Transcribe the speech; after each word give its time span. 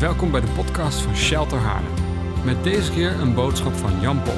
Welkom 0.00 0.30
bij 0.30 0.40
de 0.40 0.46
podcast 0.46 1.00
van 1.00 1.16
Shelter 1.16 1.58
Haarlem. 1.58 1.92
Met 2.44 2.64
deze 2.64 2.92
keer 2.92 3.10
een 3.10 3.34
boodschap 3.34 3.72
van 3.72 4.00
Jan 4.00 4.22
Pol. 4.22 4.34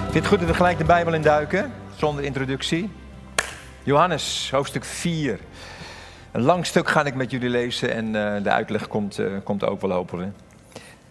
Vind 0.00 0.12
je 0.12 0.18
het 0.18 0.26
goed 0.26 0.38
dat 0.38 0.48
we 0.48 0.54
gelijk 0.54 0.78
de 0.78 0.84
Bijbel 0.84 1.14
induiken, 1.14 1.72
zonder 1.96 2.24
introductie? 2.24 2.90
Johannes, 3.82 4.48
hoofdstuk 4.50 4.84
4. 4.84 5.38
Een 6.32 6.42
lang 6.42 6.66
stuk 6.66 6.88
ga 6.88 7.04
ik 7.04 7.14
met 7.14 7.30
jullie 7.30 7.48
lezen 7.48 7.92
en 7.92 8.06
uh, 8.06 8.42
de 8.42 8.50
uitleg 8.50 8.88
komt, 8.88 9.18
uh, 9.18 9.36
komt 9.44 9.64
ook 9.64 9.80
wel 9.80 9.90
hopelijk. 9.90 10.32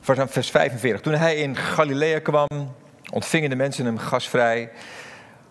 Vers 0.02 0.50
45. 0.50 1.02
Toen 1.02 1.14
hij 1.14 1.36
in 1.36 1.56
Galilea 1.56 2.20
kwam, 2.20 2.48
ontvingen 3.12 3.50
de 3.50 3.56
mensen 3.56 3.86
hem 3.86 3.98
gasvrij 3.98 4.70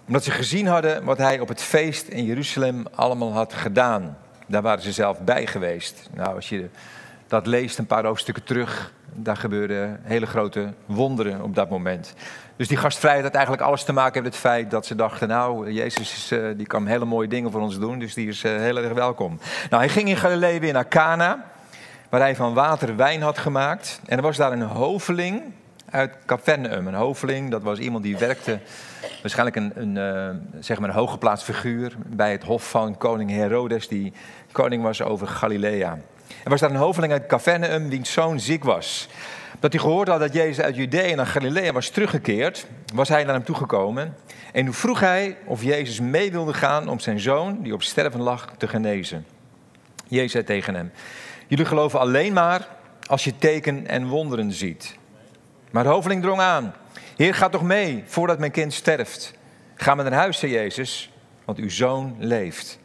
omdat 0.08 0.24
ze 0.24 0.30
gezien 0.30 0.66
hadden 0.66 1.04
wat 1.04 1.18
hij 1.18 1.40
op 1.40 1.48
het 1.48 1.62
feest 1.62 2.08
in 2.08 2.24
Jeruzalem 2.24 2.86
allemaal 2.94 3.32
had 3.32 3.52
gedaan. 3.52 4.18
Daar 4.46 4.62
waren 4.62 4.82
ze 4.82 4.92
zelf 4.92 5.20
bij 5.20 5.46
geweest. 5.46 6.08
Nou, 6.14 6.34
als 6.34 6.48
je 6.48 6.68
dat 7.26 7.46
leest 7.46 7.78
een 7.78 7.86
paar 7.86 8.04
hoofdstukken 8.04 8.44
terug, 8.44 8.92
daar 9.12 9.36
gebeurden 9.36 10.00
hele 10.02 10.26
grote 10.26 10.72
wonderen 10.86 11.42
op 11.42 11.54
dat 11.54 11.70
moment. 11.70 12.14
Dus 12.56 12.68
die 12.68 12.76
gastvrijheid 12.76 13.24
had 13.24 13.34
eigenlijk 13.34 13.64
alles 13.64 13.84
te 13.84 13.92
maken 13.92 14.22
met 14.22 14.32
het 14.32 14.40
feit 14.40 14.70
dat 14.70 14.86
ze 14.86 14.94
dachten, 14.94 15.28
nou, 15.28 15.72
Jezus 15.72 16.12
is, 16.12 16.32
uh, 16.32 16.48
die 16.56 16.66
kan 16.66 16.86
hele 16.86 17.04
mooie 17.04 17.28
dingen 17.28 17.50
voor 17.50 17.60
ons 17.60 17.78
doen, 17.78 17.98
dus 17.98 18.14
die 18.14 18.28
is 18.28 18.44
uh, 18.44 18.56
heel 18.56 18.76
erg 18.76 18.92
welkom. 18.92 19.38
Nou, 19.70 19.82
hij 19.82 19.92
ging 19.92 20.08
in 20.08 20.16
Galilea 20.16 20.58
weer 20.58 20.72
naar 20.72 20.88
Cana, 20.88 21.44
waar 22.08 22.20
hij 22.20 22.36
van 22.36 22.54
water 22.54 22.96
wijn 22.96 23.22
had 23.22 23.38
gemaakt. 23.38 24.00
En 24.06 24.16
er 24.16 24.22
was 24.22 24.36
daar 24.36 24.52
een 24.52 24.62
hoveling 24.62 25.42
uit 25.90 26.12
Capernaum. 26.26 26.86
Een 26.86 26.94
hoveling, 26.94 27.50
dat 27.50 27.62
was 27.62 27.78
iemand 27.78 28.02
die 28.02 28.16
werkte, 28.18 28.60
waarschijnlijk 29.20 29.56
een, 29.56 29.72
een, 29.74 29.96
uh, 29.96 30.60
zeg 30.60 30.78
maar 30.78 30.88
een 30.88 30.94
hooggeplaatst 30.94 31.44
figuur 31.44 31.96
bij 32.06 32.32
het 32.32 32.44
hof 32.44 32.70
van 32.70 32.96
koning 32.96 33.30
Herodes, 33.30 33.88
die 33.88 34.12
koning 34.52 34.82
was 34.82 35.02
over 35.02 35.26
Galilea. 35.26 35.98
Er 36.44 36.50
was 36.50 36.60
daar 36.60 36.70
een 36.70 36.76
hoveling 36.76 37.12
uit 37.12 37.26
Capernaum, 37.26 37.88
wiens 37.88 38.12
zoon 38.12 38.40
ziek 38.40 38.64
was. 38.64 39.08
Dat 39.60 39.72
hij 39.72 39.80
gehoord 39.82 40.08
had 40.08 40.20
dat 40.20 40.32
Jezus 40.32 40.64
uit 40.64 40.76
Judea 40.76 41.14
naar 41.14 41.26
Galilea 41.26 41.72
was 41.72 41.88
teruggekeerd, 41.88 42.66
was 42.94 43.08
hij 43.08 43.24
naar 43.24 43.34
hem 43.34 43.44
toegekomen. 43.44 44.16
En 44.52 44.64
toen 44.64 44.74
vroeg 44.74 45.00
hij 45.00 45.36
of 45.44 45.62
Jezus 45.62 46.00
mee 46.00 46.30
wilde 46.30 46.54
gaan 46.54 46.88
om 46.88 47.00
zijn 47.00 47.20
zoon, 47.20 47.62
die 47.62 47.72
op 47.72 47.82
sterven 47.82 48.20
lag, 48.20 48.52
te 48.56 48.68
genezen. 48.68 49.26
Jezus 50.06 50.32
zei 50.32 50.44
tegen 50.44 50.74
hem: 50.74 50.90
Jullie 51.46 51.64
geloven 51.64 52.00
alleen 52.00 52.32
maar 52.32 52.68
als 53.06 53.24
je 53.24 53.38
teken 53.38 53.86
en 53.86 54.06
wonderen 54.06 54.52
ziet. 54.52 54.96
Maar 55.70 55.82
de 55.82 55.88
hoveling 55.88 56.22
drong 56.22 56.40
aan. 56.40 56.74
Heer, 57.18 57.34
ga 57.34 57.48
toch 57.48 57.62
mee 57.62 58.02
voordat 58.06 58.38
mijn 58.38 58.50
kind 58.50 58.72
sterft. 58.72 59.34
Ga 59.74 59.94
maar 59.94 60.04
naar 60.04 60.18
huis, 60.18 60.38
zei 60.38 60.52
Jezus, 60.52 61.10
want 61.44 61.58
uw 61.58 61.70
zoon 61.70 62.16
leeft. 62.18 62.78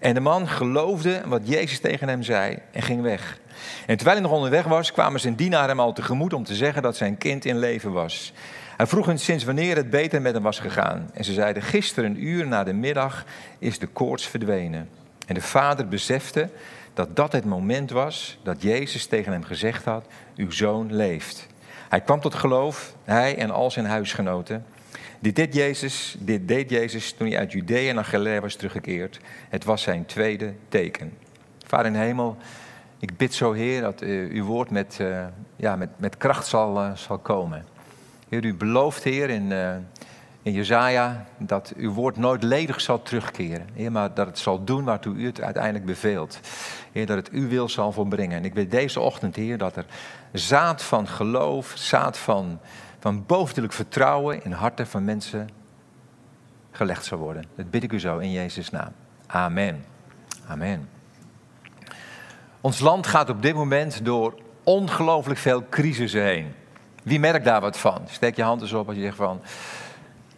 En 0.00 0.14
de 0.14 0.20
man 0.20 0.48
geloofde 0.48 1.22
wat 1.26 1.48
Jezus 1.48 1.80
tegen 1.80 2.08
hem 2.08 2.22
zei 2.22 2.58
en 2.72 2.82
ging 2.82 3.02
weg. 3.02 3.38
En 3.86 3.96
terwijl 3.96 4.16
hij 4.16 4.26
nog 4.26 4.36
onderweg 4.36 4.64
was, 4.64 4.92
kwamen 4.92 5.20
zijn 5.20 5.34
dienaar 5.34 5.68
hem 5.68 5.80
al 5.80 5.92
tegemoet 5.92 6.32
om 6.32 6.44
te 6.44 6.54
zeggen 6.54 6.82
dat 6.82 6.96
zijn 6.96 7.18
kind 7.18 7.44
in 7.44 7.58
leven 7.58 7.92
was. 7.92 8.32
Hij 8.76 8.86
vroeg 8.86 9.06
hen 9.06 9.18
sinds 9.18 9.44
wanneer 9.44 9.76
het 9.76 9.90
beter 9.90 10.22
met 10.22 10.34
hem 10.34 10.42
was 10.42 10.58
gegaan. 10.58 11.10
En 11.14 11.24
ze 11.24 11.32
zeiden, 11.32 11.62
gisteren 11.62 12.10
een 12.10 12.24
uur 12.24 12.46
na 12.46 12.64
de 12.64 12.72
middag 12.72 13.24
is 13.58 13.78
de 13.78 13.86
koorts 13.86 14.26
verdwenen. 14.26 14.88
En 15.26 15.34
de 15.34 15.40
vader 15.42 15.88
besefte 15.88 16.50
dat 16.94 17.16
dat 17.16 17.32
het 17.32 17.44
moment 17.44 17.90
was 17.90 18.38
dat 18.42 18.62
Jezus 18.62 19.06
tegen 19.06 19.32
hem 19.32 19.44
gezegd 19.44 19.84
had, 19.84 20.06
uw 20.36 20.50
zoon 20.50 20.94
leeft. 20.94 21.49
Hij 21.90 22.00
kwam 22.00 22.20
tot 22.20 22.34
geloof, 22.34 22.94
hij 23.04 23.36
en 23.36 23.50
al 23.50 23.70
zijn 23.70 23.86
huisgenoten. 23.86 24.64
Dit 25.18 25.36
deed, 25.36 25.54
Jezus, 25.54 26.16
dit 26.18 26.48
deed 26.48 26.70
Jezus 26.70 27.12
toen 27.12 27.28
hij 27.28 27.38
uit 27.38 27.52
Judea 27.52 27.92
naar 27.92 28.04
Galilea 28.04 28.40
was 28.40 28.54
teruggekeerd. 28.54 29.20
Het 29.48 29.64
was 29.64 29.82
zijn 29.82 30.06
tweede 30.06 30.52
teken. 30.68 31.12
Vader 31.66 31.86
in 31.86 31.94
hemel, 31.94 32.36
ik 32.98 33.16
bid 33.16 33.34
zo, 33.34 33.52
Heer, 33.52 33.80
dat 33.80 34.02
uh, 34.02 34.32
uw 34.32 34.44
woord 34.44 34.70
met, 34.70 34.98
uh, 35.00 35.24
ja, 35.56 35.76
met, 35.76 35.88
met 35.96 36.16
kracht 36.16 36.46
zal, 36.46 36.82
uh, 36.82 36.94
zal 36.94 37.18
komen. 37.18 37.64
Heer, 38.28 38.44
u 38.44 38.54
belooft, 38.54 39.04
Heer, 39.04 39.30
in, 39.30 39.52
in 40.42 40.52
Jezaja 40.52 41.26
dat 41.38 41.72
uw 41.76 41.92
woord 41.92 42.16
nooit 42.16 42.42
ledig 42.42 42.80
zal 42.80 43.02
terugkeren. 43.02 43.68
Heer, 43.74 43.92
maar 43.92 44.14
dat 44.14 44.26
het 44.26 44.38
zal 44.38 44.64
doen 44.64 44.84
waartoe 44.84 45.14
u 45.14 45.26
het 45.26 45.40
uiteindelijk 45.40 45.84
beveelt. 45.84 46.40
Heer, 46.92 47.06
dat 47.06 47.16
het 47.16 47.30
uw 47.30 47.48
wil 47.48 47.68
zal 47.68 47.92
volbrengen. 47.92 48.36
En 48.36 48.44
ik 48.44 48.54
bid 48.54 48.70
deze 48.70 49.00
ochtend, 49.00 49.36
Heer, 49.36 49.58
dat 49.58 49.76
er 49.76 49.84
zaad 50.32 50.82
van 50.82 51.08
geloof, 51.08 51.72
zaad 51.76 52.18
van, 52.18 52.60
van 52.98 53.24
vertrouwen 53.68 54.44
in 54.44 54.52
harten 54.52 54.86
van 54.86 55.04
mensen 55.04 55.48
gelegd 56.70 57.04
zal 57.04 57.18
worden. 57.18 57.44
Dat 57.56 57.70
bid 57.70 57.82
ik 57.82 57.92
u 57.92 58.00
zo 58.00 58.18
in 58.18 58.30
Jezus' 58.30 58.70
naam. 58.70 58.92
Amen. 59.26 59.84
Amen. 60.46 60.88
Ons 62.60 62.80
land 62.80 63.06
gaat 63.06 63.30
op 63.30 63.42
dit 63.42 63.54
moment 63.54 64.04
door 64.04 64.34
ongelooflijk 64.64 65.38
veel 65.38 65.64
crisissen 65.70 66.22
heen. 66.22 66.54
Wie 67.02 67.20
merkt 67.20 67.44
daar 67.44 67.60
wat 67.60 67.78
van? 67.78 68.02
Steek 68.08 68.36
je 68.36 68.42
hand 68.42 68.62
eens 68.62 68.72
op 68.72 68.86
als 68.86 68.96
je 68.96 69.02
zegt 69.02 69.16
van... 69.16 69.40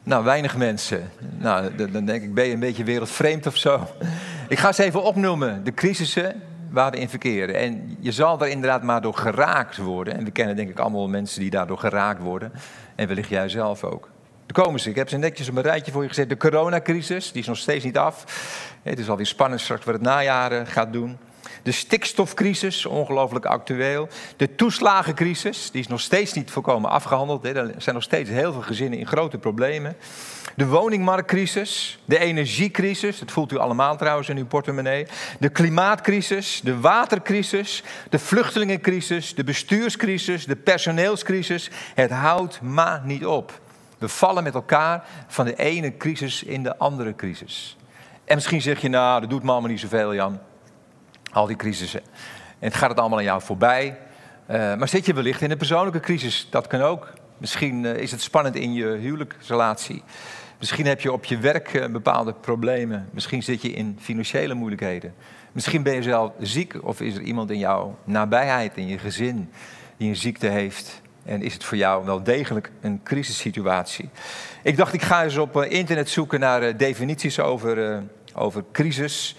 Nou, 0.05 0.25
weinig 0.25 0.57
mensen. 0.57 1.11
Nou, 1.39 1.75
dan 1.91 2.05
denk 2.05 2.23
ik, 2.23 2.35
ben 2.35 2.45
je 2.45 2.53
een 2.53 2.61
beetje 2.61 2.85
wereldvreemd 2.85 3.47
of 3.47 3.57
zo. 3.57 3.87
Ik 4.49 4.59
ga 4.59 4.73
ze 4.73 4.85
even 4.85 5.03
opnoemen. 5.03 5.65
De 5.65 5.75
crisissen 5.75 6.43
waar 6.73 6.91
we 6.91 6.99
in 6.99 7.09
verkeren. 7.09 7.55
En 7.55 7.97
je 8.01 8.13
zal 8.13 8.39
daar 8.39 8.49
inderdaad 8.49 8.83
maar 8.83 9.01
door 9.01 9.15
geraakt 9.15 9.77
worden. 9.77 10.17
En 10.17 10.25
we 10.25 10.31
kennen 10.31 10.57
denk 10.57 10.69
ik 10.69 10.79
allemaal 10.79 11.09
mensen 11.09 11.41
die 11.41 11.51
daardoor 11.51 11.79
geraakt 11.79 12.23
worden. 12.23 12.53
En 12.95 13.09
wellicht 13.09 13.29
jij 13.29 13.49
zelf 13.49 13.85
ook. 13.85 14.09
Er 14.47 14.63
komen 14.63 14.81
ze. 14.81 14.91
Ik 14.91 14.97
heb 14.97 15.09
ze 15.09 15.17
netjes 15.17 15.49
op 15.49 15.57
een 15.57 15.63
rijtje 15.63 15.93
voor 15.93 16.03
je 16.03 16.09
gezet. 16.09 16.29
De 16.29 16.37
coronacrisis, 16.37 17.33
die 17.33 17.41
is 17.41 17.49
nog 17.49 17.57
steeds 17.57 17.85
niet 17.85 17.99
af. 17.99 18.25
Het 18.83 18.99
is 18.99 19.11
alweer 19.11 19.27
spannend 19.27 19.61
straks 19.61 19.85
wat 19.85 19.95
het 19.95 20.03
najaar 20.03 20.67
gaat 20.67 20.93
doen. 20.93 21.19
De 21.63 21.73
stikstofcrisis, 21.73 22.87
ongelooflijk 22.87 23.45
actueel. 23.45 24.09
De 24.37 24.55
toeslagencrisis, 24.55 25.71
die 25.71 25.81
is 25.81 25.87
nog 25.87 26.01
steeds 26.01 26.33
niet 26.33 26.51
volkomen 26.51 26.91
afgehandeld. 26.91 27.45
Er 27.45 27.75
zijn 27.77 27.95
nog 27.95 28.05
steeds 28.05 28.31
heel 28.31 28.53
veel 28.53 28.63
gezinnen 28.63 28.99
in 28.99 29.07
grote 29.07 29.39
problemen. 29.39 29.97
De 30.57 30.67
woningmarktcrisis, 30.67 31.99
de 32.05 32.19
energiecrisis, 32.19 33.19
dat 33.19 33.31
voelt 33.31 33.53
u 33.53 33.57
allemaal 33.57 33.97
trouwens 33.97 34.29
in 34.29 34.37
uw 34.37 34.47
portemonnee. 34.47 35.07
De 35.39 35.49
klimaatcrisis, 35.49 36.61
de 36.65 36.81
watercrisis, 36.81 37.83
de 38.11 38.19
vluchtelingencrisis, 38.19 39.35
de 39.35 39.45
bestuurscrisis, 39.45 40.47
de 40.47 40.57
personeelscrisis. 40.57 41.71
Het 41.95 42.11
houdt 42.11 42.61
maar 42.61 43.01
niet 43.05 43.27
op. 43.27 43.61
We 43.99 44.09
vallen 44.09 44.43
met 44.43 44.55
elkaar 44.55 45.05
van 45.27 45.45
de 45.45 45.57
ene 45.57 45.97
crisis 45.97 46.43
in 46.43 46.63
de 46.63 46.79
andere 46.79 47.15
crisis. 47.15 47.77
En 48.25 48.35
misschien 48.35 48.63
zeg 48.63 48.81
je, 48.81 48.89
nou, 48.89 49.21
dat 49.21 49.31
doet 49.31 49.43
me 49.43 49.51
allemaal 49.51 49.71
niet 49.71 49.81
zoveel, 49.81 50.15
Jan. 50.15 50.41
Al 51.33 51.47
die 51.47 51.57
crisissen. 51.57 52.01
En 52.59 52.69
het 52.69 52.75
gaat 52.75 52.91
het 52.91 52.99
allemaal 52.99 53.19
aan 53.19 53.25
jou 53.25 53.43
voorbij. 53.43 53.99
Uh, 54.51 54.75
maar 54.75 54.89
zit 54.89 55.07
je 55.07 55.15
wellicht 55.15 55.43
in 55.43 55.51
een 55.51 55.57
persoonlijke 55.57 56.01
crisis? 56.01 56.47
Dat 56.51 56.67
kan 56.67 56.81
ook. 56.81 57.13
Misschien 57.39 57.85
uh, 57.85 57.97
is 57.97 58.11
het 58.11 58.23
spannend 58.23 58.55
in 58.55 58.73
je 58.73 58.87
huwelijksrelatie. 58.87 60.03
Misschien 60.59 60.87
heb 60.87 61.01
je 61.01 61.13
op 61.13 61.25
je 61.25 61.39
werk 61.39 61.73
uh, 61.73 61.87
bepaalde 61.87 62.33
problemen. 62.33 63.09
Misschien 63.11 63.43
zit 63.43 63.63
je 63.63 63.71
in 63.71 63.99
financiële 64.01 64.55
moeilijkheden. 64.55 65.15
Misschien 65.53 65.83
ben 65.83 65.95
je 65.95 66.03
zelf 66.03 66.33
ziek 66.39 66.75
of 66.83 67.01
is 67.01 67.15
er 67.15 67.23
iemand 67.23 67.51
in 67.51 67.59
jouw 67.59 67.99
nabijheid, 68.05 68.77
in 68.77 68.87
je 68.87 68.99
gezin, 68.99 69.51
die 69.97 70.09
een 70.09 70.17
ziekte 70.17 70.47
heeft. 70.47 71.01
En 71.25 71.43
is 71.43 71.53
het 71.53 71.65
voor 71.65 71.79
jou 71.79 72.05
wel 72.05 72.23
degelijk 72.23 72.71
een 72.81 73.01
crisissituatie? 73.03 74.09
Ik 74.63 74.77
dacht, 74.77 74.93
ik 74.93 75.03
ga 75.03 75.25
eens 75.25 75.37
op 75.37 75.63
internet 75.63 76.09
zoeken 76.09 76.41
naar 76.41 76.77
definities 76.77 77.41
over, 77.41 78.03
over 78.35 78.65
crisis. 78.73 79.37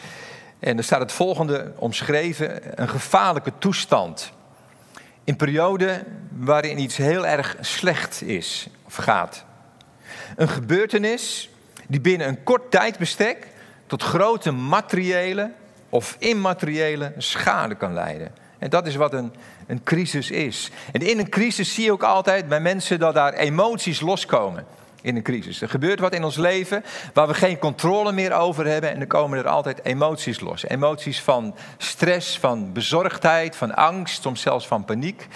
En 0.64 0.78
er 0.78 0.84
staat 0.84 1.00
het 1.00 1.12
volgende 1.12 1.72
omschreven: 1.76 2.82
een 2.82 2.90
gevaarlijke 2.90 3.52
toestand. 3.58 4.32
In 5.24 5.36
periode 5.36 6.04
waarin 6.30 6.80
iets 6.80 6.98
heel 6.98 7.28
erg 7.28 7.56
slecht 7.60 8.22
is 8.22 8.68
of 8.86 8.96
gaat. 8.96 9.46
Een 10.36 10.50
gebeurtenis 10.50 11.50
die 11.88 12.02
binnen 12.02 12.28
een 12.28 12.44
kort 12.44 12.72
tijdbestek 12.72 13.48
tot 13.88 14.04
grote 14.04 14.52
materiële 14.52 15.52
of 15.90 16.16
immateriële 16.20 17.14
schade 17.18 17.76
kan 17.76 17.94
leiden. 17.94 18.32
En 18.60 18.70
dat 18.70 18.88
is 18.88 18.96
wat 18.96 19.14
een, 19.14 19.34
een 19.68 19.84
crisis 19.84 20.32
is. 20.32 20.72
En 20.92 21.02
in 21.02 21.20
een 21.20 21.30
crisis 21.30 21.74
zie 21.74 21.84
je 21.84 21.92
ook 21.92 22.04
altijd 22.04 22.48
bij 22.48 22.60
mensen 22.60 23.00
dat 23.00 23.14
daar 23.14 23.34
emoties 23.34 24.00
loskomen 24.00 24.66
in 25.04 25.16
een 25.16 25.22
crisis. 25.22 25.62
Er 25.62 25.70
gebeurt 25.70 26.00
wat 26.00 26.14
in 26.14 26.24
ons 26.24 26.38
leven 26.38 26.84
waar 27.14 27.28
we 27.28 27.34
geen 27.34 27.58
controle 27.58 28.12
meer 28.12 28.34
over 28.34 28.66
hebben 28.66 28.92
en 28.92 29.00
dan 29.00 29.08
komen 29.08 29.38
er 29.38 29.48
altijd 29.48 29.86
emoties 29.86 30.40
los. 30.40 30.64
Emoties 30.68 31.22
van 31.22 31.56
stress, 31.78 32.40
van 32.40 32.74
bezorgdheid, 32.74 33.56
van 33.56 33.76
angst, 33.76 34.22
soms 34.22 34.42
zelfs 34.42 34.68
van 34.68 34.86
paniek. 34.86 35.28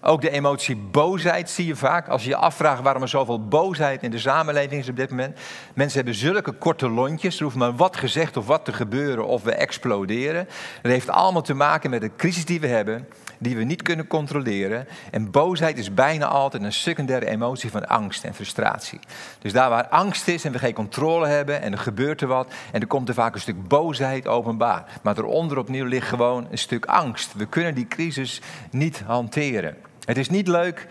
Ook 0.00 0.20
de 0.20 0.30
emotie 0.30 0.76
boosheid 0.76 1.50
zie 1.50 1.66
je 1.66 1.76
vaak. 1.76 2.08
Als 2.08 2.22
je 2.22 2.28
je 2.28 2.36
afvraagt 2.36 2.82
waarom 2.82 3.02
er 3.02 3.08
zoveel 3.08 3.48
boosheid 3.48 4.02
in 4.02 4.10
de 4.10 4.18
samenleving 4.18 4.80
is 4.80 4.88
op 4.88 4.96
dit 4.96 5.10
moment. 5.10 5.38
Mensen 5.74 5.96
hebben 5.96 6.14
zulke 6.14 6.52
korte 6.52 6.90
lontjes. 6.90 7.36
Er 7.36 7.44
hoeft 7.44 7.56
maar 7.56 7.76
wat 7.76 7.96
gezegd 7.96 8.36
of 8.36 8.46
wat 8.46 8.64
te 8.64 8.72
gebeuren 8.72 9.26
of 9.26 9.42
we 9.42 9.52
exploderen. 9.52 10.48
Dat 10.82 10.92
heeft 10.92 11.08
allemaal 11.08 11.42
te 11.42 11.54
maken 11.54 11.90
met 11.90 12.00
de 12.00 12.10
crisis 12.16 12.44
die 12.44 12.60
we 12.60 12.66
hebben 12.66 13.08
die 13.38 13.56
we 13.56 13.64
niet 13.64 13.82
kunnen 13.82 14.06
controleren. 14.06 14.86
En 15.10 15.30
boosheid 15.30 15.78
is 15.78 15.94
bijna 15.94 16.26
altijd 16.26 16.62
een 16.62 16.72
secundaire 16.72 17.26
emotie 17.26 17.70
van 17.70 17.88
angst 17.88 18.24
en 18.24 18.34
frustratie. 18.34 19.00
Dus 19.38 19.52
daar 19.52 19.70
waar 19.70 19.88
angst 19.88 20.28
is 20.28 20.44
en 20.44 20.52
we 20.52 20.58
geen 20.58 20.74
controle 20.74 21.26
hebben 21.26 21.62
en 21.62 21.72
er 21.72 21.78
gebeurt 21.78 22.20
er 22.20 22.28
wat 22.28 22.52
en 22.72 22.80
er 22.80 22.86
komt 22.86 23.08
er 23.08 23.14
vaak 23.14 23.34
een 23.34 23.40
stuk 23.40 23.68
boosheid 23.68 24.26
openbaar. 24.26 24.84
Maar 25.02 25.18
eronder 25.18 25.58
opnieuw 25.58 25.86
ligt 25.86 26.08
gewoon 26.08 26.46
een 26.50 26.58
stuk 26.58 26.84
angst. 26.84 27.34
We 27.34 27.46
kunnen 27.46 27.74
die 27.74 27.88
crisis 27.88 28.40
niet 28.70 29.02
hanteren. 29.06 29.76
Het 30.04 30.16
is 30.16 30.30
niet 30.30 30.48
leuk 30.48 30.86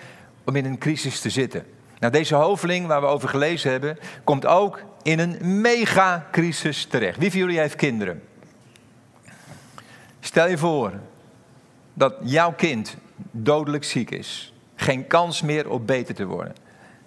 om 0.46 0.56
in 0.56 0.66
een 0.66 0.78
crisis 0.78 1.20
te 1.20 1.30
zitten. 1.30 1.66
Nou, 2.00 2.14
deze 2.14 2.36
hoveling 2.36 2.88
waar 2.88 3.02
we 3.02 3.08
over 3.08 3.30
gelezen 3.30 3.72
hebben, 3.72 3.98
komt 4.24 4.46
ook 4.46 4.84
in 5.02 5.20
een 5.20 5.62
megacrisis 5.62 6.86
terecht. 6.86 7.18
Wie 7.18 7.30
van 7.30 7.40
jullie 7.40 7.60
heeft 7.60 7.76
kinderen? 7.76 8.22
Stel 10.20 10.48
je 10.48 10.58
voor, 10.58 10.94
dat 11.96 12.14
jouw 12.22 12.54
kind 12.54 12.96
dodelijk 13.32 13.84
ziek 13.84 14.12
is. 14.12 14.54
Geen 14.76 15.08
kans 15.08 15.42
meer 15.42 15.70
op 15.70 15.88
beter 15.88 16.16
te 16.16 16.26
worden. 16.26 16.56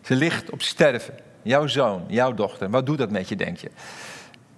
Ze 0.02 0.14
ligt 0.14 0.50
op 0.50 0.62
sterven. 0.62 1.14
Jouw 1.42 1.66
zoon, 1.66 2.04
jouw 2.06 2.34
dochter. 2.34 2.70
Wat 2.70 2.86
doet 2.86 2.98
dat 2.98 3.10
met 3.10 3.28
je, 3.28 3.36
denk 3.36 3.56
je? 3.56 3.70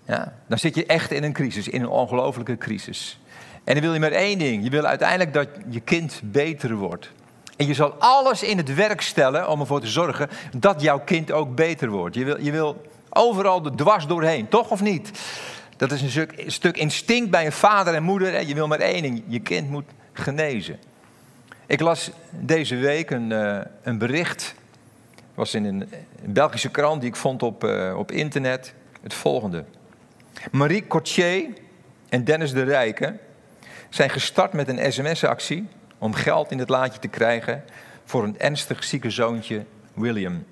Ja, 0.04 0.34
dan 0.46 0.58
zit 0.58 0.74
je 0.74 0.86
echt 0.86 1.10
in 1.10 1.22
een 1.22 1.32
crisis, 1.32 1.68
in 1.68 1.80
een 1.80 1.88
ongelofelijke 1.88 2.56
crisis. 2.56 3.20
En 3.64 3.74
dan 3.74 3.82
wil 3.82 3.92
je 3.92 4.00
maar 4.00 4.12
één 4.12 4.38
ding. 4.38 4.64
Je 4.64 4.70
wil 4.70 4.84
uiteindelijk 4.84 5.32
dat 5.32 5.48
je 5.68 5.80
kind 5.80 6.20
beter 6.24 6.74
wordt. 6.74 7.10
En 7.56 7.66
je 7.66 7.74
zal 7.74 7.92
alles 7.92 8.42
in 8.42 8.56
het 8.56 8.74
werk 8.74 9.00
stellen 9.00 9.48
om 9.48 9.60
ervoor 9.60 9.80
te 9.80 9.86
zorgen 9.86 10.28
dat 10.56 10.80
jouw 10.80 11.00
kind 11.00 11.32
ook 11.32 11.54
beter 11.54 11.90
wordt. 11.90 12.14
Je 12.14 12.24
wil, 12.24 12.40
je 12.40 12.50
wil 12.50 12.82
overal 13.10 13.62
de 13.62 13.74
dwars 13.74 14.06
doorheen, 14.06 14.48
toch 14.48 14.70
of 14.70 14.80
niet? 14.82 15.10
Dat 15.76 15.92
is 15.92 16.02
een 16.02 16.28
stuk, 16.46 16.76
instinct 16.76 17.30
bij 17.30 17.46
een 17.46 17.52
vader 17.52 17.94
en 17.94 18.02
moeder. 18.02 18.46
Je 18.46 18.54
wil 18.54 18.66
maar 18.66 18.78
één 18.78 19.02
ding. 19.02 19.22
Je 19.26 19.40
kind 19.40 19.70
moet 19.70 19.84
genezen. 20.12 20.78
Ik 21.66 21.80
las 21.80 22.10
deze 22.30 22.76
week 22.76 23.10
een, 23.10 23.30
uh, 23.30 23.60
een 23.82 23.98
bericht, 23.98 24.54
was 25.34 25.54
in 25.54 25.64
een, 25.64 25.88
Belgische 26.22 26.70
krant 26.70 27.00
die 27.00 27.10
ik 27.10 27.16
vond 27.16 27.42
op, 27.42 27.64
uh, 27.64 27.94
op 27.98 28.12
internet, 28.12 28.74
het 29.02 29.14
volgende. 29.14 29.64
Marie 30.50 30.86
Cotier 30.86 31.44
en 32.08 32.24
Dennis 32.24 32.52
de 32.52 32.62
Rijken 32.62 33.18
zijn 33.88 34.10
gestart 34.10 34.52
met 34.52 34.68
een 34.68 34.92
sms-actie 34.92 35.68
om 35.98 36.14
geld 36.14 36.50
in 36.50 36.58
het 36.58 36.68
laadje 36.68 36.98
te 36.98 37.08
krijgen 37.08 37.64
voor 38.04 38.24
een 38.24 38.38
ernstig 38.38 38.84
zieke 38.84 39.10
zoontje, 39.10 39.64
William. 39.94 40.44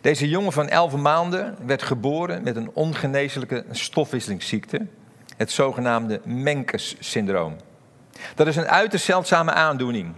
Deze 0.00 0.28
jongen 0.28 0.52
van 0.52 0.68
11 0.68 0.96
maanden 0.96 1.56
werd 1.66 1.82
geboren 1.82 2.42
met 2.42 2.56
een 2.56 2.70
ongeneeslijke 2.72 3.64
stofwisselingsziekte, 3.70 4.86
het 5.36 5.50
zogenaamde 5.50 6.20
Menkes-syndroom. 6.24 7.56
Dat 8.34 8.46
is 8.46 8.56
een 8.56 8.68
uiterst 8.68 9.04
zeldzame 9.04 9.52
aandoening. 9.52 10.14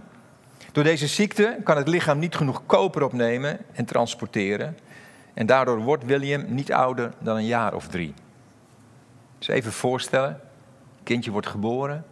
Door 0.71 0.83
deze 0.83 1.07
ziekte 1.07 1.57
kan 1.63 1.77
het 1.77 1.87
lichaam 1.87 2.19
niet 2.19 2.35
genoeg 2.35 2.65
koper 2.65 3.03
opnemen 3.03 3.59
en 3.73 3.85
transporteren. 3.85 4.77
En 5.33 5.45
daardoor 5.45 5.79
wordt 5.79 6.05
William 6.05 6.45
niet 6.47 6.73
ouder 6.73 7.11
dan 7.19 7.35
een 7.35 7.45
jaar 7.45 7.73
of 7.73 7.87
drie. 7.87 8.13
Dus 9.37 9.47
even 9.47 9.71
voorstellen: 9.71 10.39
kindje 11.03 11.31
wordt 11.31 11.47
geboren. 11.47 12.05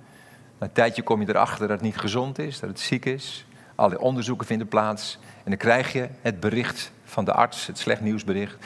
Na 0.60 0.66
een 0.66 0.74
tijdje 0.74 1.04
kom 1.04 1.22
je 1.22 1.30
erachter 1.30 1.60
dat 1.60 1.70
het 1.70 1.82
niet 1.82 1.98
gezond 1.98 2.40
is, 2.40 2.60
dat 2.60 2.70
het 2.70 2.80
ziek 2.80 3.06
is. 3.06 3.46
Alle 3.76 4.00
onderzoeken 4.00 4.48
vinden 4.48 4.68
plaats. 4.68 5.20
En 5.44 5.50
dan 5.50 5.58
krijg 5.58 5.94
je 5.94 6.10
het 6.22 6.40
bericht 6.40 6.92
van 7.04 7.26
de 7.26 7.34
arts, 7.34 7.68
het 7.68 7.78
slecht 7.78 8.02
nieuwsbericht. 8.02 8.58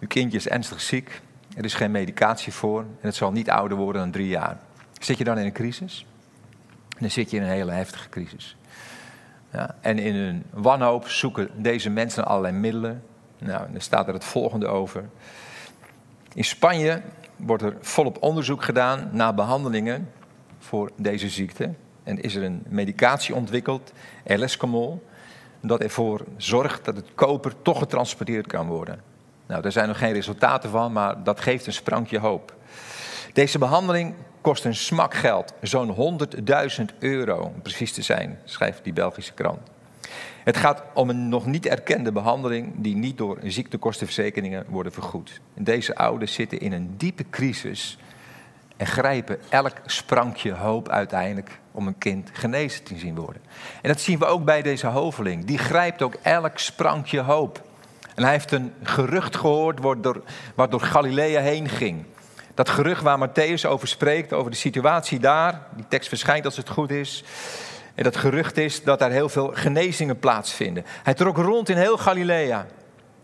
Uw 0.00 0.08
kindje 0.08 0.38
is 0.38 0.48
ernstig 0.48 0.80
ziek. 0.80 1.20
Er 1.56 1.64
is 1.64 1.74
geen 1.74 1.90
medicatie 1.90 2.52
voor. 2.52 2.80
En 2.80 2.88
het 3.00 3.14
zal 3.14 3.32
niet 3.32 3.50
ouder 3.50 3.76
worden 3.76 4.02
dan 4.02 4.10
drie 4.10 4.28
jaar. 4.28 4.58
Zit 4.98 5.18
je 5.18 5.24
dan 5.24 5.38
in 5.38 5.44
een 5.44 5.52
crisis? 5.52 6.06
Dan 7.00 7.10
zit 7.10 7.30
je 7.30 7.36
in 7.36 7.42
een 7.42 7.48
hele 7.48 7.70
heftige 7.70 8.08
crisis. 8.08 8.56
Ja, 9.52 9.74
en 9.80 9.98
in 9.98 10.14
hun 10.14 10.44
wanhoop 10.50 11.08
zoeken 11.08 11.48
deze 11.56 11.90
mensen 11.90 12.24
allerlei 12.24 12.54
middelen. 12.54 13.02
Nou, 13.38 13.72
dan 13.72 13.80
staat 13.80 14.08
er 14.08 14.14
het 14.14 14.24
volgende 14.24 14.66
over. 14.66 15.08
In 16.34 16.44
Spanje 16.44 17.02
wordt 17.36 17.62
er 17.62 17.76
volop 17.80 18.22
onderzoek 18.22 18.62
gedaan 18.62 19.08
naar 19.12 19.34
behandelingen 19.34 20.10
voor 20.58 20.90
deze 20.96 21.28
ziekte. 21.28 21.70
En 22.02 22.20
is 22.22 22.34
er 22.34 22.42
een 22.42 22.62
medicatie 22.68 23.34
ontwikkeld, 23.34 23.92
Elescamol, 24.24 25.06
dat 25.60 25.80
ervoor 25.80 26.24
zorgt 26.36 26.84
dat 26.84 26.96
het 26.96 27.06
koper 27.14 27.52
toch 27.62 27.78
getransporteerd 27.78 28.46
kan 28.46 28.66
worden. 28.66 29.00
Nou, 29.46 29.62
daar 29.62 29.72
zijn 29.72 29.88
nog 29.88 29.98
geen 29.98 30.12
resultaten 30.12 30.70
van, 30.70 30.92
maar 30.92 31.22
dat 31.22 31.40
geeft 31.40 31.66
een 31.66 31.72
sprankje 31.72 32.18
hoop. 32.18 32.54
Deze 33.32 33.58
behandeling 33.58 34.14
kost 34.40 34.64
een 34.64 34.74
smak 34.74 35.14
geld, 35.14 35.52
zo'n 35.62 36.18
100.000 36.78 36.84
euro 36.98 37.40
om 37.40 37.62
precies 37.62 37.92
te 37.92 38.02
zijn, 38.02 38.38
schrijft 38.44 38.84
die 38.84 38.92
Belgische 38.92 39.32
krant. 39.32 39.60
Het 40.44 40.56
gaat 40.56 40.82
om 40.94 41.10
een 41.10 41.28
nog 41.28 41.46
niet 41.46 41.66
erkende 41.66 42.12
behandeling 42.12 42.72
die 42.76 42.96
niet 42.96 43.18
door 43.18 43.38
ziektekostenverzekeringen 43.42 44.64
worden 44.68 44.92
vergoed. 44.92 45.40
Deze 45.54 45.94
ouders 45.94 46.32
zitten 46.32 46.60
in 46.60 46.72
een 46.72 46.94
diepe 46.96 47.24
crisis 47.30 47.98
en 48.76 48.86
grijpen 48.86 49.38
elk 49.48 49.72
sprankje 49.86 50.52
hoop 50.52 50.88
uiteindelijk 50.88 51.58
om 51.72 51.86
een 51.86 51.98
kind 51.98 52.30
genezen 52.32 52.84
te 52.84 52.98
zien 52.98 53.14
worden. 53.14 53.42
En 53.82 53.88
dat 53.88 54.00
zien 54.00 54.18
we 54.18 54.24
ook 54.24 54.44
bij 54.44 54.62
deze 54.62 54.86
hoveling. 54.86 55.44
Die 55.44 55.58
grijpt 55.58 56.02
ook 56.02 56.14
elk 56.22 56.58
sprankje 56.58 57.20
hoop. 57.20 57.62
En 58.14 58.22
hij 58.22 58.32
heeft 58.32 58.52
een 58.52 58.72
gerucht 58.82 59.36
gehoord 59.36 59.78
wat 60.54 60.70
door 60.70 60.80
Galilea 60.80 61.40
heen 61.40 61.68
ging. 61.68 62.04
Dat 62.60 62.68
gerucht 62.68 63.02
waar 63.02 63.28
Matthäus 63.28 63.66
over 63.66 63.88
spreekt, 63.88 64.32
over 64.32 64.50
de 64.50 64.56
situatie 64.56 65.18
daar, 65.18 65.60
die 65.74 65.84
tekst 65.88 66.08
verschijnt 66.08 66.44
als 66.44 66.56
het 66.56 66.68
goed 66.68 66.90
is. 66.90 67.24
En 67.94 68.04
dat 68.04 68.16
gerucht 68.16 68.56
is 68.56 68.82
dat 68.82 68.98
daar 68.98 69.10
heel 69.10 69.28
veel 69.28 69.50
genezingen 69.54 70.18
plaatsvinden. 70.18 70.84
Hij 71.02 71.14
trok 71.14 71.36
rond 71.36 71.68
in 71.68 71.76
heel 71.76 71.98
Galilea. 71.98 72.66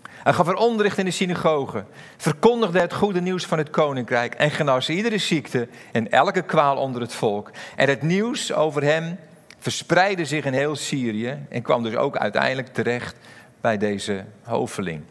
Hij 0.09 0.33
gaf 0.33 0.49
er 0.49 0.55
onderricht 0.55 0.99
in 0.99 1.05
de 1.05 1.11
synagoge, 1.11 1.85
verkondigde 2.17 2.81
het 2.81 2.95
goede 2.95 3.21
nieuws 3.21 3.47
van 3.47 3.59
het 3.59 3.71
koninkrijk 3.71 4.35
en 4.35 4.51
genas 4.51 4.89
iedere 4.89 5.19
ziekte 5.19 5.69
en 5.93 6.11
elke 6.11 6.43
kwaal 6.43 6.77
onder 6.77 7.01
het 7.01 7.15
volk. 7.15 7.51
En 7.77 7.89
het 7.89 8.03
nieuws 8.03 8.53
over 8.53 8.83
hem 8.83 9.19
verspreidde 9.59 10.25
zich 10.25 10.45
in 10.45 10.53
heel 10.53 10.77
Syrië 10.77 11.47
en 11.49 11.63
kwam 11.63 11.83
dus 11.83 11.97
ook 11.97 12.17
uiteindelijk 12.17 12.69
terecht 12.69 13.17
bij 13.61 13.79
deze 13.79 14.25
hoveling. 14.43 15.03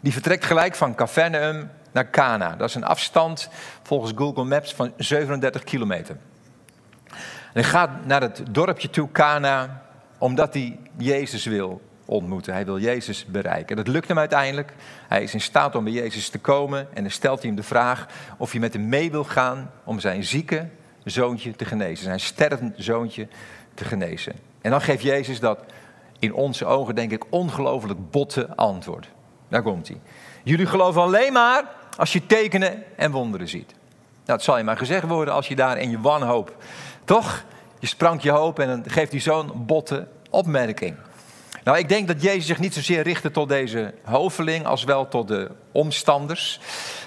Die 0.00 0.12
vertrekt 0.12 0.44
gelijk 0.44 0.74
van 0.74 0.94
Capernaum 0.94 1.70
naar 1.92 2.10
Cana. 2.10 2.56
Dat 2.56 2.68
is 2.68 2.74
een 2.74 2.84
afstand 2.84 3.48
volgens 3.82 4.12
Google 4.16 4.44
Maps 4.44 4.74
van 4.74 4.92
37 4.96 5.64
kilometer. 5.64 6.16
En 7.52 7.60
hij 7.60 7.64
gaat 7.64 8.06
naar 8.06 8.20
het 8.20 8.42
dorpje 8.50 8.90
toe, 8.90 9.12
Cana, 9.12 9.82
omdat 10.18 10.54
hij 10.54 10.78
Jezus 10.96 11.44
wil 11.44 11.80
ontmoeten. 12.04 12.52
Hij 12.52 12.64
wil 12.64 12.78
Jezus 12.78 13.26
bereiken. 13.26 13.76
Dat 13.76 13.88
lukt 13.88 14.08
hem 14.08 14.18
uiteindelijk. 14.18 14.72
Hij 15.08 15.22
is 15.22 15.34
in 15.34 15.40
staat 15.40 15.74
om 15.74 15.84
bij 15.84 15.92
Jezus 15.92 16.28
te 16.28 16.38
komen. 16.38 16.88
En 16.94 17.02
dan 17.02 17.10
stelt 17.10 17.38
hij 17.38 17.46
hem 17.46 17.56
de 17.56 17.66
vraag 17.66 18.06
of 18.36 18.50
hij 18.50 18.60
met 18.60 18.72
hem 18.72 18.88
mee 18.88 19.10
wil 19.10 19.24
gaan 19.24 19.70
om 19.84 20.00
zijn 20.00 20.24
zieke 20.24 20.68
zoontje 21.04 21.56
te 21.56 21.64
genezen. 21.64 22.04
Zijn 22.04 22.20
stervend 22.20 22.74
zoontje 22.76 23.28
te 23.74 23.84
genezen. 23.84 24.32
En 24.60 24.70
dan 24.70 24.80
geeft 24.80 25.02
Jezus 25.02 25.40
dat 25.40 25.58
in 26.18 26.34
onze 26.34 26.64
ogen, 26.64 26.94
denk 26.94 27.12
ik, 27.12 27.24
ongelooflijk 27.28 28.10
botte 28.10 28.56
antwoord. 28.56 29.08
Daar 29.48 29.62
komt 29.62 29.88
hij. 29.88 30.00
Jullie 30.42 30.66
geloven 30.66 31.02
alleen 31.02 31.32
maar 31.32 31.64
als 31.96 32.12
je 32.12 32.26
tekenen 32.26 32.82
en 32.96 33.10
wonderen 33.10 33.48
ziet. 33.48 33.68
Nou, 33.68 34.38
dat 34.38 34.42
zal 34.42 34.58
je 34.58 34.64
maar 34.64 34.76
gezegd 34.76 35.06
worden 35.06 35.34
als 35.34 35.48
je 35.48 35.56
daar 35.56 35.78
in 35.78 35.90
je 35.90 36.00
wanhoop, 36.00 36.56
toch? 37.04 37.44
Je 37.78 37.86
sprank 37.86 38.20
je 38.20 38.30
hoop 38.30 38.58
en 38.58 38.66
dan 38.66 38.82
geeft 38.86 39.10
hij 39.10 39.20
zo'n 39.20 39.52
botte 39.54 40.06
opmerking. 40.30 40.96
Nou, 41.64 41.78
ik 41.78 41.88
denk 41.88 42.08
dat 42.08 42.22
Jezus 42.22 42.46
zich 42.46 42.58
niet 42.58 42.74
zozeer 42.74 43.02
richtte 43.02 43.30
tot 43.30 43.48
deze 43.48 43.94
hoveling 44.04 44.66
als 44.66 44.84
wel 44.84 45.08
tot 45.08 45.28
de 45.28 45.50
omstanders. 45.72 46.60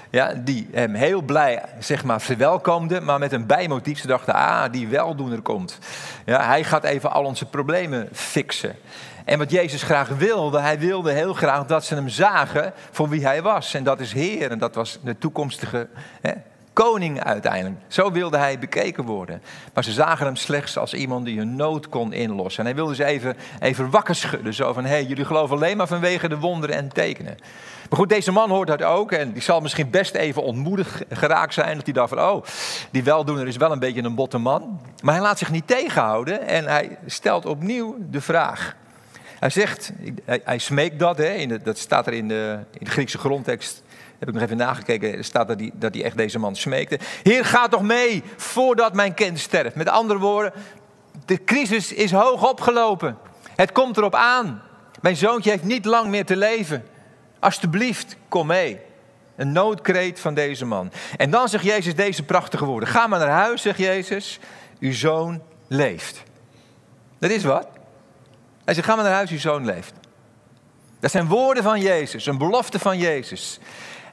Ja, 0.09 0.33
die 0.33 0.69
hem 0.71 0.93
heel 0.93 1.21
blij 1.21 1.63
zeg 1.79 2.03
maar, 2.03 2.21
verwelkomden, 2.21 3.03
maar 3.03 3.19
met 3.19 3.31
een 3.31 3.45
bijmotief. 3.45 3.99
Ze 3.99 4.07
dachten, 4.07 4.33
ah, 4.33 4.71
die 4.71 4.87
weldoener 4.87 5.41
komt. 5.41 5.79
Ja, 6.25 6.45
hij 6.45 6.63
gaat 6.63 6.83
even 6.83 7.11
al 7.11 7.23
onze 7.23 7.45
problemen 7.45 8.09
fixen. 8.11 8.75
En 9.25 9.37
wat 9.37 9.51
Jezus 9.51 9.83
graag 9.83 10.07
wilde, 10.07 10.59
hij 10.59 10.79
wilde 10.79 11.11
heel 11.11 11.33
graag 11.33 11.65
dat 11.65 11.85
ze 11.85 11.95
hem 11.95 12.09
zagen 12.09 12.73
voor 12.91 13.09
wie 13.09 13.25
hij 13.25 13.41
was. 13.41 13.73
En 13.73 13.83
dat 13.83 13.99
is 13.99 14.13
Heer. 14.13 14.51
En 14.51 14.59
dat 14.59 14.75
was 14.75 14.99
de 15.03 15.17
toekomstige 15.17 15.87
hè, 16.21 16.31
koning 16.73 17.23
uiteindelijk. 17.23 17.81
Zo 17.87 18.11
wilde 18.11 18.37
hij 18.37 18.59
bekeken 18.59 19.03
worden. 19.03 19.41
Maar 19.73 19.83
ze 19.83 19.91
zagen 19.91 20.25
hem 20.25 20.35
slechts 20.35 20.77
als 20.77 20.93
iemand 20.93 21.25
die 21.25 21.37
hun 21.37 21.55
nood 21.55 21.89
kon 21.89 22.13
inlossen. 22.13 22.59
En 22.59 22.65
hij 22.65 22.75
wilde 22.75 22.95
ze 22.95 23.05
even, 23.05 23.35
even 23.59 23.89
wakker 23.89 24.15
schudden. 24.15 24.53
Zo 24.53 24.73
van, 24.73 24.83
hé, 24.83 24.89
hey, 24.89 25.03
jullie 25.03 25.25
geloven 25.25 25.55
alleen 25.55 25.77
maar 25.77 25.87
vanwege 25.87 26.29
de 26.29 26.37
wonderen 26.37 26.75
en 26.75 26.87
tekenen. 26.87 27.37
Maar 27.89 27.99
goed, 27.99 28.09
deze 28.09 28.31
man 28.31 28.49
hoort 28.49 28.67
dat 28.67 28.83
ook. 28.83 29.11
En 29.11 29.31
die 29.31 29.41
zal 29.41 29.61
misschien 29.61 29.89
best 29.89 30.15
even 30.15 30.43
ontmoedigd 30.43 31.03
geraakt 31.09 31.53
zijn. 31.53 31.75
Dat 31.75 31.85
hij 31.85 31.93
dacht 31.93 32.09
van, 32.09 32.19
oh, 32.19 32.43
die 32.91 33.03
weldoener 33.03 33.47
is 33.47 33.57
wel 33.57 33.71
een 33.71 33.79
beetje 33.79 34.03
een 34.03 34.15
botte 34.15 34.37
man. 34.37 34.79
Maar 35.01 35.13
hij 35.13 35.23
laat 35.23 35.37
zich 35.37 35.51
niet 35.51 35.67
tegenhouden. 35.67 36.47
En 36.47 36.65
hij 36.65 36.97
stelt 37.05 37.45
opnieuw 37.45 37.95
de 38.09 38.21
vraag. 38.21 38.75
Hij 39.39 39.49
zegt, 39.49 39.91
hij, 40.43 40.57
smeekt 40.57 40.99
dat, 40.99 41.17
hè, 41.17 41.33
in 41.33 41.59
dat 41.63 41.77
staat 41.77 42.07
er 42.07 42.13
in 42.13 42.27
de, 42.27 42.59
in 42.71 42.85
de 42.85 42.91
Griekse 42.91 43.17
grondtekst 43.17 43.82
heb 44.25 44.35
ik 44.35 44.41
nog 44.41 44.49
even 44.49 44.65
nagekeken, 44.65 45.23
staat 45.23 45.47
dat 45.47 45.59
hij, 45.59 45.71
dat 45.73 45.93
hij 45.93 46.03
echt 46.03 46.17
deze 46.17 46.39
man 46.39 46.55
smeekte. 46.55 46.99
Heer, 47.23 47.45
ga 47.45 47.67
toch 47.67 47.81
mee 47.81 48.23
voordat 48.37 48.93
mijn 48.93 49.13
kind 49.13 49.39
sterft. 49.39 49.75
Met 49.75 49.89
andere 49.89 50.19
woorden, 50.19 50.53
de 51.25 51.43
crisis 51.43 51.93
is 51.93 52.11
hoog 52.11 52.49
opgelopen. 52.49 53.17
Het 53.55 53.71
komt 53.71 53.97
erop 53.97 54.15
aan. 54.15 54.61
Mijn 55.01 55.15
zoontje 55.15 55.49
heeft 55.49 55.63
niet 55.63 55.85
lang 55.85 56.09
meer 56.09 56.25
te 56.25 56.35
leven. 56.35 56.85
Alsjeblieft, 57.39 58.15
kom 58.27 58.47
mee. 58.47 58.79
Een 59.35 59.51
noodkreet 59.51 60.19
van 60.19 60.33
deze 60.33 60.65
man. 60.65 60.91
En 61.17 61.29
dan 61.29 61.49
zegt 61.49 61.63
Jezus 61.63 61.95
deze 61.95 62.23
prachtige 62.23 62.65
woorden. 62.65 62.89
Ga 62.89 63.07
maar 63.07 63.19
naar 63.19 63.29
huis, 63.29 63.61
zegt 63.61 63.77
Jezus. 63.77 64.39
Uw 64.79 64.93
zoon 64.93 65.41
leeft. 65.67 66.23
Dat 67.19 67.29
is 67.29 67.43
wat. 67.43 67.67
Hij 68.65 68.73
zegt, 68.73 68.87
ga 68.87 68.95
maar 68.95 69.03
naar 69.03 69.13
huis, 69.13 69.29
uw 69.29 69.39
zoon 69.39 69.65
leeft. 69.65 69.93
Dat 70.99 71.11
zijn 71.11 71.27
woorden 71.27 71.63
van 71.63 71.81
Jezus, 71.81 72.25
een 72.25 72.37
belofte 72.37 72.79
van 72.79 72.97
Jezus. 72.97 73.59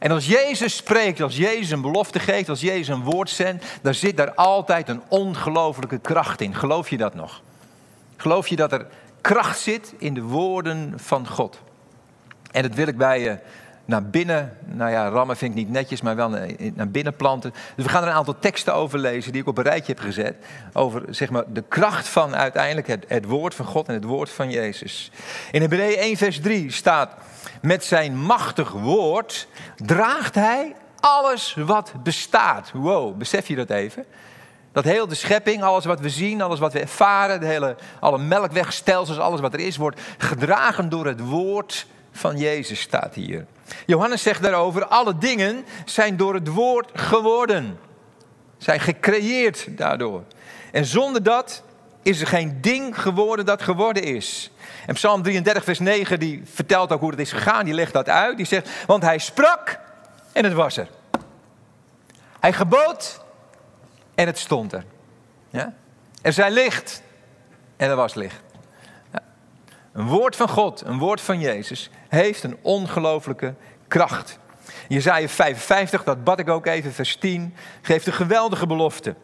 En 0.01 0.11
als 0.11 0.27
Jezus 0.27 0.77
spreekt, 0.77 1.21
als 1.21 1.37
Jezus 1.37 1.71
een 1.71 1.81
belofte 1.81 2.19
geeft, 2.19 2.49
als 2.49 2.61
Jezus 2.61 2.89
een 2.89 3.03
woord 3.03 3.31
zendt, 3.31 3.65
dan 3.83 3.95
zit 3.95 4.17
daar 4.17 4.35
altijd 4.35 4.89
een 4.89 5.03
ongelofelijke 5.09 5.99
kracht 5.99 6.41
in. 6.41 6.55
Geloof 6.55 6.91
je 6.91 6.97
dat 6.97 7.15
nog? 7.15 7.43
Geloof 8.17 8.49
je 8.49 8.57
dat 8.57 8.73
er 8.73 8.87
kracht 9.21 9.59
zit 9.59 9.95
in 9.99 10.15
de 10.15 10.23
woorden 10.23 10.93
van 10.97 11.29
God? 11.29 11.61
En 12.51 12.63
dat 12.63 12.75
wil 12.75 12.87
ik 12.87 12.97
bij 12.97 13.21
je 13.21 13.39
naar 13.85 14.05
binnen, 14.05 14.57
nou 14.65 14.91
ja, 14.91 15.09
rammen 15.09 15.37
vind 15.37 15.51
ik 15.51 15.57
niet 15.57 15.71
netjes, 15.71 16.01
maar 16.01 16.17
wel 16.17 16.29
naar 16.75 16.89
binnen 16.89 17.17
planten. 17.17 17.53
Dus 17.77 17.85
we 17.85 17.91
gaan 17.91 18.03
er 18.03 18.09
een 18.09 18.15
aantal 18.15 18.39
teksten 18.39 18.75
over 18.75 18.99
lezen 18.99 19.33
die 19.33 19.41
ik 19.41 19.49
op 19.49 19.59
een 19.59 19.65
rijtje 19.65 19.93
heb 19.93 20.03
gezet. 20.03 20.37
Over 20.73 21.03
zeg 21.11 21.31
maar, 21.31 21.45
de 21.53 21.65
kracht 21.69 22.09
van 22.09 22.37
uiteindelijk 22.37 22.87
het, 22.87 23.05
het 23.09 23.25
woord 23.25 23.55
van 23.55 23.67
God 23.67 23.89
en 23.89 23.95
het 23.95 24.05
woord 24.05 24.31
van 24.31 24.51
Jezus. 24.51 25.11
In 25.51 25.61
Hebreeën 25.61 25.99
1 25.99 26.17
vers 26.17 26.41
3 26.41 26.73
staat, 26.73 27.15
met 27.61 27.85
zijn 27.85 28.17
machtig 28.17 28.71
woord 28.71 29.47
draagt 29.77 30.35
hij 30.35 30.75
alles 31.01 31.55
wat 31.55 31.93
bestaat. 32.03 32.71
Wow, 32.73 33.17
besef 33.17 33.49
je 33.49 33.57
dat 33.57 33.71
even? 33.71 34.05
Dat 34.73 34.85
heel 34.85 35.07
de 35.07 35.15
schepping, 35.15 35.63
alles 35.63 35.85
wat 35.85 36.01
we 36.01 36.11
zien, 36.11 36.43
alles 36.43 36.59
wat 36.59 36.73
we 36.73 36.81
ervaren, 36.81 37.41
de 37.41 37.47
hele, 37.47 37.77
alle 38.01 38.19
melkwegstelsels, 38.19 39.19
alles 39.19 39.41
wat 39.41 39.53
er 39.53 39.61
is, 39.61 39.77
wordt 39.77 40.01
gedragen 40.19 40.89
door 40.89 41.07
het 41.07 41.21
woord 41.21 41.87
van 42.13 42.37
Jezus, 42.37 42.81
staat 42.81 43.15
hier. 43.15 43.47
Johannes 43.87 44.23
zegt 44.23 44.43
daarover, 44.43 44.87
alle 44.87 45.19
dingen 45.19 45.65
zijn 45.85 46.17
door 46.17 46.35
het 46.35 46.49
woord 46.49 46.91
geworden. 46.95 47.79
Zijn 48.59 48.81
gecreëerd 48.81 49.67
daardoor. 49.79 50.23
En 50.73 50.85
zonder 50.85 51.23
dat 51.23 51.63
is 52.03 52.21
er 52.21 52.27
geen 52.27 52.59
ding 52.61 53.01
geworden 53.01 53.45
dat 53.47 53.63
geworden 53.63 54.03
is. 54.03 54.51
En 54.91 54.97
Psalm 54.97 55.23
33, 55.23 55.65
vers 55.65 55.79
9, 55.79 56.19
die 56.19 56.43
vertelt 56.45 56.93
ook 56.93 57.01
hoe 57.01 57.11
het 57.11 57.21
is 57.21 57.33
gegaan. 57.33 57.65
Die 57.65 57.75
legt 57.75 57.93
dat 57.93 58.09
uit. 58.09 58.37
Die 58.37 58.47
zegt, 58.47 58.71
want 58.87 59.03
hij 59.03 59.19
sprak 59.19 59.81
en 60.33 60.45
het 60.45 60.53
was 60.53 60.77
er. 60.77 60.89
Hij 62.41 62.53
gebood 62.53 63.25
en 64.15 64.27
het 64.27 64.39
stond 64.39 64.73
er. 64.73 64.85
Ja? 65.51 65.75
Er 66.23 66.33
zei 66.33 66.55
licht 66.55 67.03
en 67.77 67.89
er 67.89 67.97
was 67.97 68.15
licht. 68.15 68.43
Een 69.93 70.07
woord 70.07 70.37
van 70.37 70.49
God, 70.49 70.83
een 70.85 70.99
woord 70.99 71.21
van 71.21 71.41
Jezus, 71.41 71.91
heeft 72.09 72.43
een 72.43 72.57
ongelooflijke 72.63 73.55
kracht. 73.89 74.39
Jezaja 74.89 75.29
55, 75.29 76.05
dat 76.05 76.25
bad 76.25 76.39
ik 76.39 76.49
ook 76.49 76.67
even, 76.67 76.93
vers 76.93 77.17
10, 77.17 77.55
geeft 77.83 78.07
een 78.07 78.13
geweldige 78.13 78.67
belofte. 78.67 79.15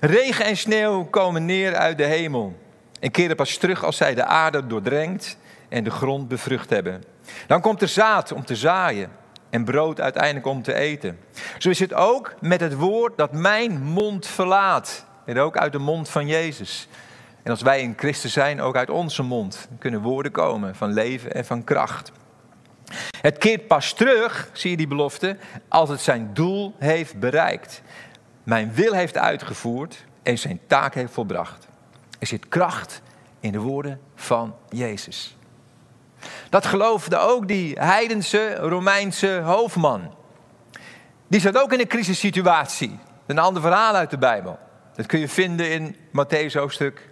Regen 0.00 0.44
en 0.44 0.56
sneeuw 0.56 1.04
komen 1.04 1.44
neer 1.44 1.76
uit 1.76 1.98
de 1.98 2.04
hemel 2.04 2.61
en 3.02 3.10
keren 3.10 3.36
pas 3.36 3.56
terug 3.56 3.84
als 3.84 3.96
zij 3.96 4.14
de 4.14 4.24
aarde 4.24 4.66
doordrenkt 4.66 5.36
en 5.68 5.84
de 5.84 5.90
grond 5.90 6.28
bevrucht 6.28 6.70
hebben. 6.70 7.04
Dan 7.46 7.60
komt 7.60 7.82
er 7.82 7.88
zaad 7.88 8.32
om 8.32 8.44
te 8.44 8.56
zaaien 8.56 9.10
en 9.50 9.64
brood 9.64 10.00
uiteindelijk 10.00 10.46
om 10.46 10.62
te 10.62 10.74
eten. 10.74 11.18
Zo 11.58 11.70
is 11.70 11.78
het 11.78 11.94
ook 11.94 12.34
met 12.40 12.60
het 12.60 12.74
woord 12.74 13.16
dat 13.16 13.32
mijn 13.32 13.82
mond 13.82 14.26
verlaat. 14.26 15.06
En 15.24 15.38
ook 15.38 15.56
uit 15.56 15.72
de 15.72 15.78
mond 15.78 16.08
van 16.08 16.26
Jezus. 16.26 16.88
En 17.42 17.50
als 17.50 17.62
wij 17.62 17.80
in 17.80 17.94
Christus 17.96 18.32
zijn, 18.32 18.60
ook 18.60 18.76
uit 18.76 18.90
onze 18.90 19.22
mond 19.22 19.68
kunnen 19.78 20.00
woorden 20.00 20.32
komen 20.32 20.74
van 20.74 20.92
leven 20.92 21.34
en 21.34 21.44
van 21.44 21.64
kracht. 21.64 22.12
Het 23.20 23.38
keert 23.38 23.66
pas 23.66 23.92
terug, 23.92 24.48
zie 24.52 24.70
je 24.70 24.76
die 24.76 24.86
belofte, 24.86 25.36
als 25.68 25.88
het 25.88 26.00
zijn 26.00 26.30
doel 26.32 26.74
heeft 26.78 27.18
bereikt. 27.18 27.82
Mijn 28.42 28.72
wil 28.74 28.92
heeft 28.92 29.18
uitgevoerd 29.18 30.04
en 30.22 30.38
zijn 30.38 30.60
taak 30.66 30.94
heeft 30.94 31.12
volbracht. 31.12 31.70
Er 32.22 32.28
zit 32.28 32.48
kracht 32.48 33.02
in 33.40 33.52
de 33.52 33.58
woorden 33.58 34.00
van 34.14 34.54
Jezus. 34.68 35.36
Dat 36.48 36.66
geloofde 36.66 37.18
ook 37.18 37.48
die 37.48 37.78
heidense 37.78 38.54
Romeinse 38.54 39.40
hoofdman. 39.44 40.14
Die 41.28 41.40
zat 41.40 41.58
ook 41.58 41.72
in 41.72 41.80
een 41.80 41.86
crisissituatie. 41.86 42.98
Een 43.26 43.38
ander 43.38 43.62
verhaal 43.62 43.94
uit 43.94 44.10
de 44.10 44.18
Bijbel. 44.18 44.58
Dat 44.94 45.06
kun 45.06 45.18
je 45.18 45.28
vinden 45.28 45.70
in 45.70 45.96
Matthäus 45.96 46.52
hoofdstuk. 46.52 47.10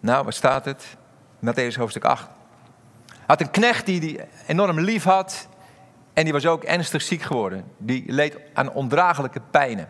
Nou, 0.00 0.24
waar 0.24 0.32
staat 0.32 0.64
het? 0.64 0.96
Matthäus 1.44 1.76
hoofdstuk 1.76 2.04
8. 2.04 2.28
Had 3.26 3.40
een 3.40 3.50
knecht 3.50 3.86
die 3.86 4.00
die 4.00 4.20
enorm 4.46 4.80
lief 4.80 5.04
had. 5.04 5.48
En 6.12 6.24
die 6.24 6.32
was 6.32 6.46
ook 6.46 6.64
ernstig 6.64 7.02
ziek 7.02 7.22
geworden. 7.22 7.64
Die 7.78 8.12
leed 8.12 8.38
aan 8.52 8.72
ondraaglijke 8.72 9.40
pijnen. 9.50 9.88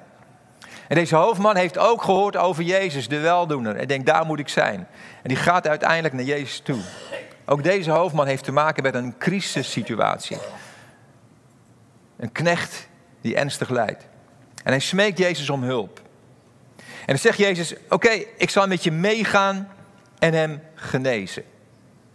Deze 0.94 1.16
hoofdman 1.16 1.56
heeft 1.56 1.78
ook 1.78 2.02
gehoord 2.02 2.36
over 2.36 2.62
Jezus, 2.62 3.08
de 3.08 3.18
weldoener. 3.18 3.76
En 3.76 3.86
denkt, 3.86 4.06
daar 4.06 4.26
moet 4.26 4.38
ik 4.38 4.48
zijn. 4.48 4.78
En 5.22 5.28
die 5.28 5.36
gaat 5.36 5.68
uiteindelijk 5.68 6.14
naar 6.14 6.24
Jezus 6.24 6.58
toe. 6.58 6.80
Ook 7.44 7.62
deze 7.62 7.90
hoofdman 7.90 8.26
heeft 8.26 8.44
te 8.44 8.52
maken 8.52 8.82
met 8.82 8.94
een 8.94 9.18
crisissituatie. 9.18 10.36
Een 12.16 12.32
knecht 12.32 12.88
die 13.20 13.36
ernstig 13.36 13.68
lijdt. 13.68 14.06
En 14.64 14.70
hij 14.70 14.78
smeekt 14.78 15.18
Jezus 15.18 15.50
om 15.50 15.62
hulp. 15.62 16.00
En 16.76 16.84
dan 17.06 17.18
zegt 17.18 17.38
Jezus, 17.38 17.74
oké, 17.88 18.10
ik 18.36 18.50
zal 18.50 18.66
met 18.66 18.84
je 18.84 18.92
meegaan 18.92 19.68
en 20.18 20.34
hem 20.34 20.62
genezen. 20.74 21.44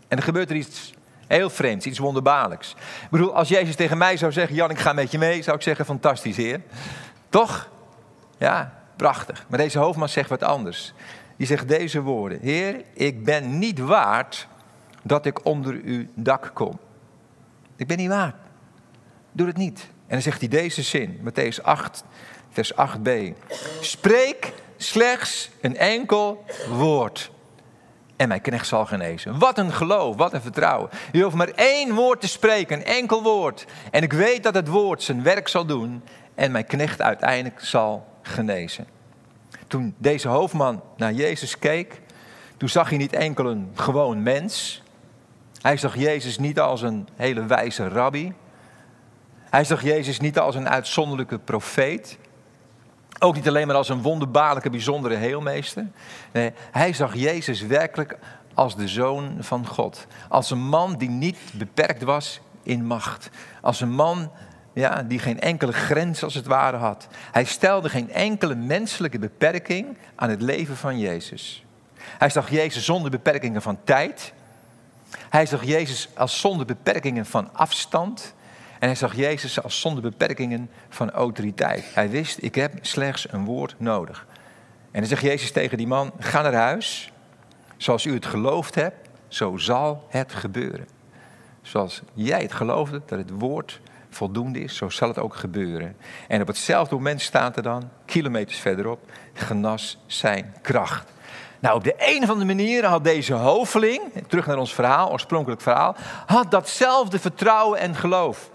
En 0.08 0.18
er 0.18 0.24
gebeurt 0.24 0.50
er 0.50 0.56
iets 0.56 0.94
heel 1.28 1.50
vreemds, 1.50 1.86
iets 1.86 2.00
wonderbaarlijks. 2.00 2.72
Ik 3.04 3.10
bedoel, 3.10 3.36
als 3.36 3.50
Jezus 3.50 3.76
tegen 3.76 3.98
mij 3.98 4.18
zou 4.18 4.32
zeggen, 4.32 4.56
Jan, 4.56 4.70
ik 4.70 4.80
ga 4.80 4.94
met 4.94 5.12
je 5.12 5.18
mee, 5.18 5.42
zou 5.42 5.56
ik 5.56 5.64
zeggen, 5.64 5.86
fantastisch 5.86 6.38
heer. 6.38 6.62
Toch? 7.30 7.70
Ja, 8.40 8.84
prachtig. 8.96 9.46
Maar 9.50 9.60
deze 9.60 9.80
hoofdman 9.80 10.10
zegt 10.10 10.30
wat 10.30 10.44
anders. 10.44 10.94
Die 11.38 11.48
zegt 11.48 11.68
deze 11.68 12.02
woorden: 12.02 12.40
Heer, 12.42 12.84
ik 12.94 13.24
ben 13.24 13.60
niet 13.60 13.80
waard 13.80 14.48
dat 15.04 15.26
ik 15.26 15.46
onder 15.46 15.74
uw 15.84 16.06
dak 16.14 16.52
kom. 16.54 16.80
Ik 17.76 17.88
ben 17.88 17.98
niet 17.98 18.10
waard. 18.10 18.36
Doe 19.32 19.48
het 19.48 19.58
niet. 19.58 19.80
En 19.82 20.16
dan 20.16 20.22
zegt 20.22 20.40
hij 20.40 20.50
deze 20.50 20.82
zin, 20.82 21.20
Matthäus 21.24 21.62
8, 21.62 22.04
vers 22.50 22.74
8b. 22.74 23.10
Spreek 23.82 24.54
slechts 24.78 25.50
een 25.62 25.78
enkel 25.78 26.46
woord. 26.70 27.32
En 28.20 28.28
mijn 28.28 28.42
knecht 28.42 28.68
zal 28.68 28.86
genezen. 28.86 29.40
Wat 29.40 29.58
een 29.58 29.74
geloof, 29.74 30.16
wat 30.16 30.34
een 30.34 30.42
vertrouwen. 30.42 30.90
Je 31.12 31.24
hoeft 31.24 31.36
maar 31.36 31.52
één 31.56 31.94
woord 31.94 32.22
te 32.22 32.28
spreken, 32.28 32.78
een 32.78 32.86
enkel 32.86 33.24
woord. 33.24 33.66
En 33.92 34.04
ik 34.04 34.14
weet 34.14 34.44
dat 34.44 34.54
het 34.54 34.68
woord 34.68 35.04
zijn 35.04 35.24
werk 35.24 35.48
zal 35.48 35.66
doen. 35.66 36.04
En 36.36 36.52
mijn 36.52 36.66
knecht 36.66 37.02
uiteindelijk 37.02 37.60
zal 37.60 38.08
genezen. 38.22 38.88
Toen 39.68 39.96
deze 39.98 40.28
hoofdman 40.28 40.84
naar 40.98 41.14
Jezus 41.14 41.60
keek, 41.60 42.02
toen 42.58 42.70
zag 42.70 42.90
hij 42.90 42.98
niet 42.98 43.14
enkel 43.14 43.46
een 43.46 43.72
gewoon 43.76 44.24
mens. 44.24 44.84
Hij 45.62 45.78
zag 45.78 45.96
Jezus 45.96 46.38
niet 46.38 46.60
als 46.60 46.82
een 46.82 47.08
hele 47.16 47.46
wijze 47.46 47.88
rabbi. 47.88 48.34
Hij 49.50 49.64
zag 49.64 49.84
Jezus 49.84 50.20
niet 50.20 50.40
als 50.40 50.56
een 50.56 50.70
uitzonderlijke 50.70 51.40
profeet. 51.40 52.18
Ook 53.20 53.36
niet 53.36 53.48
alleen 53.48 53.68
maar 53.68 53.76
als 53.76 53.90
een 53.90 54.02
wonderbaarlijke, 54.02 54.70
bijzondere 54.70 55.16
heelmeester. 55.16 55.88
Nee, 56.32 56.54
hij 56.72 56.94
zag 56.94 57.16
Jezus 57.16 57.62
werkelijk 57.62 58.18
als 58.54 58.76
de 58.76 58.88
zoon 58.88 59.38
van 59.40 59.68
God. 59.68 60.08
Als 60.30 60.52
een 60.52 60.64
man 60.64 60.98
die 60.98 61.10
niet 61.10 61.38
beperkt 61.54 62.04
was 62.04 62.40
in 62.64 62.86
macht. 62.86 63.30
Als 63.62 63.82
een 63.82 63.92
man 63.92 64.32
ja, 64.74 65.04
die 65.04 65.20
geen 65.20 65.40
enkele 65.40 65.74
grens 65.74 66.24
als 66.24 66.34
het 66.34 66.46
ware 66.46 66.78
had. 66.78 67.08
Hij 67.32 67.44
stelde 67.44 67.90
geen 67.90 68.12
enkele 68.12 68.56
menselijke 68.56 69.20
beperking 69.20 69.98
aan 70.16 70.30
het 70.30 70.42
leven 70.42 70.78
van 70.78 71.00
Jezus. 71.00 71.64
Hij 72.00 72.30
zag 72.30 72.50
Jezus 72.50 72.86
zonder 72.86 73.12
beperkingen 73.12 73.62
van 73.62 73.80
tijd. 73.84 74.34
Hij 75.30 75.46
zag 75.46 75.64
Jezus 75.64 76.10
als 76.16 76.40
zonder 76.40 76.66
beperkingen 76.66 77.26
van 77.26 77.50
afstand. 77.54 78.34
En 78.80 78.88
hij 78.88 78.96
zag 78.96 79.16
Jezus 79.16 79.64
als 79.64 79.82
zonder 79.82 80.04
beperkingen 80.04 80.70
van 80.90 81.12
autoriteit. 81.12 81.86
Hij 81.94 82.10
wist, 82.10 82.38
ik 82.42 82.56
heb 82.56 82.74
slechts 82.82 83.32
een 83.32 83.46
woord 83.46 83.76
nodig. 83.78 84.28
En 84.92 85.00
dan 85.00 85.10
zegt 85.10 85.22
Jezus 85.22 85.52
tegen 85.52 85.78
die 85.78 85.88
man, 85.88 86.12
ga 86.20 86.42
naar 86.42 86.54
huis. 86.54 87.12
Zoals 87.78 88.06
u 88.06 88.14
het 88.14 88.26
geloofd 88.26 88.76
hebt, 88.76 89.10
zo 89.28 89.58
zal 89.58 90.06
het 90.10 90.34
gebeuren. 90.34 90.88
Zoals 91.62 92.02
jij 92.14 92.42
het 92.42 92.54
geloofde 92.54 93.02
dat 93.06 93.20
het 93.20 93.30
woord 93.30 93.82
voldoende 94.10 94.60
is, 94.60 94.76
zo 94.76 94.90
zal 94.90 95.08
het 95.08 95.20
ook 95.20 95.36
gebeuren. 95.36 95.96
En 96.28 96.42
op 96.42 96.48
hetzelfde 96.48 96.96
moment 96.96 97.22
staat 97.22 97.58
er 97.58 97.64
dan, 97.64 97.90
kilometers 98.06 98.60
verderop, 98.60 99.00
genas 99.34 99.98
zijn 100.06 100.54
kracht. 100.62 101.12
Nou, 101.60 101.76
op 101.76 101.84
de 101.84 101.96
een 101.98 102.24
of 102.24 102.30
andere 102.30 102.46
manier 102.46 102.86
had 102.86 103.04
deze 103.04 103.34
hoveling, 103.34 104.02
terug 104.28 104.46
naar 104.46 104.58
ons 104.58 104.74
verhaal, 104.74 105.12
oorspronkelijk 105.12 105.62
verhaal, 105.62 105.96
had 106.26 106.52
datzelfde 106.52 107.20
vertrouwen 107.20 107.80
en 107.80 107.96
geloof. 107.96 108.50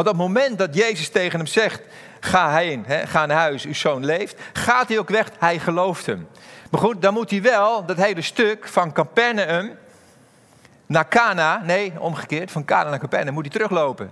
Want 0.00 0.12
op 0.12 0.18
het 0.18 0.28
moment 0.28 0.58
dat 0.58 0.74
Jezus 0.74 1.08
tegen 1.08 1.38
hem 1.38 1.46
zegt, 1.46 1.82
ga 2.20 2.56
heen, 2.56 2.84
hè, 2.86 3.06
ga 3.06 3.26
naar 3.26 3.36
huis, 3.36 3.64
uw 3.64 3.74
zoon 3.74 4.04
leeft, 4.04 4.40
gaat 4.52 4.88
hij 4.88 4.98
ook 4.98 5.08
weg, 5.08 5.30
hij 5.38 5.58
gelooft 5.58 6.06
hem. 6.06 6.28
Maar 6.70 6.80
goed, 6.80 7.02
dan 7.02 7.14
moet 7.14 7.30
hij 7.30 7.42
wel 7.42 7.86
dat 7.86 7.96
hele 7.96 8.22
stuk 8.22 8.68
van 8.68 8.92
Capernaum 8.92 9.70
naar 10.86 11.08
Cana, 11.08 11.62
nee, 11.64 11.92
omgekeerd, 11.98 12.50
van 12.50 12.64
Cana 12.64 12.90
naar 12.90 12.98
Capernaum 12.98 13.34
moet 13.34 13.42
hij 13.42 13.52
teruglopen. 13.52 14.10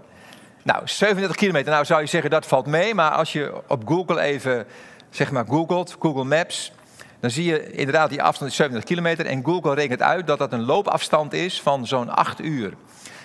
Nou, 0.62 0.82
37 0.84 1.36
kilometer, 1.36 1.72
nou 1.72 1.84
zou 1.84 2.00
je 2.00 2.06
zeggen 2.06 2.30
dat 2.30 2.46
valt 2.46 2.66
mee, 2.66 2.94
maar 2.94 3.10
als 3.10 3.32
je 3.32 3.62
op 3.68 3.88
Google 3.88 4.20
even, 4.20 4.66
zeg 5.10 5.30
maar, 5.30 5.44
googelt, 5.46 5.96
Google 6.00 6.24
Maps, 6.24 6.72
dan 7.20 7.30
zie 7.30 7.44
je 7.44 7.70
inderdaad 7.70 8.10
die 8.10 8.22
afstand 8.22 8.50
is 8.50 8.56
37 8.56 8.96
kilometer 8.96 9.26
en 9.26 9.44
Google 9.44 9.74
rekent 9.74 10.02
uit 10.02 10.26
dat 10.26 10.38
dat 10.38 10.52
een 10.52 10.64
loopafstand 10.64 11.32
is 11.32 11.62
van 11.62 11.86
zo'n 11.86 12.08
8 12.08 12.40
uur. 12.40 12.74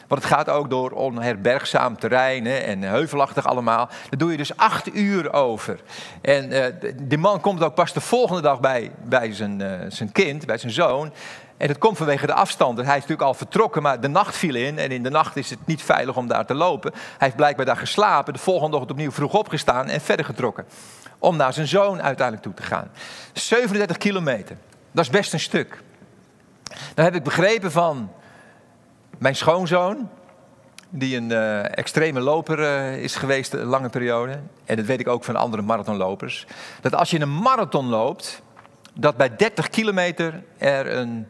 Want 0.08 0.24
het 0.24 0.34
gaat 0.34 0.50
ook 0.50 0.70
door 0.70 0.92
onherbergzaam 0.92 1.98
terrein 2.00 2.46
hè, 2.46 2.58
en 2.58 2.82
heuvelachtig 2.82 3.46
allemaal. 3.46 3.88
Daar 3.88 4.20
doe 4.20 4.32
je 4.32 4.38
dus 4.38 4.58
acht 4.58 4.96
uur 4.96 5.34
over. 5.34 5.80
En 6.22 6.52
uh, 6.52 6.66
die 7.02 7.18
man 7.18 7.42
komt 7.42 7.64
ook 7.64 7.76
pas 7.76 7.94
de 7.94 8.02
volgende 8.02 8.42
dag 8.42 8.60
bij, 8.60 8.92
bij 9.04 9.34
zijn, 9.34 9.60
uh, 9.60 9.72
zijn 9.88 10.12
kind, 10.12 10.46
bij 10.46 10.58
zijn 10.58 10.72
zoon. 10.72 11.14
En 11.58 11.68
dat 11.68 11.78
komt 11.78 11.98
vanwege 11.98 12.26
de 12.26 12.34
afstand. 12.34 12.78
Hij 12.78 12.86
is 12.86 12.94
natuurlijk 12.94 13.22
al 13.22 13.34
vertrokken, 13.34 13.82
maar 13.82 14.02
de 14.02 14.08
nacht 14.08 14.38
viel 14.38 14.56
in. 14.56 14.80
En 14.80 14.92
in 14.92 15.04
de 15.04 15.10
nacht 15.10 15.36
is 15.36 15.50
het 15.50 15.66
niet 15.66 15.82
veilig 15.82 16.18
om 16.18 16.28
daar 16.28 16.46
te 16.46 16.54
lopen. 16.54 16.92
Hij 16.94 17.02
heeft 17.18 17.36
blijkbaar 17.36 17.66
daar 17.66 17.78
geslapen. 17.78 18.34
De 18.34 18.40
volgende 18.40 18.76
ochtend 18.76 18.92
opnieuw 18.92 19.12
vroeg 19.12 19.34
opgestaan 19.34 19.88
en 19.88 20.02
verder 20.02 20.26
getrokken. 20.26 20.66
Om 21.20 21.36
naar 21.36 21.54
zijn 21.54 21.68
zoon 21.68 22.02
uiteindelijk 22.02 22.46
toe 22.46 22.54
te 22.54 22.64
gaan. 22.64 22.92
37 23.34 23.98
kilometer. 23.98 24.58
Dat 24.92 25.04
is 25.04 25.10
best 25.10 25.34
een 25.34 25.40
stuk. 25.40 25.82
Dan 26.94 27.06
heb 27.06 27.16
ik 27.16 27.24
begrepen 27.24 27.72
van 27.72 28.12
mijn 29.24 29.36
schoonzoon, 29.36 30.10
die 30.90 31.18
een 31.18 31.30
uh, 31.30 31.78
extreme 31.78 32.20
loper 32.20 32.60
uh, 32.60 33.04
is 33.04 33.16
geweest 33.16 33.54
een 33.54 33.66
lange 33.66 33.90
periode. 33.90 34.40
En 34.66 34.76
dat 34.76 34.86
weet 34.86 35.00
ik 35.00 35.08
ook 35.08 35.24
van 35.24 35.36
andere 35.36 35.62
marathonlopers. 35.62 36.48
Dat 36.82 36.96
als 36.96 37.10
je 37.10 37.20
een 37.20 37.38
marathon 37.38 37.86
loopt, 37.86 38.42
dat 38.94 39.18
bij 39.18 39.36
30 39.36 39.70
kilometer 39.70 40.44
er 40.58 40.96
een 40.98 41.28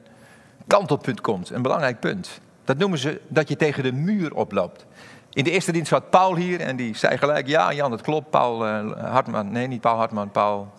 kantelpunt 0.67 1.21
komt. 1.21 1.50
Een 1.50 1.62
belangrijk 1.62 2.00
punt. 2.00 2.39
Dat 2.65 2.77
noemen 2.77 2.97
ze 2.97 3.21
dat 3.27 3.50
je 3.50 3.55
tegen 3.55 3.83
de 3.83 3.91
muur 3.91 4.35
oploopt. 4.35 4.85
In 5.29 5.43
de 5.43 5.51
eerste 5.51 5.71
dienst 5.71 5.89
zat 5.89 6.09
Paul 6.09 6.35
hier 6.35 6.59
en 6.59 6.75
die 6.75 6.97
zei 6.97 7.17
gelijk: 7.17 7.47
Ja, 7.47 7.73
Jan, 7.73 7.89
dat 7.89 8.01
klopt. 8.01 8.29
Paul 8.29 8.67
uh, 8.67 8.91
Hartman, 9.12 9.51
nee, 9.51 9.67
niet 9.67 9.81
Paul 9.81 9.97
Hartman, 9.97 10.31
Paul. 10.31 10.71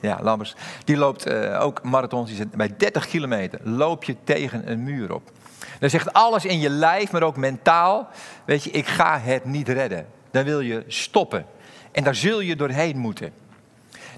Ja, 0.00 0.18
Lammers. 0.22 0.54
Die 0.84 0.96
loopt 0.96 1.30
ook 1.58 1.82
marathons. 1.82 2.28
Die 2.28 2.36
zegt, 2.36 2.50
bij 2.50 2.74
30 2.76 3.06
kilometer 3.06 3.60
loop 3.62 4.04
je 4.04 4.16
tegen 4.24 4.70
een 4.70 4.82
muur 4.82 5.14
op. 5.14 5.30
Dan 5.78 5.90
zegt 5.90 6.12
alles 6.12 6.44
in 6.44 6.60
je 6.60 6.70
lijf, 6.70 7.10
maar 7.10 7.22
ook 7.22 7.36
mentaal: 7.36 8.08
Weet 8.44 8.64
je, 8.64 8.70
ik 8.70 8.86
ga 8.86 9.18
het 9.18 9.44
niet 9.44 9.68
redden. 9.68 10.06
Dan 10.30 10.44
wil 10.44 10.60
je 10.60 10.84
stoppen. 10.86 11.46
En 11.92 12.04
daar 12.04 12.14
zul 12.14 12.40
je 12.40 12.56
doorheen 12.56 12.98
moeten. 12.98 13.32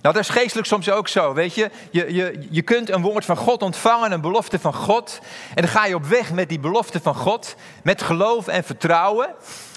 Nou, 0.02 0.14
dat 0.14 0.16
is 0.16 0.28
geestelijk 0.28 0.66
soms 0.66 0.90
ook 0.90 1.09
zo, 1.09 1.35
weet 1.35 1.54
je. 1.54 1.71
Je, 1.90 2.14
je. 2.14 2.47
je 2.50 2.62
kunt 2.62 2.90
een 2.90 3.02
woord 3.02 3.25
van 3.25 3.37
God 3.37 3.62
ontvangen, 3.62 4.12
een 4.12 4.21
belofte 4.21 4.59
van 4.59 4.75
God. 4.75 5.18
En 5.54 5.62
dan 5.62 5.71
ga 5.71 5.87
je 5.87 5.95
op 5.95 6.04
weg 6.04 6.33
met 6.33 6.49
die 6.49 6.61
belofte 6.61 7.00
van 7.00 7.14
God, 7.14 7.57
met 7.83 8.02
geloof 8.02 8.47
en 8.47 8.64
vertrouwen. 8.64 9.35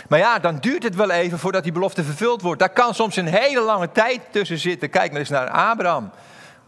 Maar 0.09 0.19
ja, 0.19 0.39
dan 0.39 0.57
duurt 0.59 0.83
het 0.83 0.95
wel 0.95 1.09
even 1.09 1.39
voordat 1.39 1.63
die 1.63 1.71
belofte 1.71 2.03
vervuld 2.03 2.41
wordt. 2.41 2.59
Daar 2.59 2.69
kan 2.69 2.93
soms 2.93 3.15
een 3.15 3.27
hele 3.27 3.61
lange 3.61 3.91
tijd 3.91 4.21
tussen 4.31 4.57
zitten. 4.57 4.89
Kijk 4.89 5.11
maar 5.11 5.19
eens 5.19 5.29
naar 5.29 5.49
Abraham 5.49 6.11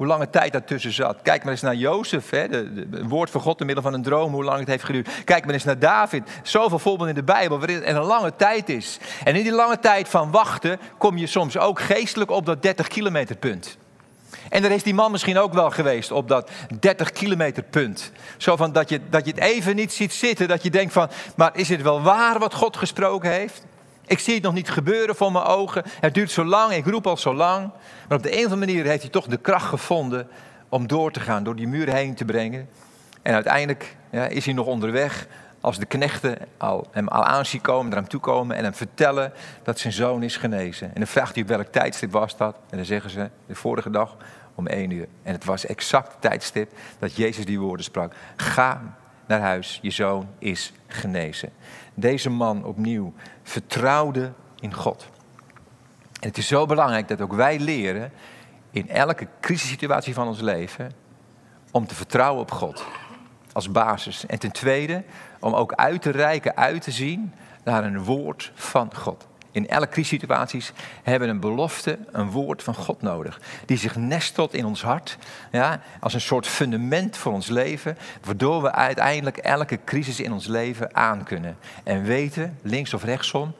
hoe 0.04 0.12
lange 0.12 0.30
tijd 0.30 0.52
daartussen 0.52 0.94
zat. 0.94 1.18
Kijk 1.22 1.44
maar 1.44 1.52
eens 1.52 1.62
naar 1.62 1.76
Jozef, 1.76 2.30
hè, 2.30 2.48
de, 2.48 2.88
woord 3.08 3.30
van 3.30 3.42
God 3.42 3.58
te 3.58 3.66
middel 3.66 3.84
van 3.84 3.94
een 3.94 4.02
droom, 4.02 4.34
hoe 4.34 4.44
lang 4.44 4.60
het 4.60 4.68
heeft 4.68 4.84
geduurd. 4.84 5.10
Kijk 5.26 5.46
maar 5.46 5.54
eens 5.54 5.64
naar 5.64 5.80
David, 5.80 6.24
zoveel 6.44 6.80
voorbeelden 6.80 7.16
in 7.16 7.26
de 7.26 7.32
Bijbel 7.34 7.60
waarin 7.60 7.76
het 7.76 7.96
een 7.96 8.04
lange 8.04 8.36
tijd 8.36 8.70
is. 8.70 9.00
En 9.24 9.36
in 9.36 9.44
die 9.44 9.52
lange 9.52 9.80
tijd 9.80 10.10
van 10.10 10.32
wachten 10.32 10.80
kom 10.98 11.18
je 11.18 11.28
soms 11.28 11.58
ook 11.58 11.82
geestelijk 11.82 12.32
op 12.32 12.46
dat 12.46 12.62
30 12.62 12.88
kilometer 12.88 13.36
punt. 13.36 13.78
En 14.50 14.62
daar 14.62 14.72
is 14.72 14.84
die 14.84 14.94
man 14.94 15.12
misschien 15.12 15.38
ook 15.38 15.54
wel 15.54 15.70
geweest 15.70 16.12
op 16.12 16.28
dat 16.28 16.50
30 16.80 17.12
kilometer 17.12 17.64
punt. 17.64 18.12
Zo 18.38 18.56
van 18.56 18.72
dat 18.72 18.90
je, 18.90 19.00
dat 19.10 19.26
je 19.26 19.32
het 19.32 19.40
even 19.40 19.76
niet 19.76 19.94
ziet 19.94 20.14
zitten, 20.14 20.48
dat 20.48 20.64
je 20.64 20.70
denkt 20.70 20.94
van, 20.94 21.10
maar 21.36 21.58
is 21.58 21.70
het 21.70 21.82
wel 21.82 22.02
waar 22.02 22.40
wat 22.40 22.54
God 22.54 22.78
gesproken 22.78 23.32
heeft? 23.32 23.64
Ik 24.06 24.20
zie 24.20 24.34
het 24.34 24.44
nog 24.44 24.54
niet 24.54 24.70
gebeuren 24.70 25.16
voor 25.16 25.32
mijn 25.32 25.46
ogen. 25.46 25.84
Het 26.00 26.14
duurt 26.14 26.32
zo 26.32 26.46
lang, 26.46 26.74
ik 26.74 26.86
roep 26.86 27.08
al 27.08 27.18
zo 27.18 27.34
lang. 27.34 27.70
Maar 28.08 28.18
op 28.18 28.24
de 28.24 28.32
een 28.32 28.46
of 28.46 28.52
andere 28.52 28.72
manier 28.72 28.86
heeft 28.86 29.02
hij 29.02 29.12
toch 29.12 29.28
de 29.28 29.38
kracht 29.38 29.66
gevonden 29.66 30.28
om 30.70 30.88
door 30.88 31.12
te 31.12 31.20
gaan, 31.20 31.44
door 31.44 31.56
die 31.56 31.68
muur 31.68 31.94
heen 31.94 32.16
te 32.16 32.26
brengen. 32.26 32.70
En 33.22 33.34
uiteindelijk 33.34 33.96
ja, 34.12 34.26
is 34.26 34.46
hij 34.46 34.54
nog 34.54 34.66
onderweg 34.66 35.28
als 35.62 35.78
de 35.78 35.86
knechten 35.86 36.38
al, 36.58 36.88
hem 36.92 37.08
al 37.08 37.24
aanzien 37.24 37.62
komen, 37.62 37.90
naar 37.90 38.00
hem 38.00 38.10
toe 38.10 38.20
komen 38.20 38.56
en 38.56 38.64
hem 38.64 38.74
vertellen 38.74 39.34
dat 39.64 39.80
zijn 39.80 39.94
zoon 39.94 40.24
is 40.24 40.38
genezen. 40.38 40.88
En 40.88 40.94
dan 40.96 41.08
vraagt 41.08 41.34
hij 41.34 41.44
op 41.44 41.50
welk 41.50 41.68
tijdstip 41.68 42.12
was 42.12 42.38
dat. 42.38 42.56
En 42.70 42.78
dan 42.78 42.86
zeggen 42.86 43.10
ze 43.10 43.30
de 43.46 43.56
vorige 43.56 43.90
dag 43.90 44.18
om 44.56 44.68
één 44.68 44.90
uur. 44.92 45.08
En 45.24 45.34
het 45.34 45.46
was 45.46 45.66
exact 45.66 46.12
het 46.12 46.22
tijdstip 46.22 46.72
dat 47.00 47.16
Jezus 47.16 47.46
die 47.46 47.60
woorden 47.60 47.86
sprak. 47.86 48.14
Ga 48.36 48.82
naar 49.26 49.40
huis, 49.40 49.80
je 49.82 49.92
zoon 49.92 50.28
is 50.40 50.74
genezen. 50.88 51.50
Deze 51.94 52.30
man 52.30 52.66
opnieuw 52.66 53.14
vertrouwde 53.44 54.32
in 54.60 54.74
God. 54.74 55.08
En 56.20 56.28
het 56.28 56.38
is 56.38 56.48
zo 56.48 56.66
belangrijk 56.66 57.08
dat 57.08 57.22
ook 57.22 57.34
wij 57.34 57.60
leren 57.60 58.12
in 58.72 58.90
elke 58.90 59.28
crisissituatie 59.42 60.14
van 60.14 60.28
ons 60.28 60.40
leven 60.40 60.92
om 61.72 61.88
te 61.88 61.96
vertrouwen 61.96 62.42
op 62.42 62.52
God 62.52 62.86
als 63.54 63.72
basis. 63.72 64.26
En 64.26 64.40
ten 64.40 64.52
tweede 64.52 65.04
om 65.40 65.54
ook 65.54 65.74
uit 65.74 66.02
te 66.02 66.10
reiken, 66.10 66.58
uit 66.58 66.82
te 66.82 66.92
zien 66.92 67.34
naar 67.64 67.84
een 67.84 68.04
woord 68.04 68.52
van 68.56 68.96
God. 68.96 69.28
In 69.54 69.68
elke 69.68 69.88
crisissituaties 69.88 70.72
hebben 71.04 71.30
een 71.30 71.40
belofte, 71.40 71.98
een 72.12 72.32
woord 72.32 72.64
van 72.64 72.76
God 72.76 73.02
nodig. 73.02 73.40
Die 73.66 73.78
zich 73.78 73.96
nestelt 73.96 74.54
in 74.54 74.66
ons 74.66 74.82
hart, 74.82 75.18
ja, 75.52 75.82
als 76.00 76.14
een 76.14 76.22
soort 76.22 76.48
fundament 76.48 77.18
voor 77.18 77.34
ons 77.34 77.48
leven. 77.48 77.98
Waardoor 78.24 78.62
we 78.62 78.72
uiteindelijk 78.72 79.38
elke 79.38 79.80
crisis 79.86 80.20
in 80.20 80.34
ons 80.34 80.48
leven 80.48 80.96
aan 80.96 81.24
kunnen. 81.24 81.58
En 81.84 82.04
weten, 82.04 82.58
links 82.62 82.94
of 82.94 83.04
rechtsom, 83.04 83.54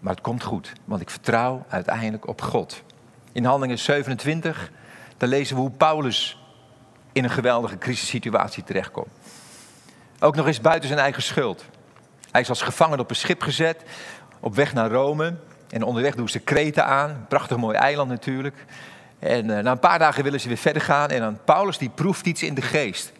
maar 0.00 0.12
het 0.12 0.22
komt 0.22 0.42
goed. 0.42 0.72
Want 0.84 1.00
ik 1.00 1.10
vertrouw 1.10 1.64
uiteindelijk 1.68 2.28
op 2.28 2.42
God. 2.42 2.82
In 3.32 3.44
Handelingen 3.44 3.78
27, 3.78 4.70
daar 5.16 5.28
lezen 5.28 5.54
we 5.56 5.60
hoe 5.60 5.70
Paulus 5.70 6.38
in 7.12 7.24
een 7.24 7.30
geweldige 7.30 7.78
crisissituatie 7.78 8.64
terechtkomt. 8.64 9.08
Ook 10.20 10.36
nog 10.36 10.46
eens 10.46 10.60
buiten 10.60 10.88
zijn 10.88 11.00
eigen 11.00 11.22
schuld. 11.22 11.64
Hij 12.30 12.40
is 12.40 12.48
als 12.48 12.62
gevangen 12.62 13.00
op 13.00 13.10
een 13.10 13.16
schip 13.16 13.42
gezet 13.42 13.82
op 14.42 14.54
weg 14.54 14.74
naar 14.74 14.90
Rome. 14.90 15.34
En 15.70 15.82
onderweg 15.82 16.14
doen 16.14 16.28
ze 16.28 16.38
Kreta 16.38 16.82
aan. 16.82 17.24
prachtig 17.28 17.56
mooi 17.56 17.76
eiland 17.76 18.08
natuurlijk. 18.08 18.64
En 19.18 19.48
uh, 19.48 19.58
na 19.58 19.70
een 19.70 19.78
paar 19.78 19.98
dagen 19.98 20.24
willen 20.24 20.40
ze 20.40 20.48
weer 20.48 20.56
verder 20.56 20.82
gaan. 20.82 21.08
En 21.08 21.20
dan 21.20 21.38
Paulus 21.44 21.78
die 21.78 21.88
proeft 21.88 22.26
iets 22.26 22.42
in 22.42 22.54
de 22.54 22.62
geest. 22.62 23.12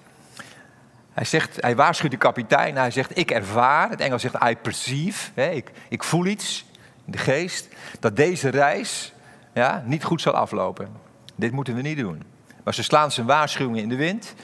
Hij, 1.12 1.24
zegt, 1.24 1.60
hij 1.60 1.76
waarschuwt 1.76 2.10
de 2.10 2.16
kapitein. 2.16 2.76
Hij 2.76 2.90
zegt, 2.90 3.18
ik 3.18 3.30
ervaar. 3.30 3.90
Het 3.90 4.00
Engels 4.00 4.22
zegt, 4.22 4.44
I 4.44 4.56
perceive. 4.56 5.30
Hè, 5.34 5.50
ik, 5.50 5.70
ik 5.88 6.02
voel 6.02 6.26
iets 6.26 6.64
in 7.04 7.12
de 7.12 7.18
geest. 7.18 7.68
Dat 8.00 8.16
deze 8.16 8.48
reis 8.48 9.12
ja, 9.54 9.82
niet 9.86 10.04
goed 10.04 10.20
zal 10.20 10.32
aflopen. 10.32 10.88
Dit 11.34 11.52
moeten 11.52 11.74
we 11.74 11.82
niet 11.82 11.98
doen. 11.98 12.22
Maar 12.64 12.74
ze 12.74 12.82
slaan 12.82 13.12
zijn 13.12 13.26
waarschuwingen 13.26 13.82
in 13.82 13.88
de 13.88 13.96
wind. 13.96 14.34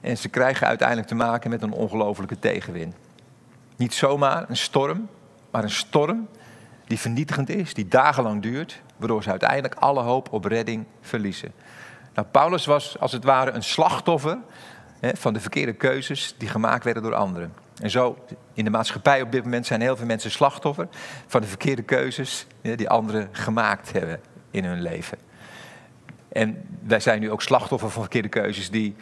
En 0.00 0.18
ze 0.18 0.28
krijgen 0.28 0.66
uiteindelijk 0.66 1.08
te 1.08 1.14
maken 1.14 1.50
met 1.50 1.62
een 1.62 1.72
ongelofelijke 1.72 2.38
tegenwind. 2.38 2.94
Niet 3.76 3.94
zomaar 3.94 4.44
een 4.48 4.56
storm, 4.56 5.08
maar 5.50 5.62
een 5.62 5.70
storm 5.70 6.28
die 6.86 6.98
vernietigend 6.98 7.48
is, 7.48 7.74
die 7.74 7.88
dagenlang 7.88 8.42
duurt, 8.42 8.82
waardoor 8.96 9.22
ze 9.22 9.30
uiteindelijk 9.30 9.74
alle 9.74 10.02
hoop 10.02 10.32
op 10.32 10.44
redding 10.44 10.86
verliezen. 11.00 11.52
Nou, 12.14 12.26
Paulus 12.26 12.66
was 12.66 12.98
als 12.98 13.12
het 13.12 13.24
ware 13.24 13.50
een 13.50 13.62
slachtoffer 13.62 14.38
hè, 15.00 15.10
van 15.14 15.32
de 15.32 15.40
verkeerde 15.40 15.72
keuzes 15.72 16.34
die 16.38 16.48
gemaakt 16.48 16.84
werden 16.84 17.02
door 17.02 17.14
anderen. 17.14 17.52
En 17.80 17.90
zo 17.90 18.18
in 18.54 18.64
de 18.64 18.70
maatschappij 18.70 19.22
op 19.22 19.32
dit 19.32 19.44
moment 19.44 19.66
zijn 19.66 19.80
heel 19.80 19.96
veel 19.96 20.06
mensen 20.06 20.30
slachtoffer 20.30 20.88
van 21.26 21.40
de 21.40 21.46
verkeerde 21.46 21.82
keuzes 21.82 22.46
hè, 22.62 22.74
die 22.76 22.88
anderen 22.88 23.28
gemaakt 23.32 23.92
hebben 23.92 24.20
in 24.50 24.64
hun 24.64 24.82
leven. 24.82 25.18
En 26.32 26.62
wij 26.82 27.00
zijn 27.00 27.20
nu 27.20 27.30
ook 27.30 27.42
slachtoffer 27.42 27.90
van 27.90 28.02
verkeerde 28.02 28.28
keuzes 28.28 28.70
die 28.70 28.96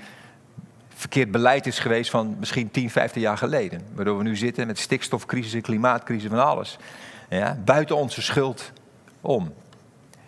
verkeerd 0.98 1.30
beleid 1.30 1.66
is 1.66 1.78
geweest 1.78 2.10
van 2.10 2.36
misschien 2.38 2.70
10, 2.70 2.90
15 2.90 3.20
jaar 3.20 3.36
geleden. 3.36 3.82
Waardoor 3.94 4.18
we 4.18 4.22
nu 4.22 4.36
zitten 4.36 4.66
met 4.66 4.78
stikstofcrisis, 4.78 5.60
klimaatcrisis, 5.60 6.28
van 6.28 6.44
alles. 6.44 6.76
Ja, 7.28 7.58
buiten 7.64 7.96
onze 7.96 8.22
schuld 8.22 8.72
om. 9.20 9.54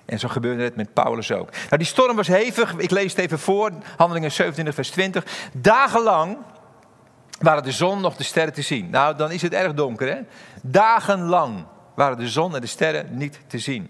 En 0.04 0.18
zo 0.18 0.28
gebeurde 0.28 0.62
het 0.62 0.76
met 0.76 0.92
Paulus 0.92 1.32
ook. 1.32 1.50
Nou, 1.50 1.76
die 1.76 1.86
storm 1.86 2.16
was 2.16 2.26
hevig. 2.26 2.74
Ik 2.76 2.90
lees 2.90 3.12
het 3.12 3.20
even 3.20 3.38
voor. 3.38 3.70
Handelingen 3.96 4.32
27, 4.32 4.74
vers 4.74 4.90
20. 4.90 5.24
Dagenlang 5.52 6.36
waren 7.38 7.62
de 7.62 7.72
zon 7.72 8.00
nog 8.00 8.16
de 8.16 8.24
sterren 8.24 8.52
te 8.52 8.62
zien. 8.62 8.90
Nou, 8.90 9.16
dan 9.16 9.30
is 9.30 9.42
het 9.42 9.52
erg 9.52 9.74
donker, 9.74 10.08
hè? 10.08 10.20
Dagenlang 10.62 11.64
waren 11.94 12.18
de 12.18 12.28
zon 12.28 12.54
en 12.54 12.60
de 12.60 12.66
sterren 12.66 13.06
niet 13.10 13.40
te 13.46 13.58
zien. 13.58 13.88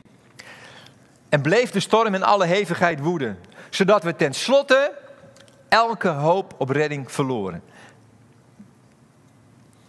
En 1.28 1.40
bleef 1.40 1.70
de 1.70 1.80
storm 1.80 2.14
in 2.14 2.22
alle 2.22 2.46
hevigheid 2.46 3.00
woeden, 3.00 3.38
zodat 3.70 4.02
we 4.02 4.16
tenslotte 4.16 4.92
elke 5.70 6.08
hoop 6.08 6.54
op 6.58 6.68
redding 6.68 7.12
verloren. 7.12 7.62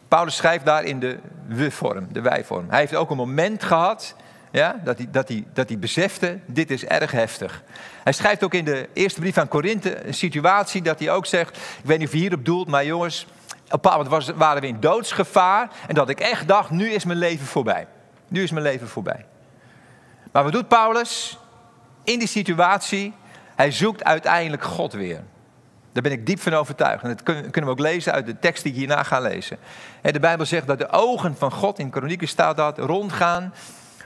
Paulus 0.08 0.36
schrijft 0.36 0.66
daar 0.66 0.84
in 0.84 1.00
de 1.00 1.20
we-vorm, 1.48 2.08
de 2.12 2.22
wij-vorm. 2.22 2.66
Hij 2.70 2.80
heeft 2.80 2.96
ook 2.96 3.10
een 3.10 3.18
moment 3.18 3.64
gehad 3.64 4.16
ja, 4.52 4.82
dat, 4.84 4.98
hij, 4.98 5.08
dat, 5.12 5.28
hij, 5.28 5.46
dat 5.54 5.70
hij 5.70 5.80
besefte, 5.80 6.40
dit 6.46 6.72
is 6.72 6.86
erg 6.86 7.12
heftig. 7.12 7.64
Hij 8.04 8.14
schrijft 8.14 8.44
ook 8.44 8.54
in 8.54 8.66
de 8.66 8.90
eerste 8.94 9.20
brief 9.20 9.38
aan 9.38 9.48
Korinthe 9.48 10.06
een 10.06 10.14
situatie 10.14 10.82
dat 10.82 11.00
hij 11.00 11.12
ook 11.12 11.26
zegt, 11.26 11.58
ik 11.58 11.86
weet 11.86 11.98
niet 11.98 12.08
of 12.08 12.14
je 12.14 12.20
hierop 12.20 12.46
doelt, 12.46 12.68
maar 12.68 12.86
jongens, 12.86 13.28
op 13.70 13.86
een 13.86 14.08
was, 14.08 14.30
waren 14.30 14.62
we 14.62 14.68
in 14.68 14.80
doodsgevaar 14.80 15.70
en 15.88 15.96
dat 15.96 16.10
ik 16.10 16.20
echt 16.20 16.48
dacht, 16.48 16.70
nu 16.70 16.90
is 16.90 17.06
mijn 17.06 17.18
leven 17.18 17.46
voorbij. 17.46 17.88
Nu 18.28 18.44
is 18.44 18.52
mijn 18.52 18.66
leven 18.66 18.88
voorbij. 18.88 19.26
Maar 20.32 20.44
wat 20.44 20.52
doet 20.52 20.68
Paulus 20.68 21.38
in 22.04 22.20
die 22.20 22.28
situatie? 22.28 23.14
Hij 23.56 23.72
zoekt 23.72 24.04
uiteindelijk 24.04 24.64
God 24.64 24.94
weer. 24.94 25.24
Daar 25.92 26.04
ben 26.04 26.12
ik 26.12 26.26
diep 26.26 26.40
van 26.40 26.54
overtuigd. 26.54 27.04
En 27.04 27.10
dat 27.10 27.24
kunnen 27.24 27.64
we 27.64 27.70
ook 27.70 27.80
lezen 27.80 28.14
uit 28.14 28.26
de 28.26 28.40
tekst 28.40 28.64
die 28.64 28.72
ik 28.72 28.78
hierna 28.78 29.04
ga 29.04 29.20
lezen. 29.20 29.58
De 30.02 30.20
Bijbel 30.20 30.46
zegt 30.46 30.68
dat 30.68 30.78
de 30.78 30.92
ogen 30.92 31.36
van 31.38 31.52
God, 31.52 31.80
in 31.80 31.90
Kronieken 31.90 32.28
staat 32.28 32.58
dat, 32.58 32.78
rondgaan 32.78 33.54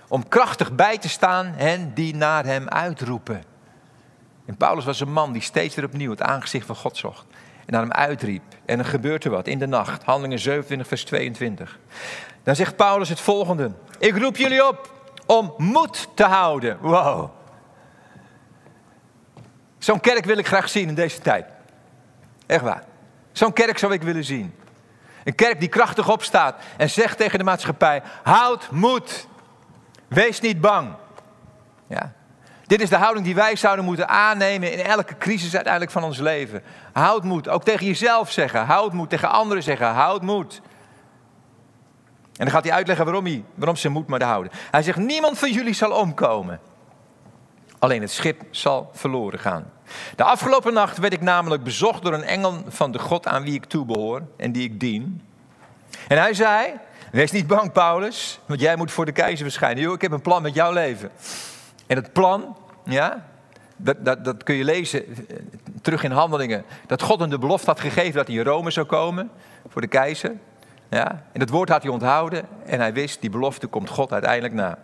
om 0.08 0.28
krachtig 0.28 0.76
bij 0.76 0.98
te 0.98 1.10
staan 1.10 1.46
hen 1.46 1.94
die 1.94 2.16
naar 2.16 2.46
hem 2.46 2.68
uitroepen. 2.68 3.44
En 4.46 4.58
Paulus 4.58 4.86
was 4.86 5.00
een 5.00 5.12
man 5.12 5.32
die 5.32 5.42
steeds 5.42 5.76
weer 5.76 5.86
opnieuw 5.86 6.12
het 6.12 6.22
aangezicht 6.22 6.66
van 6.66 6.76
God 6.76 6.98
zocht. 6.98 7.26
En 7.66 7.74
naar 7.74 7.82
hem 7.82 7.92
uitriep. 7.92 8.44
En 8.66 8.80
er 8.80 8.86
gebeurt 8.86 9.24
er 9.24 9.32
wat 9.32 9.48
in 9.48 9.60
de 9.60 9.68
nacht. 9.68 10.04
Handelingen 10.04 10.40
27, 10.40 10.88
vers 10.88 11.04
22. 11.04 11.80
Dan 12.44 12.56
zegt 12.56 12.76
Paulus 12.76 13.10
het 13.10 13.20
volgende. 13.20 13.72
Ik 14.00 14.18
roep 14.18 14.38
jullie 14.38 14.68
op 14.68 14.94
om 15.26 15.54
moed 15.58 16.08
te 16.16 16.24
houden. 16.24 16.78
Wow. 16.82 17.30
Zo'n 19.78 20.00
kerk 20.00 20.26
wil 20.26 20.38
ik 20.38 20.48
graag 20.48 20.70
zien 20.70 20.88
in 20.88 20.96
deze 20.96 21.20
tijd. 21.20 21.46
Echt 22.46 22.62
waar. 22.62 22.84
Zo'n 23.32 23.54
kerk 23.54 23.78
zou 23.78 23.94
ik 23.94 24.02
willen 24.02 24.24
zien. 24.24 24.56
Een 25.24 25.36
kerk 25.36 25.60
die 25.60 25.70
krachtig 25.70 26.10
opstaat 26.10 26.56
en 26.78 26.90
zegt 26.90 27.18
tegen 27.18 27.38
de 27.38 27.46
maatschappij: 27.46 28.02
houd 28.24 28.72
moed. 28.72 29.28
Wees 30.08 30.40
niet 30.40 30.62
bang. 30.62 30.94
Ja. 31.88 32.14
Dit 32.66 32.82
is 32.82 32.90
de 32.90 32.96
houding 32.96 33.26
die 33.26 33.36
wij 33.36 33.56
zouden 33.56 33.86
moeten 33.86 34.08
aannemen 34.10 34.72
in 34.72 34.86
elke 34.86 35.18
crisis 35.18 35.54
uiteindelijk 35.54 35.92
van 35.92 36.04
ons 36.04 36.18
leven. 36.18 36.64
Houd 36.94 37.24
moed. 37.24 37.48
Ook 37.50 37.64
tegen 37.64 37.86
jezelf 37.86 38.32
zeggen. 38.32 38.66
Houd 38.66 38.94
moed. 38.94 39.10
Tegen 39.10 39.30
anderen 39.30 39.64
zeggen. 39.64 39.88
Houd 39.88 40.22
moed. 40.22 40.62
En 42.36 42.46
dan 42.46 42.52
gaat 42.52 42.64
hij 42.64 42.74
uitleggen 42.74 43.06
waarom, 43.06 43.26
hij, 43.26 43.44
waarom 43.56 43.76
ze 43.76 43.90
moed 43.90 44.08
moeten 44.08 44.28
houden. 44.28 44.52
Hij 44.72 44.84
zegt, 44.84 44.98
niemand 44.98 45.40
van 45.40 45.52
jullie 45.52 45.74
zal 45.74 45.92
omkomen. 45.92 46.60
Alleen 47.80 48.02
het 48.02 48.12
schip 48.12 48.42
zal 48.52 48.90
verloren 48.94 49.40
gaan. 49.40 49.72
De 50.16 50.24
afgelopen 50.24 50.74
nacht 50.74 50.98
werd 50.98 51.14
ik 51.14 51.22
namelijk 51.22 51.64
bezocht 51.64 52.04
door 52.04 52.14
een 52.14 52.24
engel 52.24 52.64
van 52.68 52.92
de 52.92 53.00
God 53.00 53.28
aan 53.28 53.44
wie 53.44 53.54
ik 53.54 53.66
toebehoor 53.66 54.22
en 54.38 54.52
die 54.52 54.64
ik 54.64 54.80
dien. 54.80 55.22
En 56.08 56.18
hij 56.18 56.34
zei, 56.34 56.74
wees 57.12 57.32
niet 57.32 57.48
bang 57.48 57.72
Paulus, 57.72 58.40
want 58.46 58.60
jij 58.60 58.76
moet 58.76 58.92
voor 58.92 59.06
de 59.06 59.12
keizer 59.12 59.46
verschijnen. 59.46 59.84
Yo, 59.84 59.94
ik 59.94 60.02
heb 60.02 60.12
een 60.12 60.22
plan 60.22 60.42
met 60.42 60.54
jouw 60.54 60.72
leven. 60.72 61.12
En 61.88 61.96
het 61.96 62.14
plan, 62.14 62.58
ja, 62.84 63.26
dat, 63.76 64.06
dat, 64.06 64.26
dat 64.26 64.44
kun 64.44 64.56
je 64.56 64.64
lezen 64.64 65.06
eh, 65.08 65.36
terug 65.82 66.04
in 66.04 66.12
handelingen. 66.12 66.66
Dat 66.88 67.02
God 67.02 67.20
hem 67.20 67.30
de 67.30 67.40
belofte 67.40 67.70
had 67.70 67.80
gegeven 67.80 68.14
dat 68.14 68.28
hij 68.28 68.36
in 68.36 68.44
Rome 68.44 68.72
zou 68.72 68.86
komen 68.86 69.30
voor 69.68 69.82
de 69.82 69.88
keizer. 69.88 70.32
Ja, 70.90 71.24
en 71.32 71.40
dat 71.40 71.50
woord 71.50 71.70
had 71.70 71.84
hij 71.84 71.92
onthouden 71.92 72.46
en 72.66 72.80
hij 72.80 72.94
wist, 72.94 73.22
die 73.22 73.30
belofte 73.30 73.68
komt 73.68 73.90
God 73.90 74.12
uiteindelijk 74.12 74.54
na. 74.54 74.78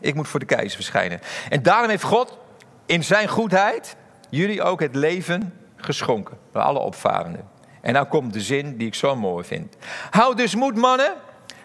Ik 0.00 0.14
moet 0.14 0.28
voor 0.28 0.40
de 0.40 0.46
keizer 0.46 0.74
verschijnen. 0.74 1.20
En 1.48 1.62
daarom 1.62 1.88
heeft 1.90 2.02
God 2.02 2.38
in 2.86 3.04
zijn 3.04 3.28
goedheid 3.28 3.96
jullie 4.28 4.62
ook 4.62 4.80
het 4.80 4.94
leven 4.94 5.54
geschonken. 5.76 6.38
Bij 6.52 6.62
alle 6.62 6.78
opvarenden. 6.78 7.48
En 7.80 7.92
nou 7.92 8.06
komt 8.06 8.32
de 8.32 8.40
zin 8.40 8.76
die 8.76 8.86
ik 8.86 8.94
zo 8.94 9.16
mooi 9.16 9.44
vind. 9.44 9.76
Houd 10.10 10.36
dus 10.36 10.54
moed, 10.54 10.76
mannen, 10.76 11.14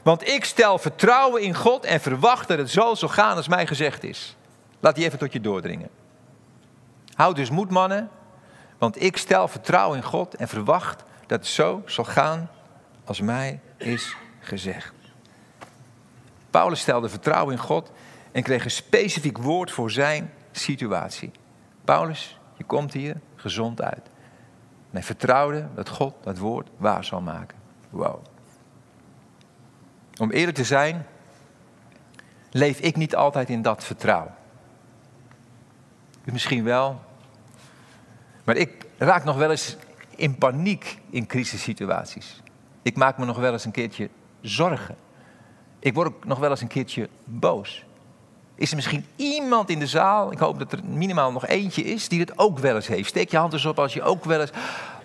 want 0.03 0.27
ik 0.27 0.45
stel 0.45 0.77
vertrouwen 0.77 1.41
in 1.41 1.55
God 1.55 1.85
en 1.85 1.99
verwacht 1.99 2.47
dat 2.47 2.57
het 2.57 2.69
zo 2.69 2.95
zal 2.95 3.09
gaan 3.09 3.35
als 3.35 3.47
mij 3.47 3.67
gezegd 3.67 4.03
is. 4.03 4.35
Laat 4.79 4.95
die 4.95 5.05
even 5.05 5.19
tot 5.19 5.33
je 5.33 5.41
doordringen. 5.41 5.89
Houd 7.13 7.35
dus 7.35 7.49
moed, 7.49 7.69
mannen, 7.69 8.09
want 8.77 9.01
ik 9.01 9.17
stel 9.17 9.47
vertrouwen 9.47 9.97
in 9.97 10.03
God 10.03 10.35
en 10.35 10.47
verwacht 10.47 11.03
dat 11.27 11.39
het 11.39 11.47
zo 11.47 11.81
zal 11.85 12.03
gaan 12.03 12.49
als 13.05 13.21
mij 13.21 13.59
is 13.77 14.15
gezegd. 14.39 14.93
Paulus 16.49 16.79
stelde 16.79 17.09
vertrouwen 17.09 17.53
in 17.53 17.59
God 17.59 17.91
en 18.31 18.43
kreeg 18.43 18.63
een 18.63 18.71
specifiek 18.71 19.37
woord 19.37 19.71
voor 19.71 19.91
zijn 19.91 20.33
situatie. 20.51 21.31
Paulus, 21.85 22.39
je 22.61 22.67
komt 22.67 22.93
hier 22.93 23.15
gezond 23.35 23.81
uit. 23.81 24.05
En 24.89 24.97
hij 24.97 25.03
vertrouwde 25.03 25.67
dat 25.75 25.89
God 25.89 26.13
dat 26.23 26.37
woord 26.37 26.69
waar 26.77 27.03
zal 27.03 27.21
maken. 27.21 27.57
Wow. 27.89 28.23
Om 30.17 30.31
eerlijk 30.31 30.57
te 30.57 30.63
zijn, 30.63 31.05
leef 32.51 32.79
ik 32.79 32.95
niet 32.95 33.15
altijd 33.15 33.49
in 33.49 33.61
dat 33.61 33.83
vertrouwen. 33.83 34.33
misschien 36.23 36.63
wel. 36.63 37.01
Maar 38.43 38.55
ik 38.55 38.85
raak 38.97 39.23
nog 39.23 39.35
wel 39.35 39.51
eens 39.51 39.77
in 40.15 40.37
paniek 40.37 40.99
in 41.09 41.25
crisissituaties. 41.25 42.41
Ik 42.81 42.97
maak 42.97 43.17
me 43.17 43.25
nog 43.25 43.37
wel 43.37 43.51
eens 43.51 43.65
een 43.65 43.71
keertje 43.71 44.09
zorgen. 44.41 44.95
Ik 45.79 45.93
word 45.93 46.07
ook 46.07 46.25
nog 46.25 46.39
wel 46.39 46.49
eens 46.49 46.61
een 46.61 46.67
keertje 46.67 47.09
boos. 47.23 47.85
Is 48.55 48.69
er 48.69 48.75
misschien 48.75 49.05
iemand 49.15 49.69
in 49.69 49.79
de 49.79 49.87
zaal, 49.87 50.31
ik 50.31 50.39
hoop 50.39 50.59
dat 50.59 50.71
er 50.71 50.79
minimaal 50.85 51.31
nog 51.31 51.47
eentje 51.47 51.83
is, 51.83 52.07
die 52.07 52.19
het 52.19 52.39
ook 52.39 52.59
wel 52.59 52.75
eens 52.75 52.87
heeft? 52.87 53.09
Steek 53.09 53.31
je 53.31 53.37
hand 53.37 53.53
eens 53.53 53.65
op 53.65 53.79
als 53.79 53.93
je 53.93 54.03
ook 54.03 54.25
wel 54.25 54.41
eens. 54.41 54.51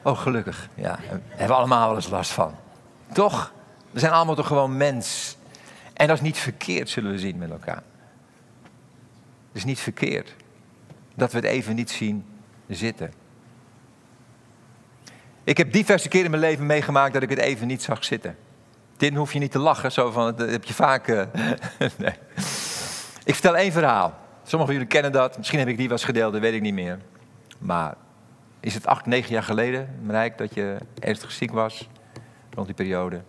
Oh, 0.03 0.19
gelukkig. 0.19 0.69
Ja, 0.75 0.99
daar 1.09 1.21
hebben 1.29 1.47
we 1.47 1.55
allemaal 1.55 1.87
wel 1.87 1.97
eens 1.97 2.09
last 2.09 2.31
van. 2.31 2.55
Toch? 3.13 3.53
We 3.91 3.99
zijn 3.99 4.13
allemaal 4.13 4.35
toch 4.35 4.47
gewoon 4.47 4.77
mens. 4.77 5.37
En 5.93 6.07
dat 6.07 6.17
is 6.17 6.23
niet 6.23 6.39
verkeerd, 6.39 6.89
zullen 6.89 7.11
we 7.11 7.19
zien 7.19 7.39
met 7.39 7.51
elkaar. 7.51 7.83
Het 9.49 9.65
is 9.65 9.65
niet 9.65 9.81
verkeerd 9.81 10.35
dat 11.15 11.33
we 11.33 11.39
het 11.39 11.47
even 11.47 11.75
niet 11.75 11.91
zien 11.91 12.25
zitten. 12.69 13.13
Ik 15.45 15.57
heb 15.57 15.73
diverse 15.73 16.09
keren 16.09 16.25
in 16.25 16.31
mijn 16.31 16.43
leven 16.43 16.67
meegemaakt 16.67 17.13
dat 17.13 17.23
ik 17.23 17.29
het 17.29 17.39
even 17.39 17.67
niet 17.67 17.83
zag 17.83 18.05
zitten. 18.05 18.37
Dit 18.97 19.15
hoef 19.15 19.33
je 19.33 19.39
niet 19.39 19.51
te 19.51 19.59
lachen, 19.59 19.93
zo 19.93 20.11
van, 20.11 20.37
dat 20.37 20.51
heb 20.51 20.65
je 20.65 20.75
vaak. 20.75 21.09
Uh, 21.09 21.23
nee. 21.97 22.15
Ik 23.27 23.35
vertel 23.35 23.57
één 23.57 23.73
verhaal. 23.73 24.15
Sommigen 24.43 24.67
van 24.67 24.75
jullie 24.75 24.87
kennen 24.87 25.13
dat. 25.13 25.37
Misschien 25.37 25.59
heb 25.59 25.69
ik 25.69 25.77
die 25.77 25.89
wel 25.89 25.99
gedeeld, 25.99 26.33
dat 26.33 26.41
weet 26.41 26.55
ik 26.55 26.61
niet 26.61 26.75
meer. 26.75 26.99
Maar 27.59 27.95
is 28.61 28.75
het 28.75 28.87
acht, 28.87 29.07
negen 29.07 29.33
jaar 29.33 29.43
geleden, 29.43 29.89
Marijk, 30.03 30.39
dat 30.39 30.55
je 30.55 30.77
ernstig 30.99 31.33
ziek 31.33 31.53
was? 31.53 31.89
Rond 32.55 32.67
die 32.67 32.77
periode. 32.77 33.21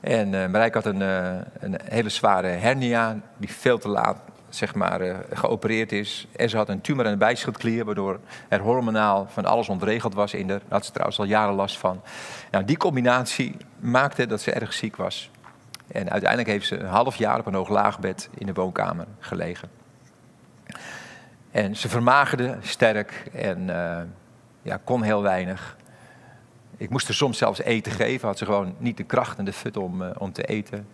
En 0.00 0.32
uh, 0.32 0.46
Marijk 0.46 0.74
had 0.74 0.86
een, 0.86 1.00
uh, 1.00 1.36
een 1.58 1.78
hele 1.84 2.08
zware 2.08 2.46
hernia, 2.46 3.20
die 3.36 3.52
veel 3.52 3.78
te 3.78 3.88
laat 3.88 4.18
zeg 4.48 4.74
maar, 4.74 5.02
uh, 5.06 5.16
geopereerd 5.32 5.92
is. 5.92 6.26
En 6.36 6.50
ze 6.50 6.56
had 6.56 6.68
een 6.68 6.80
tumor 6.80 7.04
aan 7.04 7.12
de 7.12 7.18
bijschildklier, 7.18 7.84
waardoor 7.84 8.20
er 8.48 8.60
hormonaal 8.60 9.26
van 9.28 9.44
alles 9.44 9.68
ontregeld 9.68 10.14
was 10.14 10.34
in 10.34 10.50
haar. 10.50 10.58
Daar 10.58 10.68
had 10.68 10.84
ze 10.84 10.90
trouwens 10.90 11.18
al 11.18 11.24
jaren 11.24 11.54
last 11.54 11.78
van. 11.78 12.02
Nou, 12.50 12.64
die 12.64 12.76
combinatie 12.76 13.56
maakte 13.78 14.26
dat 14.26 14.40
ze 14.40 14.52
erg 14.52 14.72
ziek 14.72 14.96
was. 14.96 15.30
En 15.92 16.10
uiteindelijk 16.10 16.50
heeft 16.50 16.66
ze 16.66 16.78
een 16.78 16.86
half 16.86 17.16
jaar 17.16 17.38
op 17.38 17.46
een 17.46 17.54
hooglaagbed 17.54 18.28
in 18.34 18.46
de 18.46 18.52
woonkamer 18.52 19.06
gelegen. 19.18 19.68
En 21.50 21.76
ze 21.76 21.88
vermagerde 21.88 22.58
sterk 22.60 23.24
en 23.32 23.68
uh, 23.68 24.00
ja, 24.62 24.80
kon 24.84 25.02
heel 25.02 25.22
weinig. 25.22 25.76
Ik 26.76 26.90
moest 26.90 27.08
er 27.08 27.14
soms 27.14 27.38
zelfs 27.38 27.60
eten 27.60 27.92
geven, 27.92 28.28
had 28.28 28.38
ze 28.38 28.44
gewoon 28.44 28.74
niet 28.78 28.96
de 28.96 29.04
kracht 29.04 29.38
en 29.38 29.44
de 29.44 29.52
fut 29.52 29.76
om, 29.76 30.02
uh, 30.02 30.10
om 30.18 30.32
te 30.32 30.42
eten. 30.42 30.86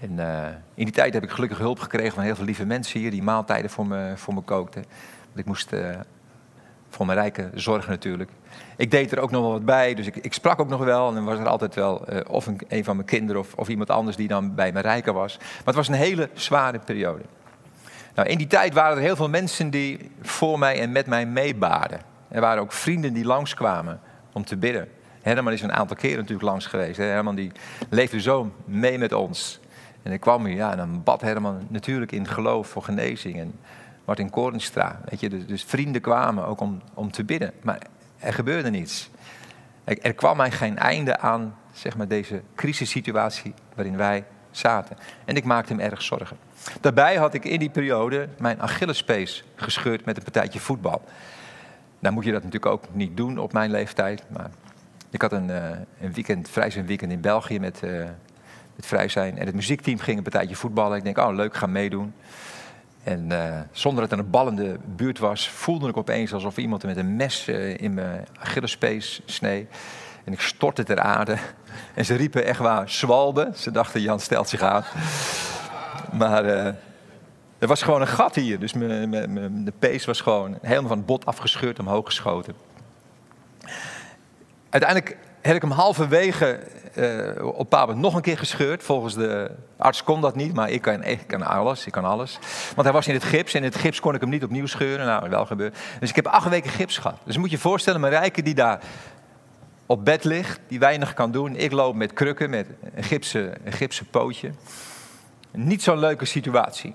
En 0.00 0.12
uh, 0.12 0.46
in 0.74 0.84
die 0.84 0.94
tijd 0.94 1.14
heb 1.14 1.22
ik 1.22 1.30
gelukkig 1.30 1.58
hulp 1.58 1.78
gekregen 1.78 2.12
van 2.12 2.22
heel 2.22 2.34
veel 2.34 2.44
lieve 2.44 2.66
mensen 2.66 3.00
hier 3.00 3.10
die 3.10 3.22
maaltijden 3.22 3.70
voor 3.70 3.86
me, 3.86 4.12
voor 4.16 4.34
me 4.34 4.40
kookten. 4.40 4.84
Want 5.24 5.38
ik 5.38 5.44
moest 5.44 5.72
voor 6.94 7.06
mijn 7.06 7.18
rijke 7.18 7.50
zorgen 7.54 7.90
natuurlijk. 7.90 8.30
Ik 8.76 8.90
deed 8.90 9.12
er 9.12 9.18
ook 9.18 9.30
nog 9.30 9.42
wel 9.42 9.50
wat 9.50 9.64
bij, 9.64 9.94
dus 9.94 10.06
ik, 10.06 10.16
ik 10.16 10.32
sprak 10.32 10.60
ook 10.60 10.68
nog 10.68 10.84
wel. 10.84 11.08
En 11.08 11.14
dan 11.14 11.24
was 11.24 11.38
er 11.38 11.48
altijd 11.48 11.74
wel 11.74 12.12
uh, 12.12 12.20
of 12.28 12.46
een, 12.46 12.60
een, 12.68 12.84
van 12.84 12.96
mijn 12.96 13.08
kinderen 13.08 13.40
of, 13.40 13.54
of, 13.54 13.68
iemand 13.68 13.90
anders 13.90 14.16
die 14.16 14.28
dan 14.28 14.54
bij 14.54 14.72
mijn 14.72 14.84
rijke 14.84 15.12
was. 15.12 15.36
Maar 15.38 15.62
het 15.64 15.74
was 15.74 15.88
een 15.88 15.94
hele 15.94 16.28
zware 16.32 16.78
periode. 16.78 17.22
Nou, 18.14 18.28
in 18.28 18.38
die 18.38 18.46
tijd 18.46 18.74
waren 18.74 18.96
er 18.96 19.02
heel 19.02 19.16
veel 19.16 19.28
mensen 19.28 19.70
die 19.70 20.10
voor 20.22 20.58
mij 20.58 20.80
en 20.80 20.92
met 20.92 21.06
mij 21.06 21.26
meebaden. 21.26 22.00
Er 22.28 22.40
waren 22.40 22.62
ook 22.62 22.72
vrienden 22.72 23.12
die 23.12 23.24
langskwamen 23.24 24.00
om 24.32 24.44
te 24.44 24.56
bidden. 24.56 24.88
Herman 25.22 25.52
is 25.52 25.62
een 25.62 25.72
aantal 25.72 25.96
keren 25.96 26.16
natuurlijk 26.16 26.48
langs 26.48 26.66
geweest. 26.66 26.96
Herman 26.96 27.34
die 27.34 27.52
leefde 27.88 28.20
zo 28.20 28.52
mee 28.64 28.98
met 28.98 29.12
ons. 29.12 29.60
En 30.02 30.12
ik 30.12 30.20
kwam 30.20 30.44
hier, 30.44 30.56
ja, 30.56 30.70
en 30.70 30.76
dan 30.76 31.02
bad 31.04 31.20
Herman 31.20 31.66
natuurlijk 31.68 32.12
in 32.12 32.28
geloof 32.28 32.68
voor 32.68 32.82
genezing. 32.82 33.40
En 33.40 33.54
Martin 34.04 34.30
Korenstra, 34.30 35.00
weet 35.04 35.20
je, 35.20 35.28
dus, 35.28 35.46
dus, 35.46 35.64
vrienden 35.64 36.00
kwamen 36.00 36.46
ook 36.46 36.60
om, 36.60 36.82
om 36.94 37.10
te 37.10 37.24
bidden. 37.24 37.52
Maar 37.62 37.78
er 38.18 38.32
gebeurde 38.32 38.70
niets. 38.70 39.10
Er, 39.84 39.98
er 40.02 40.14
kwam 40.14 40.36
mij 40.36 40.50
geen 40.50 40.78
einde 40.78 41.18
aan, 41.18 41.56
zeg 41.72 41.96
maar, 41.96 42.08
deze 42.08 42.42
crisissituatie 42.54 43.54
waarin 43.74 43.96
wij 43.96 44.24
zaten. 44.50 44.96
En 45.24 45.36
ik 45.36 45.44
maakte 45.44 45.72
hem 45.72 45.82
erg 45.82 46.02
zorgen. 46.02 46.36
Daarbij 46.80 47.16
had 47.16 47.34
ik 47.34 47.44
in 47.44 47.58
die 47.58 47.70
periode 47.70 48.28
mijn 48.38 48.60
Achillespees 48.60 49.44
gescheurd 49.56 50.04
met 50.04 50.16
een 50.16 50.22
partijtje 50.22 50.60
voetbal. 50.60 51.02
Nou 51.98 52.14
moet 52.14 52.24
je 52.24 52.32
dat 52.32 52.42
natuurlijk 52.42 52.72
ook 52.72 52.84
niet 52.92 53.16
doen 53.16 53.38
op 53.38 53.52
mijn 53.52 53.70
leeftijd. 53.70 54.22
Maar 54.28 54.50
ik 55.10 55.22
had 55.22 55.32
een, 55.32 55.48
uh, 55.48 55.70
een 56.00 56.12
weekend, 56.12 56.48
vrij 56.48 56.70
zijn 56.70 56.86
weekend 56.86 57.12
in 57.12 57.20
België 57.20 57.60
met, 57.60 57.80
uh, 57.84 58.04
met 58.76 58.86
vrij 58.86 59.08
zijn. 59.08 59.38
En 59.38 59.46
het 59.46 59.54
muziekteam 59.54 59.98
ging 59.98 60.16
een 60.16 60.22
partijtje 60.22 60.56
voetballen. 60.56 60.96
Ik 60.96 61.04
denk, 61.04 61.18
oh 61.18 61.34
leuk, 61.34 61.54
ga 61.54 61.66
meedoen. 61.66 62.14
En 63.04 63.30
uh, 63.32 63.60
zonder 63.72 64.02
dat 64.02 64.12
er 64.12 64.18
een 64.18 64.30
bal 64.30 64.48
in 64.48 64.56
de 64.56 64.78
buurt 64.84 65.18
was, 65.18 65.48
voelde 65.48 65.88
ik 65.88 65.96
opeens 65.96 66.32
alsof 66.32 66.56
iemand 66.56 66.84
met 66.84 66.96
een 66.96 67.16
mes 67.16 67.48
in 67.76 67.94
mijn 67.94 68.26
Achillespees 68.40 69.20
snee. 69.24 69.68
En 70.24 70.32
ik 70.32 70.40
stortte 70.40 70.82
ter 70.82 71.00
aarde. 71.00 71.36
En 71.94 72.04
ze 72.04 72.14
riepen 72.14 72.44
echt 72.44 72.58
waar, 72.58 72.90
zwalbe. 72.90 73.50
Ze 73.54 73.70
dachten, 73.70 74.00
Jan 74.00 74.20
stelt 74.20 74.48
zich 74.48 74.60
aan. 74.60 74.84
Maar 76.12 76.44
uh, 76.44 76.66
er 77.58 77.66
was 77.66 77.82
gewoon 77.82 78.00
een 78.00 78.06
gat 78.06 78.34
hier. 78.34 78.58
Dus 78.58 78.72
de 78.72 79.72
pees 79.78 80.04
was 80.04 80.20
gewoon 80.20 80.58
helemaal 80.62 80.88
van 80.88 80.96
het 80.96 81.06
bot 81.06 81.26
afgescheurd, 81.26 81.78
omhoog 81.78 82.06
geschoten. 82.06 82.54
Uiteindelijk 84.70 85.16
heb 85.46 85.56
ik 85.56 85.62
hem 85.62 85.70
halverwege 85.70 86.60
uh, 86.94 87.46
op 87.46 87.68
Pabert 87.68 87.98
nog 87.98 88.14
een 88.14 88.22
keer 88.22 88.38
gescheurd. 88.38 88.82
Volgens 88.82 89.14
de 89.14 89.50
arts 89.76 90.04
kon 90.04 90.20
dat 90.20 90.36
niet, 90.36 90.54
maar 90.54 90.70
ik 90.70 90.82
kan, 90.82 91.04
ik 91.04 91.26
kan 91.26 91.42
alles. 91.42 91.86
Ik 91.86 91.92
kan 91.92 92.04
alles. 92.04 92.38
Want 92.74 92.86
hij 92.86 92.92
was 92.92 93.06
in 93.06 93.14
het 93.14 93.24
gips 93.24 93.54
en 93.54 93.58
in 93.60 93.68
het 93.68 93.76
gips 93.76 94.00
kon 94.00 94.14
ik 94.14 94.20
hem 94.20 94.30
niet 94.30 94.44
opnieuw 94.44 94.66
scheuren. 94.66 95.06
Nou, 95.06 95.30
wel 95.30 95.46
gebeurd. 95.46 95.76
Dus 96.00 96.08
ik 96.08 96.16
heb 96.16 96.26
acht 96.26 96.48
weken 96.48 96.70
gips 96.70 96.98
gehad. 96.98 97.18
Dus 97.24 97.36
moet 97.36 97.50
je 97.50 97.56
je 97.56 97.62
voorstellen, 97.62 98.00
mijn 98.00 98.12
rijke 98.12 98.42
die 98.42 98.54
daar 98.54 98.80
op 99.86 100.04
bed 100.04 100.24
ligt, 100.24 100.60
die 100.68 100.78
weinig 100.78 101.14
kan 101.14 101.30
doen. 101.30 101.56
Ik 101.56 101.72
loop 101.72 101.94
met 101.94 102.12
krukken, 102.12 102.50
met 102.50 102.66
een 102.94 103.02
gipsen, 103.02 103.54
een 103.64 103.72
gipsen 103.72 104.06
pootje. 104.06 104.50
Niet 105.50 105.82
zo'n 105.82 105.98
leuke 105.98 106.24
situatie. 106.24 106.94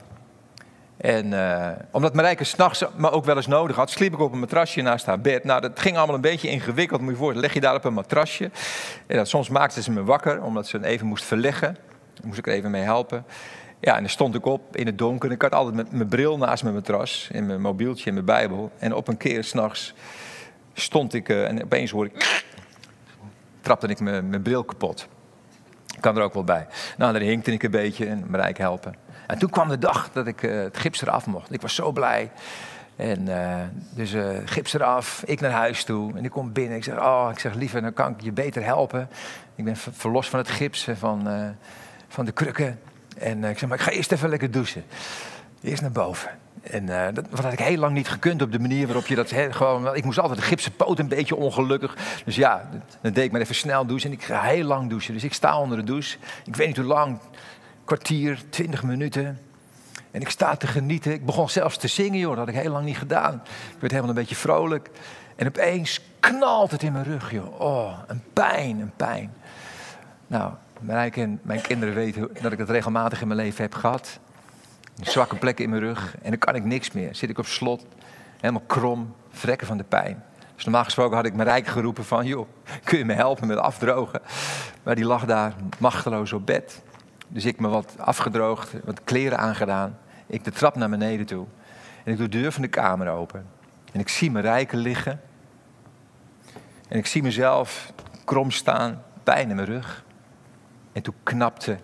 En 1.00 1.32
uh, 1.32 1.70
omdat 1.92 2.14
Marijke 2.14 2.44
s'nachts 2.44 2.84
me 2.96 3.12
ook 3.12 3.26
wel 3.26 3.36
eens 3.36 3.48
nodig 3.48 3.76
had, 3.76 3.90
sliep 3.90 4.14
ik 4.14 4.20
op 4.20 4.32
een 4.32 4.40
matrasje 4.40 4.82
naast 4.82 5.06
haar 5.06 5.22
bed. 5.22 5.44
Nou, 5.44 5.62
dat 5.62 5.80
ging 5.80 5.98
allemaal 5.98 6.16
een 6.16 6.22
beetje 6.22 6.50
ingewikkeld. 6.50 7.02
Moet 7.02 7.12
je 7.12 7.18
voor, 7.18 7.34
leg 7.34 7.54
je 7.54 7.60
daar 7.60 7.76
op 7.76 7.86
een 7.86 7.94
matrasje. 7.94 8.52
En 9.08 9.28
soms 9.28 9.50
maakte 9.50 9.82
ze 9.82 9.92
me 9.92 10.04
wakker, 10.04 10.44
omdat 10.44 10.68
ze 10.68 10.86
even 10.86 11.08
moest 11.08 11.24
verleggen. 11.24 11.78
Daar 12.14 12.26
moest 12.26 12.38
ik 12.38 12.48
er 12.48 12.54
even 12.54 12.72
mee 12.72 12.82
helpen. 12.82 13.26
Ja, 13.80 13.96
en 13.96 14.00
dan 14.00 14.10
stond 14.10 14.36
ik 14.36 14.46
op 14.46 14.76
in 14.76 14.86
het 14.86 14.98
donker. 14.98 15.30
En 15.30 15.36
ik 15.36 15.42
had 15.42 15.54
altijd 15.54 15.76
met 15.76 15.92
mijn 15.92 16.10
bril 16.10 16.38
naast 16.38 16.64
mijn 16.64 16.76
matras, 16.76 17.30
in 17.32 17.46
mijn 17.46 17.62
mobieltje, 17.62 18.06
in 18.06 18.14
mijn 18.14 18.26
bijbel. 18.26 18.72
En 18.78 18.94
op 18.94 19.08
een 19.08 19.18
keer 19.18 19.44
s'nachts 19.44 19.94
stond 20.74 21.14
ik, 21.14 21.30
uh, 21.30 21.48
en 21.48 21.64
opeens 21.64 21.92
hoorde 21.92 22.12
ik... 22.14 22.44
trapte 23.62 23.88
ik 23.88 24.00
mijn, 24.00 24.30
mijn 24.30 24.42
bril 24.42 24.64
kapot. 24.64 25.08
Ik 25.96 26.02
kan 26.02 26.18
er 26.18 26.24
ook 26.24 26.34
wel 26.34 26.44
bij. 26.44 26.68
Nou, 26.98 27.14
dan 27.14 27.22
hinkte 27.22 27.52
ik 27.52 27.64
een 27.64 27.72
beetje 27.72 28.06
en 28.06 28.26
Marijke 28.28 28.62
helpen. 28.62 28.96
En 29.30 29.38
toen 29.38 29.50
kwam 29.50 29.70
de 29.70 29.78
dag 29.78 30.10
dat 30.14 30.28
ik 30.28 30.42
uh, 30.42 30.62
het 30.62 30.78
gips 30.78 31.02
eraf 31.02 31.26
mocht. 31.26 31.54
Ik 31.54 31.62
was 31.62 31.76
zo 31.76 31.92
blij. 31.92 32.32
En 32.96 33.28
uh, 33.28 33.56
dus 33.90 34.14
uh, 34.14 34.38
gips 34.46 34.74
eraf, 34.74 35.24
ik 35.26 35.40
naar 35.40 35.52
huis 35.52 35.84
toe. 35.84 36.18
En 36.18 36.26
ik 36.26 36.32
kom 36.32 36.54
binnen. 36.54 36.78
Ik 36.78 36.84
zeg, 36.84 37.00
oh, 37.00 37.28
ik 37.32 37.40
zeg, 37.40 37.54
liever, 37.54 37.82
dan 37.82 37.94
kan 37.94 38.12
ik 38.12 38.22
je 38.22 38.32
beter 38.32 38.64
helpen. 38.64 39.10
Ik 39.56 39.64
ben 39.64 39.76
verlost 39.78 40.30
van 40.30 40.40
het 40.40 40.50
gips, 40.50 40.88
van, 40.94 41.28
van 42.08 42.26
de 42.26 42.32
krukken. 42.32 42.80
En 43.18 43.44
ik 43.44 43.58
zeg, 43.58 43.70
maar 43.70 43.78
ik 43.78 43.84
ga 43.84 43.92
eerst 43.92 44.12
even 44.12 44.30
lekker 44.30 44.52
douchen. 44.52 44.84
Eerst 45.62 45.82
naar 45.82 45.92
boven. 45.92 46.30
En 46.62 47.14
dat, 47.14 47.26
had 47.42 47.54
ik 47.54 47.60
heel 47.60 47.78
lang 47.78 47.94
niet 47.94 48.10
gekund 48.10 48.42
op 48.42 48.52
de 48.52 48.60
manier 48.60 48.86
waarop 48.86 49.08
je 49.08 49.16
dat 49.16 49.34
gewoon. 49.50 49.96
Ik 49.96 50.04
moest 50.04 50.20
altijd 50.20 50.40
de 50.40 50.46
gipsen 50.46 50.76
poot 50.76 51.00
een 51.00 51.08
beetje 51.08 51.36
ongelukkig. 51.36 51.98
Dus 52.26 52.36
ja, 52.36 52.70
dan 53.02 53.14
deed 53.14 53.26
ik 53.26 53.32
maar 53.32 53.42
even 53.42 53.56
snel 53.56 53.86
douchen. 53.86 54.10
En 54.10 54.16
ik 54.16 54.24
ga 54.24 54.42
heel 54.42 54.66
lang 54.66 54.90
douchen. 54.90 55.14
Dus 55.14 55.24
ik 55.24 55.34
sta 55.34 55.60
onder 55.60 55.78
de 55.78 55.84
douche. 55.84 56.18
Ik 56.46 56.56
weet 56.56 56.68
niet 56.68 56.78
hoe 56.78 56.86
lang, 56.86 57.20
kwartier, 57.90 58.40
twintig 58.50 58.84
minuten. 58.84 59.40
En 60.12 60.22
ik 60.22 60.30
sta 60.30 60.56
te 60.56 60.68
genieten. 60.68 61.12
Ik 61.12 61.26
begon 61.26 61.50
zelfs 61.50 61.78
te 61.78 61.88
zingen, 61.88 62.20
joh. 62.20 62.30
Dat 62.30 62.38
had 62.38 62.56
ik 62.56 62.62
heel 62.62 62.72
lang 62.72 62.86
niet 62.86 62.98
gedaan. 62.98 63.34
Ik 63.74 63.80
werd 63.80 63.92
helemaal 63.92 64.10
een 64.10 64.16
beetje 64.16 64.36
vrolijk. 64.36 64.90
En 65.36 65.48
opeens 65.48 66.02
knalt 66.20 66.72
het 66.72 66.84
in 66.84 66.92
mijn 66.92 67.04
rug, 67.04 67.32
joh. 67.32 67.60
Oh, 67.60 68.00
een 68.08 68.24
pijn, 68.34 68.80
een 68.80 68.92
pijn. 68.96 69.34
Nou, 70.28 70.54
mijn, 70.80 71.40
mijn 71.42 71.62
kinderen 71.62 71.96
weten 71.96 72.30
dat 72.42 72.52
ik 72.52 72.58
dat 72.58 72.70
regelmatig 72.70 73.22
in 73.22 73.28
mijn 73.28 73.40
leven 73.40 73.62
heb 73.62 73.76
gehad. 73.76 74.20
Zwakke 75.02 75.36
plekken 75.36 75.64
in 75.64 75.70
mijn 75.70 75.82
rug. 75.82 76.16
En 76.22 76.30
dan 76.30 76.40
kan 76.40 76.56
ik 76.56 76.64
niks 76.64 76.92
meer. 76.92 77.16
Zit 77.16 77.30
ik 77.30 77.38
op 77.38 77.46
slot, 77.46 77.86
helemaal 78.40 78.64
krom, 78.68 79.16
vrekken 79.30 79.68
van 79.68 79.78
de 79.78 79.84
pijn. 79.84 80.24
Dus 80.56 80.64
normaal 80.64 80.84
gesproken 80.84 81.16
had 81.16 81.26
ik 81.26 81.34
mijn 81.34 81.48
rijk 81.48 81.68
geroepen 81.68 82.06
van... 82.06 82.26
joh, 82.26 82.48
kun 82.84 82.98
je 82.98 83.06
me 83.06 83.14
helpen 83.14 83.48
met 83.48 83.58
afdrogen? 83.58 84.22
Maar 84.84 84.96
die 84.96 85.06
lag 85.06 85.26
daar 85.26 85.54
machteloos 85.78 86.34
op 86.34 86.46
bed. 86.46 86.82
Dus 87.32 87.46
ik 87.46 87.60
me 87.60 87.68
wat 87.68 87.96
afgedroogd, 87.98 88.74
wat 88.84 89.04
kleren 89.04 89.38
aangedaan. 89.38 89.98
Ik 90.28 90.44
de 90.44 90.52
trap 90.52 90.76
naar 90.76 90.90
beneden 90.90 91.26
toe. 91.26 91.46
En 92.04 92.12
ik 92.12 92.18
doe 92.18 92.28
de 92.28 92.40
deur 92.40 92.52
van 92.52 92.62
de 92.62 92.68
kamer 92.68 93.10
open. 93.10 93.46
En 93.92 94.00
ik 94.00 94.10
zie 94.10 94.32
mijn 94.32 94.46
rijken 94.46 94.78
liggen. 94.78 95.22
En 96.88 96.98
ik 96.98 97.06
zie 97.06 97.24
mezelf 97.24 97.94
krom 98.26 98.52
staan, 98.52 99.04
pijn 99.24 99.50
in 99.50 99.56
mijn 99.56 99.68
rug. 99.68 100.04
En 100.92 101.02
toen 101.02 101.16
knapte 101.24 101.78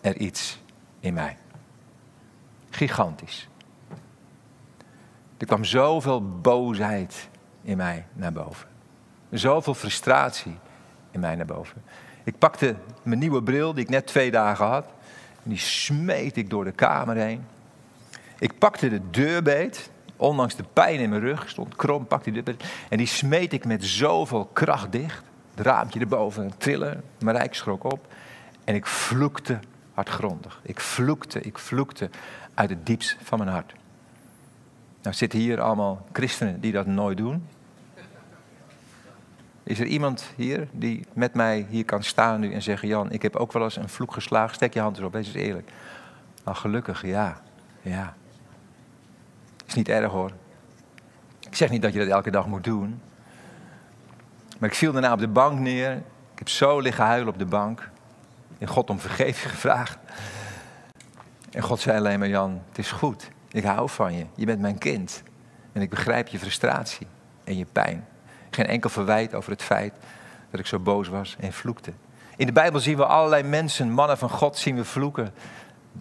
er 0.00 0.16
iets 0.16 0.60
in 1.00 1.14
mij. 1.14 1.36
Gigantisch. 2.70 3.48
Er 5.38 5.46
kwam 5.46 5.64
zoveel 5.64 6.40
boosheid 6.40 7.28
in 7.62 7.76
mij 7.76 8.06
naar 8.12 8.32
boven. 8.32 8.68
Zoveel 9.30 9.74
frustratie 9.74 10.58
in 11.10 11.20
mij 11.20 11.34
naar 11.36 11.46
boven. 11.46 11.82
Ik 12.24 12.38
pakte 12.38 12.74
mijn 13.02 13.18
nieuwe 13.18 13.42
bril, 13.42 13.74
die 13.74 13.84
ik 13.84 13.90
net 13.90 14.06
twee 14.06 14.30
dagen 14.30 14.66
had. 14.66 14.84
En 15.42 15.50
die 15.50 15.58
smeet 15.58 16.36
ik 16.36 16.50
door 16.50 16.64
de 16.64 16.72
kamer 16.72 17.16
heen. 17.16 17.44
Ik 18.38 18.58
pakte 18.58 18.88
de 18.88 19.00
deurbeet, 19.10 19.90
ondanks 20.16 20.56
de 20.56 20.64
pijn 20.72 21.00
in 21.00 21.10
mijn 21.10 21.20
rug, 21.20 21.48
stond 21.48 21.76
krom, 21.76 22.06
pakte 22.06 22.30
die. 22.30 22.42
En 22.88 22.96
die 22.96 23.06
smeet 23.06 23.52
ik 23.52 23.64
met 23.64 23.84
zoveel 23.84 24.44
kracht 24.52 24.92
dicht. 24.92 25.22
Het 25.54 25.66
raampje 25.66 26.00
erboven, 26.00 26.52
trillen, 26.56 27.02
mijn 27.18 27.36
rijk 27.36 27.54
schrok 27.54 27.84
op. 27.84 28.06
En 28.64 28.74
ik 28.74 28.86
vloekte 28.86 29.58
hardgrondig. 29.94 30.60
Ik 30.62 30.80
vloekte, 30.80 31.40
ik 31.40 31.58
vloekte 31.58 32.10
uit 32.54 32.70
het 32.70 32.86
diepst 32.86 33.16
van 33.22 33.38
mijn 33.38 33.50
hart. 33.50 33.72
Nou 35.02 35.14
zitten 35.14 35.38
hier 35.38 35.60
allemaal 35.60 36.06
christenen 36.12 36.60
die 36.60 36.72
dat 36.72 36.86
nooit 36.86 37.16
doen. 37.16 37.46
Is 39.70 39.80
er 39.80 39.86
iemand 39.86 40.24
hier 40.36 40.68
die 40.72 41.06
met 41.12 41.34
mij 41.34 41.66
hier 41.68 41.84
kan 41.84 42.02
staan 42.02 42.40
nu 42.40 42.52
en 42.52 42.62
zeggen: 42.62 42.88
Jan, 42.88 43.12
ik 43.12 43.22
heb 43.22 43.36
ook 43.36 43.52
wel 43.52 43.62
eens 43.62 43.76
een 43.76 43.88
vloek 43.88 44.12
geslagen. 44.12 44.54
Steek 44.54 44.74
je 44.74 44.80
hand 44.80 44.98
erop, 44.98 45.12
wees 45.12 45.26
eens 45.26 45.36
eerlijk. 45.36 45.70
Nou, 46.44 46.56
gelukkig, 46.56 47.06
ja. 47.06 47.40
Ja. 47.82 48.14
Is 49.66 49.74
niet 49.74 49.88
erg 49.88 50.10
hoor. 50.10 50.30
Ik 51.40 51.56
zeg 51.56 51.70
niet 51.70 51.82
dat 51.82 51.92
je 51.92 51.98
dat 51.98 52.08
elke 52.08 52.30
dag 52.30 52.46
moet 52.46 52.64
doen. 52.64 53.00
Maar 54.58 54.68
ik 54.68 54.74
viel 54.74 54.92
daarna 54.92 55.12
op 55.12 55.18
de 55.18 55.28
bank 55.28 55.58
neer. 55.58 55.92
Ik 56.32 56.38
heb 56.38 56.48
zo 56.48 56.80
liggen 56.80 57.04
huilen 57.04 57.28
op 57.32 57.38
de 57.38 57.46
bank. 57.46 57.90
En 58.58 58.66
God 58.66 58.90
om 58.90 59.00
vergeving 59.00 59.50
gevraagd. 59.54 59.98
En 61.50 61.62
God 61.62 61.80
zei 61.80 61.98
alleen 61.98 62.18
maar, 62.18 62.28
Jan, 62.28 62.62
het 62.68 62.78
is 62.78 62.92
goed. 62.92 63.30
Ik 63.50 63.64
hou 63.64 63.88
van 63.88 64.14
je. 64.14 64.26
Je 64.34 64.46
bent 64.46 64.60
mijn 64.60 64.78
kind. 64.78 65.22
En 65.72 65.82
ik 65.82 65.90
begrijp 65.90 66.28
je 66.28 66.38
frustratie 66.38 67.06
en 67.44 67.56
je 67.56 67.66
pijn. 67.72 68.04
Geen 68.50 68.66
enkel 68.66 68.90
verwijt 68.90 69.34
over 69.34 69.50
het 69.50 69.62
feit 69.62 69.92
dat 70.50 70.60
ik 70.60 70.66
zo 70.66 70.78
boos 70.78 71.08
was 71.08 71.36
en 71.40 71.52
vloekte. 71.52 71.92
In 72.36 72.46
de 72.46 72.52
Bijbel 72.52 72.80
zien 72.80 72.96
we 72.96 73.06
allerlei 73.06 73.42
mensen, 73.42 73.90
mannen 73.90 74.18
van 74.18 74.30
God, 74.30 74.58
zien 74.58 74.76
we 74.76 74.84
vloeken. 74.84 75.34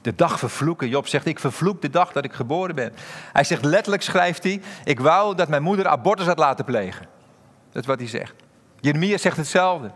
De 0.01 0.15
dag 0.15 0.39
vervloeken. 0.39 0.89
Job 0.89 1.07
zegt, 1.07 1.25
ik 1.25 1.39
vervloek 1.39 1.81
de 1.81 1.89
dag 1.89 2.11
dat 2.11 2.23
ik 2.23 2.33
geboren 2.33 2.75
ben. 2.75 2.93
Hij 3.33 3.43
zegt 3.43 3.65
letterlijk, 3.65 4.03
schrijft 4.03 4.43
hij, 4.43 4.61
ik 4.83 4.99
wou 4.99 5.35
dat 5.35 5.47
mijn 5.47 5.63
moeder 5.63 5.87
abortus 5.87 6.25
had 6.25 6.37
laten 6.37 6.65
plegen. 6.65 7.05
Dat 7.71 7.81
is 7.81 7.87
wat 7.87 7.99
hij 7.99 8.07
zegt. 8.07 8.33
Jeremia 8.79 9.17
zegt 9.17 9.37
hetzelfde. 9.37 9.91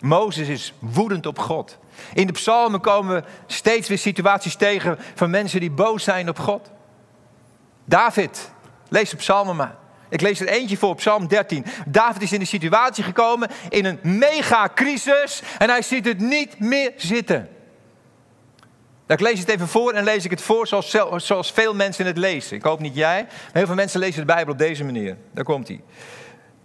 Mozes 0.00 0.48
is 0.48 0.74
woedend 0.78 1.26
op 1.26 1.38
God. 1.38 1.78
In 2.14 2.26
de 2.26 2.32
psalmen 2.32 2.80
komen 2.80 3.14
we 3.14 3.24
steeds 3.46 3.88
weer 3.88 3.98
situaties 3.98 4.56
tegen 4.56 4.98
van 5.14 5.30
mensen 5.30 5.60
die 5.60 5.70
boos 5.70 6.04
zijn 6.04 6.28
op 6.28 6.38
God. 6.38 6.70
David, 7.84 8.50
lees 8.88 9.10
de 9.10 9.16
psalmen 9.16 9.56
maar. 9.56 9.74
Ik 10.12 10.20
lees 10.20 10.40
er 10.40 10.48
eentje 10.48 10.76
voor 10.76 10.88
op 10.88 10.96
Psalm 10.96 11.28
13. 11.28 11.64
David 11.86 12.22
is 12.22 12.32
in 12.32 12.40
een 12.40 12.46
situatie 12.46 13.04
gekomen 13.04 13.48
in 13.68 13.84
een 13.84 13.98
mega-crisis 14.02 15.42
en 15.58 15.68
hij 15.68 15.82
ziet 15.82 16.04
het 16.04 16.18
niet 16.18 16.58
meer 16.58 16.92
zitten. 16.96 17.48
ik 19.06 19.20
lees 19.20 19.38
het 19.38 19.48
even 19.48 19.68
voor 19.68 19.92
en 19.92 20.04
lees 20.04 20.24
ik 20.24 20.30
het 20.30 20.40
voor 20.40 20.66
zoals, 20.66 20.96
zoals 21.16 21.52
veel 21.52 21.74
mensen 21.74 22.06
het 22.06 22.16
lezen. 22.16 22.56
Ik 22.56 22.62
hoop 22.62 22.80
niet 22.80 22.94
jij, 22.94 23.22
maar 23.22 23.50
heel 23.52 23.66
veel 23.66 23.74
mensen 23.74 24.00
lezen 24.00 24.20
de 24.20 24.26
Bijbel 24.26 24.52
op 24.52 24.58
deze 24.58 24.84
manier. 24.84 25.16
Daar 25.34 25.44
komt 25.44 25.68
hij. 25.68 25.80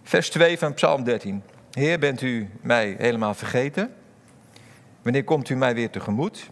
Vers 0.04 0.30
2 0.30 0.58
van 0.58 0.74
Psalm 0.74 1.04
13. 1.04 1.44
Heer, 1.72 2.00
bent 2.00 2.22
u 2.22 2.50
mij 2.62 2.96
helemaal 2.98 3.34
vergeten? 3.34 3.94
Wanneer 5.02 5.24
komt 5.24 5.50
u 5.50 5.56
mij 5.56 5.76
weer 5.76 5.90
tegemoet? 5.90 6.50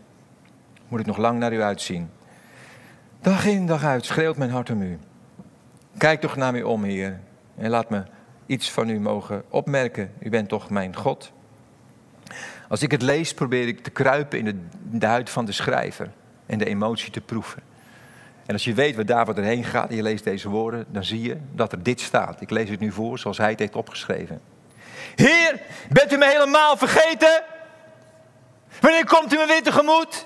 Moet 0.88 1.00
ik 1.00 1.06
nog 1.06 1.18
lang 1.18 1.40
naar 1.40 1.54
u 1.54 1.62
uitzien? 1.62 2.10
Dag 3.22 3.46
in, 3.46 3.66
dag 3.66 3.84
uit 3.84 4.06
schreeuwt 4.06 4.38
mijn 4.38 4.52
hart 4.52 4.70
om 4.70 4.82
u. 4.82 5.00
Kijk 5.98 6.22
toch 6.22 6.36
naar 6.36 6.52
mij 6.52 6.64
om, 6.64 6.84
Heer, 6.84 7.20
en 7.58 7.70
laat 7.70 7.90
me 7.90 8.04
iets 8.46 8.72
van 8.72 8.90
u 8.90 9.00
mogen 9.00 9.44
opmerken. 9.50 10.14
U 10.20 10.30
bent 10.30 10.50
toch 10.50 10.70
mijn 10.70 10.96
God. 10.96 11.32
Als 12.70 12.82
ik 12.82 12.92
het 12.92 13.02
lees, 13.02 13.34
probeer 13.34 13.68
ik 13.68 13.84
te 13.84 13.90
kruipen 13.90 14.40
in 14.40 14.70
de, 14.92 15.06
huid 15.06 15.30
van 15.30 15.46
de 15.46 15.52
schrijver 15.52 16.12
en 16.46 16.58
de 16.58 16.66
emotie 16.66 17.12
te 17.12 17.22
proeven. 17.22 17.64
En 18.46 18.54
als 18.54 18.64
je 18.64 18.74
weet 18.74 18.96
waar 18.96 19.06
David 19.06 19.38
erheen 19.38 19.64
gaat 19.64 19.90
en 19.90 19.96
je 19.96 20.04
leest 20.04 20.24
deze 20.24 20.50
woorden, 20.50 20.86
dan 20.88 21.04
zie 21.04 21.22
je 21.22 21.38
dat 21.52 21.72
er 21.72 21.84
dit 21.84 22.02
staat. 22.02 22.42
Ik 22.42 22.50
lees 22.50 22.70
het 22.70 22.80
nu 22.80 22.92
voor 22.92 23.20
zoals 23.20 23.38
hij 23.38 23.50
het 23.50 23.60
heeft 23.60 23.76
opgeschreven. 23.76 24.42
Heer, 25.16 25.62
bent 25.90 26.14
u 26.14 26.18
me 26.18 26.26
helemaal 26.26 26.78
vergeten? 26.78 27.44
Wanneer 28.82 29.06
komt 29.06 29.34
u 29.34 29.38
me 29.38 29.46
weer 29.48 29.64
tegemoet? 29.64 30.26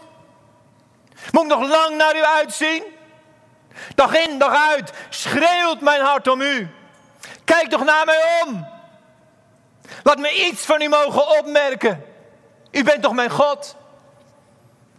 Moet 1.31 1.43
ik 1.43 1.49
nog 1.49 1.69
lang 1.69 1.97
naar 1.97 2.15
u 2.15 2.23
uitzien? 2.23 2.83
Dag 3.95 4.15
in, 4.15 4.39
dag 4.39 4.69
uit 4.71 4.93
schreeuwt 5.09 5.81
mijn 5.81 6.01
hart 6.01 6.27
om 6.27 6.41
u. 6.41 6.67
Kijk 7.43 7.69
toch 7.69 7.83
naar 7.83 8.05
mij 8.05 8.43
om. 8.45 8.67
Laat 10.03 10.19
me 10.19 10.47
iets 10.47 10.65
van 10.65 10.81
u 10.81 10.87
mogen 10.87 11.37
opmerken. 11.37 12.03
U 12.71 12.83
bent 12.83 13.01
toch 13.01 13.13
mijn 13.13 13.29
God? 13.29 13.75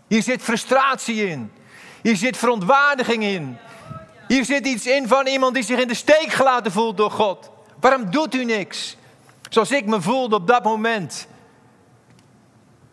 Hier 0.06 0.22
zit 0.22 0.42
frustratie 0.42 1.26
in. 1.26 1.52
Hier 2.02 2.16
zit 2.16 2.37
verontwaardiging 2.37 3.22
in. 3.22 3.59
Hier 4.28 4.44
zit 4.44 4.66
iets 4.66 4.87
in 4.87 5.09
van 5.09 5.26
iemand 5.26 5.54
die 5.54 5.62
zich 5.62 5.78
in 5.78 5.88
de 5.88 5.94
steek 5.94 6.33
gelaten 6.33 6.72
voelt 6.72 6.96
door 6.96 7.11
God. 7.11 7.50
Waarom 7.80 8.11
doet 8.11 8.35
u 8.35 8.44
niks? 8.44 8.96
Zoals 9.48 9.70
ik 9.70 9.87
me 9.87 10.00
voelde 10.00 10.37
op 10.37 10.46
dat 10.46 10.64
moment. 10.64 11.26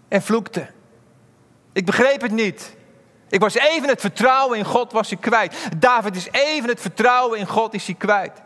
En 0.08 0.22
vloekte. 0.22 0.70
Ik 1.74 1.86
begreep 1.86 2.22
het 2.22 2.32
niet. 2.32 2.76
Ik 3.30 3.40
was 3.40 3.56
even 3.56 3.90
het 3.90 4.02
vertrouwen 4.02 4.58
in 4.58 4.66
God 4.66 4.92
was 4.92 5.12
ik 5.12 5.22
kwijt. 5.22 5.56
David 5.78 6.16
is 6.16 6.28
even 6.32 6.70
het 6.70 6.82
vertrouwen 6.82 7.40
in 7.40 7.48
God 7.48 7.74
is 7.74 7.86
hij 7.86 7.96
kwijt. 7.96 8.42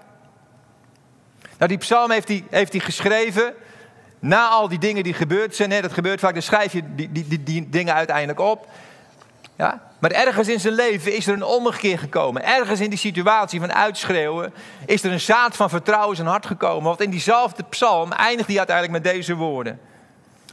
Nou, 1.58 1.67
die 1.67 1.78
psalm 1.78 2.12
heeft 2.12 2.28
hij, 2.28 2.46
heeft 2.50 2.72
hij 2.72 2.82
geschreven 2.82 3.54
na 4.20 4.48
al 4.48 4.67
die 4.67 4.80
dingen 4.80 5.04
die 5.04 5.13
gebeurd 5.13 5.56
zijn. 5.56 5.72
Hè, 5.72 5.82
dat 5.82 5.94
gebeurt 5.94 6.20
vaak, 6.20 6.34
dan 6.34 6.41
schrijf 6.41 6.74
je 6.74 6.96
die, 6.96 7.12
die, 7.12 7.44
die, 7.44 7.70
dingen 7.70 7.94
uiteindelijk 7.94 8.39
op. 8.39 8.67
Ja? 9.58 9.82
Maar 10.00 10.12
ergens 10.12 10.48
in 10.48 10.60
zijn 10.60 10.74
leven 10.74 11.15
is 11.15 11.28
er 11.28 11.34
een 11.34 11.44
ommekeer 11.44 12.00
gekomen. 12.00 12.44
Ergens 12.44 12.80
in 12.80 12.89
die 12.89 13.00
situatie 13.00 13.60
van 13.60 13.74
uitschreeuwen 13.74 14.54
is 14.86 15.04
er 15.04 15.12
een 15.12 15.20
zaad 15.20 15.56
van 15.56 15.70
vertrouwen 15.70 16.10
in 16.10 16.15
zijn 16.15 16.28
hart 16.28 16.46
gekomen. 16.46 16.84
Want 16.84 17.02
in 17.02 17.10
diezelfde 17.10 17.63
psalm 17.70 18.12
eindigt 18.12 18.48
hij 18.48 18.58
uiteindelijk 18.58 19.04
met 19.04 19.13
deze 19.13 19.36
woorden. 19.36 19.80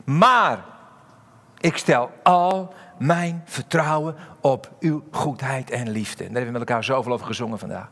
Maar 0.05 0.65
ik 1.59 1.77
stel 1.77 2.11
al 2.23 2.75
mijn 2.99 3.43
vertrouwen 3.45 4.15
op 4.41 4.73
uw 4.81 5.05
goedheid 5.11 5.71
en 5.71 5.91
liefde. 5.91 6.25
En 6.25 6.33
daar 6.33 6.43
hebben 6.43 6.53
we 6.53 6.59
met 6.59 6.69
elkaar 6.69 6.85
zoveel 6.85 7.13
over 7.13 7.27
gezongen 7.27 7.59
vandaag. 7.59 7.89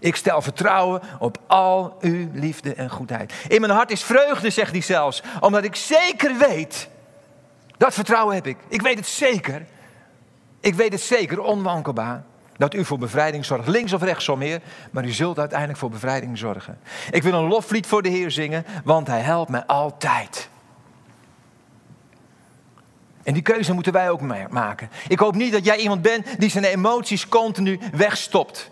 Ik 0.00 0.16
stel 0.16 0.42
vertrouwen 0.42 1.00
op 1.18 1.38
al 1.46 1.96
uw 2.00 2.28
liefde 2.32 2.74
en 2.74 2.90
goedheid. 2.90 3.32
In 3.48 3.60
mijn 3.60 3.72
hart 3.72 3.90
is 3.90 4.02
vreugde, 4.02 4.50
zegt 4.50 4.72
hij 4.72 4.80
zelfs, 4.80 5.22
omdat 5.40 5.64
ik 5.64 5.76
zeker 5.76 6.38
weet, 6.38 6.88
dat 7.76 7.94
vertrouwen 7.94 8.34
heb 8.34 8.46
ik. 8.46 8.56
Ik 8.68 8.82
weet 8.82 8.96
het 8.96 9.06
zeker. 9.06 9.66
Ik 10.60 10.74
weet 10.74 10.92
het 10.92 11.00
zeker, 11.00 11.42
onwankelbaar, 11.42 12.22
dat 12.56 12.74
u 12.74 12.84
voor 12.84 12.98
bevrijding 12.98 13.44
zorgt. 13.44 13.68
Links 13.68 13.92
of 13.92 14.02
rechtsom, 14.02 14.40
Heer, 14.40 14.60
maar 14.90 15.04
u 15.04 15.10
zult 15.10 15.38
uiteindelijk 15.38 15.78
voor 15.78 15.90
bevrijding 15.90 16.38
zorgen. 16.38 16.78
Ik 17.10 17.22
wil 17.22 17.32
een 17.32 17.48
loflied 17.48 17.86
voor 17.86 18.02
de 18.02 18.08
Heer 18.08 18.30
zingen, 18.30 18.64
want 18.84 19.06
Hij 19.06 19.20
helpt 19.20 19.50
mij 19.50 19.64
altijd. 19.66 20.48
En 23.22 23.32
die 23.34 23.42
keuze 23.42 23.72
moeten 23.72 23.92
wij 23.92 24.10
ook 24.10 24.20
maken. 24.50 24.90
Ik 25.08 25.18
hoop 25.18 25.34
niet 25.34 25.52
dat 25.52 25.64
jij 25.64 25.76
iemand 25.76 26.02
bent 26.02 26.40
die 26.40 26.50
zijn 26.50 26.64
emoties 26.64 27.28
continu 27.28 27.78
wegstopt. 27.92 28.70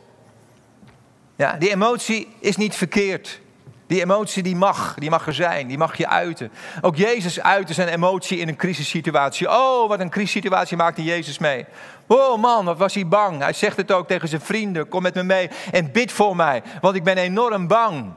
Ja, 1.37 1.53
die 1.53 1.71
emotie 1.71 2.29
is 2.41 2.57
niet 2.57 2.75
verkeerd. 2.75 3.41
Die 3.87 4.01
emotie 4.01 4.43
die 4.43 4.57
mag, 4.57 4.95
die 4.99 5.11
mag 5.11 5.27
er 5.27 5.35
zijn, 5.35 5.67
die 5.67 5.79
mag 5.79 5.97
je 5.97 6.09
uiten. 6.09 6.51
Ook 6.81 6.97
Jezus 6.97 7.41
uitte 7.41 7.73
zijn 7.73 7.89
emotie 7.89 8.39
in 8.39 8.49
een 8.49 8.57
crisissituatie. 8.57 9.51
Oh, 9.51 9.89
wat 9.89 10.01
een 10.01 10.11
crisissituatie 10.11 10.77
maakte 10.77 11.05
Jezus 11.05 11.39
mee. 11.39 11.67
Oh 12.07 12.41
man, 12.41 12.65
wat 12.65 12.79
was 12.79 12.95
hij 12.95 13.09
bang. 13.09 13.43
Hij 13.43 13.53
zegt 13.53 13.77
het 13.77 13.93
ook 13.93 14.09
tegen 14.09 14.29
zijn 14.29 14.41
vrienden, 14.41 14.89
kom 14.89 15.03
met 15.03 15.15
me 15.15 15.23
mee 15.23 15.51
en 15.71 15.93
bid 15.93 16.13
voor 16.13 16.37
mij, 16.37 16.63
want 16.81 16.97
ik 16.97 17.05
ben 17.05 17.19
enorm 17.19 17.67
bang. 17.67 18.13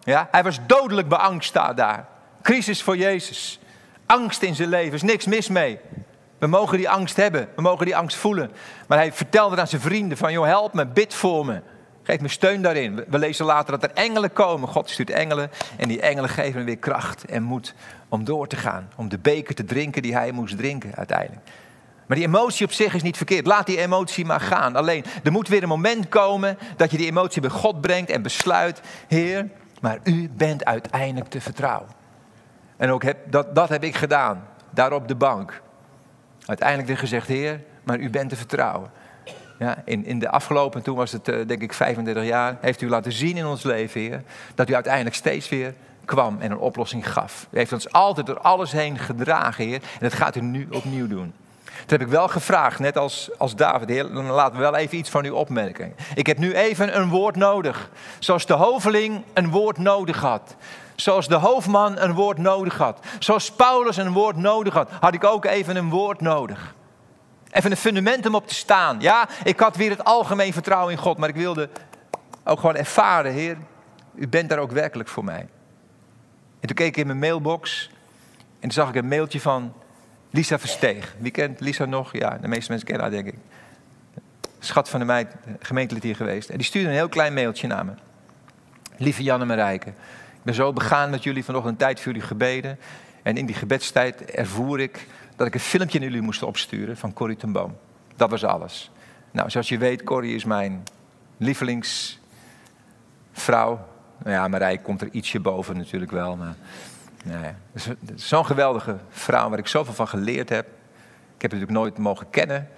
Ja, 0.00 0.28
hij 0.30 0.42
was 0.42 0.58
dodelijk 0.66 1.08
beangst 1.08 1.52
daar. 1.52 2.06
Crisis 2.42 2.82
voor 2.82 2.96
Jezus. 2.96 3.60
Angst 4.06 4.42
in 4.42 4.54
zijn 4.54 4.68
leven, 4.68 4.92
is 4.92 5.02
niks 5.02 5.26
mis 5.26 5.48
mee. 5.48 5.78
We 6.38 6.46
mogen 6.46 6.76
die 6.76 6.90
angst 6.90 7.16
hebben, 7.16 7.48
we 7.56 7.62
mogen 7.62 7.84
die 7.84 7.96
angst 7.96 8.16
voelen. 8.16 8.50
Maar 8.88 8.98
hij 8.98 9.12
vertelde 9.12 9.60
aan 9.60 9.68
zijn 9.68 9.80
vrienden 9.80 10.18
van, 10.18 10.32
joh, 10.32 10.46
help 10.46 10.74
me, 10.74 10.86
bid 10.86 11.14
voor 11.14 11.46
me. 11.46 11.60
Geef 12.02 12.20
me 12.20 12.28
steun 12.28 12.62
daarin. 12.62 13.04
We 13.08 13.18
lezen 13.18 13.44
later 13.44 13.78
dat 13.78 13.90
er 13.90 13.96
engelen 13.96 14.32
komen. 14.32 14.68
God 14.68 14.90
stuurt 14.90 15.10
engelen 15.10 15.50
en 15.76 15.88
die 15.88 16.00
engelen 16.00 16.30
geven 16.30 16.54
hem 16.54 16.64
weer 16.64 16.78
kracht 16.78 17.24
en 17.24 17.42
moed 17.42 17.74
om 18.08 18.24
door 18.24 18.46
te 18.46 18.56
gaan. 18.56 18.90
Om 18.96 19.08
de 19.08 19.18
beker 19.18 19.54
te 19.54 19.64
drinken 19.64 20.02
die 20.02 20.14
hij 20.14 20.32
moest 20.32 20.56
drinken 20.56 20.94
uiteindelijk. 20.94 21.46
Maar 22.06 22.16
die 22.16 22.26
emotie 22.26 22.66
op 22.66 22.72
zich 22.72 22.94
is 22.94 23.02
niet 23.02 23.16
verkeerd. 23.16 23.46
Laat 23.46 23.66
die 23.66 23.80
emotie 23.80 24.24
maar 24.24 24.40
gaan. 24.40 24.76
Alleen, 24.76 25.04
er 25.22 25.32
moet 25.32 25.48
weer 25.48 25.62
een 25.62 25.68
moment 25.68 26.08
komen 26.08 26.58
dat 26.76 26.90
je 26.90 26.96
die 26.96 27.06
emotie 27.06 27.40
bij 27.40 27.50
God 27.50 27.80
brengt 27.80 28.10
en 28.10 28.22
besluit, 28.22 28.80
Heer, 29.08 29.48
maar 29.80 29.98
u 30.04 30.30
bent 30.36 30.64
uiteindelijk 30.64 31.30
te 31.30 31.40
vertrouwen. 31.40 31.88
En 32.76 32.90
ook 32.90 33.02
heb, 33.02 33.16
dat, 33.30 33.54
dat 33.54 33.68
heb 33.68 33.84
ik 33.84 33.96
gedaan, 33.96 34.48
daar 34.70 34.92
op 34.92 35.08
de 35.08 35.14
bank. 35.14 35.62
Uiteindelijk 36.46 36.88
weer 36.88 36.98
gezegd, 36.98 37.28
Heer, 37.28 37.60
maar 37.82 37.98
u 37.98 38.10
bent 38.10 38.28
te 38.28 38.36
vertrouwen. 38.36 38.90
Ja, 39.58 39.82
in, 39.84 40.04
in 40.04 40.18
de 40.18 40.30
afgelopen, 40.30 40.82
toen 40.82 40.96
was 40.96 41.12
het 41.12 41.28
eh, 41.28 41.46
denk 41.46 41.62
ik 41.62 41.72
35 41.72 42.24
jaar, 42.24 42.56
heeft 42.60 42.80
u 42.80 42.88
laten 42.88 43.12
zien 43.12 43.36
in 43.36 43.46
ons 43.46 43.62
leven, 43.62 44.00
Heer, 44.00 44.22
dat 44.54 44.70
u 44.70 44.74
uiteindelijk 44.74 45.16
steeds 45.16 45.48
weer 45.48 45.74
kwam 46.04 46.40
en 46.40 46.50
een 46.50 46.58
oplossing 46.58 47.12
gaf. 47.12 47.46
U 47.50 47.58
heeft 47.58 47.72
ons 47.72 47.92
altijd 47.92 48.26
door 48.26 48.40
alles 48.40 48.72
heen 48.72 48.98
gedragen, 48.98 49.64
Heer, 49.64 49.80
en 49.82 49.98
dat 50.00 50.14
gaat 50.14 50.36
u 50.36 50.40
nu 50.40 50.66
opnieuw 50.70 51.06
doen. 51.06 51.32
Toen 51.86 51.98
heb 51.98 52.00
ik 52.00 52.12
wel 52.12 52.28
gevraagd, 52.28 52.78
net 52.78 52.98
als, 52.98 53.30
als 53.38 53.56
David, 53.56 53.88
Heer, 53.88 54.12
dan 54.12 54.24
laten 54.24 54.54
we 54.54 54.60
wel 54.60 54.76
even 54.76 54.98
iets 54.98 55.10
van 55.10 55.24
u 55.24 55.30
opmerken. 55.30 55.94
Ik 56.14 56.26
heb 56.26 56.38
nu 56.38 56.54
even 56.54 56.96
een 56.96 57.08
woord 57.08 57.36
nodig, 57.36 57.90
zoals 58.18 58.46
de 58.46 58.52
hoveling 58.52 59.22
een 59.32 59.50
woord 59.50 59.78
nodig 59.78 60.20
had. 60.20 60.56
Zoals 60.94 61.28
de 61.28 61.34
hoofdman 61.34 61.98
een 61.98 62.14
woord 62.14 62.38
nodig 62.38 62.78
had. 62.78 62.98
Zoals 63.18 63.50
Paulus 63.50 63.96
een 63.96 64.12
woord 64.12 64.36
nodig 64.36 64.74
had, 64.74 64.90
had 65.00 65.14
ik 65.14 65.24
ook 65.24 65.44
even 65.44 65.76
een 65.76 65.90
woord 65.90 66.20
nodig. 66.20 66.74
Even 67.50 67.70
een 67.70 67.76
fundament 67.76 68.26
om 68.26 68.34
op 68.34 68.48
te 68.48 68.54
staan. 68.54 69.00
Ja, 69.00 69.28
ik 69.44 69.60
had 69.60 69.76
weer 69.76 69.90
het 69.90 70.04
algemeen 70.04 70.52
vertrouwen 70.52 70.92
in 70.92 70.98
God, 70.98 71.18
maar 71.18 71.28
ik 71.28 71.34
wilde 71.34 71.68
ook 72.44 72.60
gewoon 72.60 72.76
ervaren, 72.76 73.32
Heer, 73.32 73.56
u 74.14 74.28
bent 74.28 74.48
daar 74.48 74.58
ook 74.58 74.72
werkelijk 74.72 75.08
voor 75.08 75.24
mij. 75.24 75.48
En 76.60 76.66
toen 76.66 76.76
keek 76.76 76.86
ik 76.86 76.96
in 76.96 77.06
mijn 77.06 77.18
mailbox 77.18 77.90
en 78.36 78.60
toen 78.60 78.70
zag 78.70 78.88
ik 78.88 78.94
een 78.94 79.08
mailtje 79.08 79.40
van 79.40 79.72
Lisa 80.30 80.58
Versteeg. 80.58 81.14
Wie 81.18 81.30
kent 81.30 81.60
Lisa 81.60 81.84
nog? 81.84 82.12
Ja, 82.12 82.38
de 82.40 82.48
meeste 82.48 82.70
mensen 82.70 82.88
kennen 82.88 83.04
haar, 83.04 83.14
denk 83.14 83.26
ik. 83.26 83.34
Schat 84.58 84.88
van 84.88 85.00
de 85.00 85.06
meid, 85.06 85.34
gemeentelid 85.60 86.02
hier 86.02 86.16
geweest. 86.16 86.48
En 86.48 86.56
die 86.56 86.66
stuurde 86.66 86.88
een 86.88 86.94
heel 86.94 87.08
klein 87.08 87.34
mailtje 87.34 87.66
naar 87.66 87.84
me. 87.84 87.92
Lieve 88.96 89.22
Janne 89.22 89.44
Marijke, 89.44 89.88
ik 89.88 90.42
ben 90.42 90.54
zo 90.54 90.72
begaan 90.72 91.10
met 91.10 91.22
jullie 91.22 91.44
vanochtend 91.44 91.78
tijd 91.78 92.00
voor 92.00 92.12
jullie 92.12 92.26
gebeden. 92.28 92.78
En 93.22 93.36
in 93.36 93.46
die 93.46 93.54
gebedstijd 93.54 94.24
ervoer 94.24 94.80
ik 94.80 95.06
dat 95.36 95.46
ik 95.46 95.54
een 95.54 95.60
filmpje 95.60 95.98
naar 95.98 96.08
jullie 96.08 96.22
moest 96.22 96.42
opsturen 96.42 96.96
van 96.96 97.12
Corrie 97.12 97.36
ten 97.36 97.52
Boom. 97.52 97.76
Dat 98.16 98.30
was 98.30 98.44
alles. 98.44 98.90
Nou, 99.30 99.50
zoals 99.50 99.68
je 99.68 99.78
weet, 99.78 100.02
Corrie 100.02 100.34
is 100.34 100.44
mijn 100.44 100.82
lievelingsvrouw. 101.36 102.18
Nou 104.18 104.30
ja, 104.30 104.48
Marij 104.48 104.78
komt 104.78 105.00
er 105.00 105.08
ietsje 105.10 105.40
boven 105.40 105.76
natuurlijk 105.76 106.12
wel. 106.12 106.36
Maar 106.36 106.54
nou 107.26 107.44
ja, 107.44 107.54
zo'n 108.14 108.46
geweldige 108.46 108.96
vrouw 109.08 109.48
waar 109.48 109.58
ik 109.58 109.66
zoveel 109.66 109.94
van 109.94 110.08
geleerd 110.08 110.48
heb. 110.48 110.66
Ik 110.66 111.42
heb 111.42 111.50
haar 111.50 111.60
natuurlijk 111.60 111.78
nooit 111.78 111.98
mogen 111.98 112.30
kennen. 112.30 112.68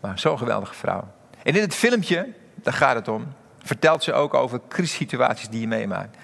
Maar 0.00 0.18
zo'n 0.18 0.38
geweldige 0.38 0.74
vrouw. 0.74 1.08
En 1.42 1.54
in 1.54 1.60
het 1.60 1.74
filmpje, 1.74 2.32
daar 2.54 2.72
gaat 2.72 2.94
het 2.94 3.08
om, 3.08 3.26
vertelt 3.58 4.02
ze 4.02 4.12
ook 4.12 4.34
over 4.34 4.60
crisissituaties 4.68 5.48
die 5.48 5.60
je 5.60 5.68
meemaakt. 5.68 6.16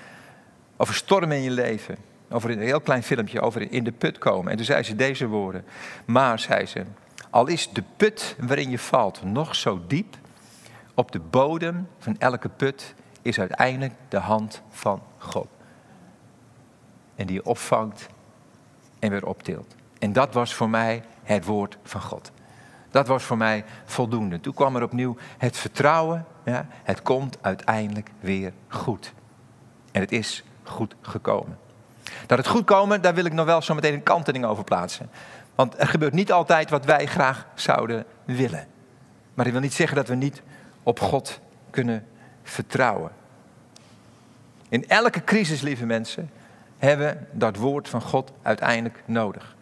Over 0.77 0.95
stormen 0.95 1.37
in 1.37 1.43
je 1.43 1.51
leven. 1.51 1.97
Over 2.31 2.51
een 2.51 2.61
heel 2.61 2.81
klein 2.81 3.03
filmpje 3.03 3.41
over 3.41 3.73
in 3.73 3.85
de 3.85 3.93
put 3.93 4.19
komen. 4.19 4.51
En 4.51 4.57
toen 4.57 4.67
zei 4.67 4.83
ze 4.83 4.97
deze 4.97 5.27
woorden. 5.27 5.65
Maar, 6.05 6.39
zei 6.39 6.67
ze, 6.67 6.83
al 7.31 7.47
is 7.47 7.69
de 7.73 7.83
put 7.97 8.37
waarin 8.39 8.71
je 8.71 8.79
valt 8.79 9.25
nog 9.25 9.55
zo 9.55 9.83
diep, 9.87 10.17
op 10.95 11.13
de 11.13 11.19
bodem 11.19 11.89
van 11.99 12.17
elke 12.19 12.49
put 12.49 12.95
is 13.23 13.39
uiteindelijk 13.39 13.93
de 14.09 14.19
hand 14.19 14.63
van 14.71 15.03
God. 15.19 15.49
En 17.23 17.29
die 17.29 17.45
opvangt 17.45 18.07
en 18.99 19.11
weer 19.11 19.27
optilt. 19.27 19.75
En 19.99 20.13
dat 20.13 20.35
was 20.35 20.55
voor 20.55 20.71
mij 20.71 21.03
het 21.23 21.45
woord 21.45 21.79
van 21.83 22.01
God. 22.01 22.31
Dat 22.91 23.07
was 23.07 23.23
voor 23.25 23.37
mij 23.37 23.65
voldoende. 23.85 24.41
Toen 24.41 24.55
kwam 24.55 24.77
er 24.77 24.83
opnieuw 24.83 25.17
het 25.39 25.57
vertrouwen. 25.57 26.27
Ja, 26.45 26.67
het 26.83 27.03
komt 27.03 27.39
uiteindelijk 27.41 28.11
weer 28.21 28.53
goed. 28.69 29.13
En 29.93 30.01
het 30.01 30.13
is 30.13 30.45
goed 30.63 30.95
gekomen. 31.01 31.59
Dat 32.27 32.39
het 32.39 32.47
goed 32.47 32.65
komen, 32.65 33.03
daar 33.03 33.15
wil 33.15 33.25
ik 33.25 33.33
nog 33.33 33.47
wel 33.47 33.63
zo 33.63 33.75
meteen 33.75 33.95
een 33.95 34.03
kanttening 34.03 34.45
over 34.45 34.65
plaatsen. 34.65 35.11
Want 35.55 35.79
er 35.79 35.89
gebeurt 35.89 36.13
niet 36.13 36.33
altijd 36.33 36.71
wat 36.71 36.85
wij 36.85 37.07
graag 37.07 37.47
zouden 37.55 38.05
willen. 38.25 38.67
Maar 39.35 39.45
dat 39.45 39.53
wil 39.55 39.63
niet 39.63 39.75
zeggen 39.75 39.97
dat 39.97 40.09
we 40.09 40.15
niet 40.15 40.43
op 40.83 41.01
God 41.01 41.41
kunnen 41.71 42.07
vertrouwen. 42.43 43.11
In 44.69 44.89
elke 44.89 45.25
crisis, 45.25 45.61
lieve 45.61 45.87
mensen, 45.87 46.31
hebben 46.87 47.27
dat 47.31 47.57
woord 47.57 47.89
van 47.89 48.01
God 48.01 48.33
uiteindelijk 48.43 49.03
nodig. 49.05 49.57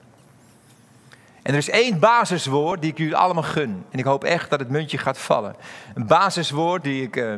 En 1.42 1.52
er 1.52 1.58
is 1.58 1.70
één 1.70 1.98
basiswoord 1.98 2.80
die 2.80 2.90
ik 2.90 2.98
jullie 2.98 3.16
allemaal 3.16 3.42
gun. 3.42 3.84
En 3.90 3.98
ik 3.98 4.04
hoop 4.04 4.24
echt 4.24 4.50
dat 4.50 4.60
het 4.60 4.68
muntje 4.68 4.98
gaat 4.98 5.18
vallen. 5.18 5.56
Een 5.94 6.06
basiswoord 6.06 6.82
die 6.82 7.02
ik 7.02 7.16
uh, 7.16 7.34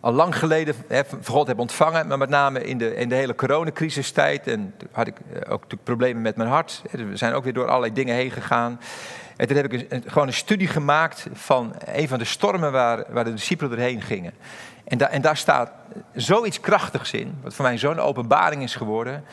al 0.00 0.12
lang 0.12 0.36
geleden 0.38 0.74
hè, 0.88 1.04
van 1.04 1.24
God 1.24 1.46
heb 1.46 1.58
ontvangen. 1.58 2.06
Maar 2.06 2.18
met 2.18 2.28
name 2.28 2.64
in 2.64 2.78
de, 2.78 2.94
in 2.94 3.08
de 3.08 3.14
hele 3.14 3.34
coronacrisistijd. 3.34 4.46
En 4.46 4.74
toen 4.76 4.88
had 4.92 5.06
ik 5.06 5.16
uh, 5.32 5.52
ook 5.52 5.64
problemen 5.82 6.22
met 6.22 6.36
mijn 6.36 6.48
hart. 6.48 6.82
We 6.90 7.16
zijn 7.16 7.32
ook 7.32 7.44
weer 7.44 7.52
door 7.52 7.68
allerlei 7.68 7.92
dingen 7.92 8.14
heen 8.14 8.30
gegaan. 8.30 8.80
En 9.36 9.46
toen 9.46 9.56
heb 9.56 9.72
ik 9.72 9.86
een, 9.88 10.04
gewoon 10.06 10.26
een 10.26 10.32
studie 10.32 10.68
gemaakt 10.68 11.26
van 11.32 11.74
een 11.84 12.08
van 12.08 12.18
de 12.18 12.24
stormen 12.24 12.72
waar, 12.72 13.04
waar 13.08 13.24
de 13.24 13.32
discipelen 13.32 13.70
doorheen 13.70 14.02
gingen. 14.02 14.32
En, 14.90 15.10
en 15.10 15.20
daar 15.20 15.36
staat 15.36 15.70
zoiets 16.14 16.60
krachtigs 16.60 17.12
in, 17.12 17.38
wat 17.42 17.54
voor 17.54 17.64
mij 17.64 17.78
zo'n 17.78 17.98
openbaring 17.98 18.62
is 18.62 18.74
geworden. 18.74 19.24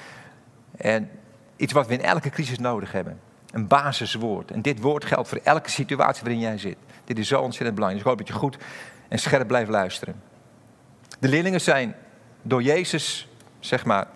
En 0.77 1.09
iets 1.55 1.73
wat 1.73 1.87
we 1.87 1.93
in 1.93 2.01
elke 2.01 2.29
crisis 2.29 2.59
nodig 2.59 2.91
hebben. 2.91 3.19
Een 3.51 3.67
basiswoord. 3.67 4.51
En 4.51 4.61
dit 4.61 4.81
woord 4.81 5.05
geldt 5.05 5.29
voor 5.29 5.39
elke 5.43 5.69
situatie 5.69 6.23
waarin 6.23 6.41
jij 6.41 6.57
zit. 6.57 6.77
Dit 7.03 7.17
is 7.17 7.27
zo 7.27 7.41
ontzettend 7.41 7.75
belangrijk. 7.75 8.05
Dus 8.05 8.13
ik 8.13 8.17
hoop 8.17 8.27
dat 8.27 8.27
je 8.27 8.45
goed 8.45 8.63
en 9.07 9.19
scherp 9.19 9.47
blijft 9.47 9.69
luisteren. 9.69 10.21
De 11.19 11.27
leerlingen 11.27 11.61
zijn 11.61 11.95
door 12.41 12.61
Jezus, 12.61 13.27
zeg 13.59 13.85
maar, 13.85 14.07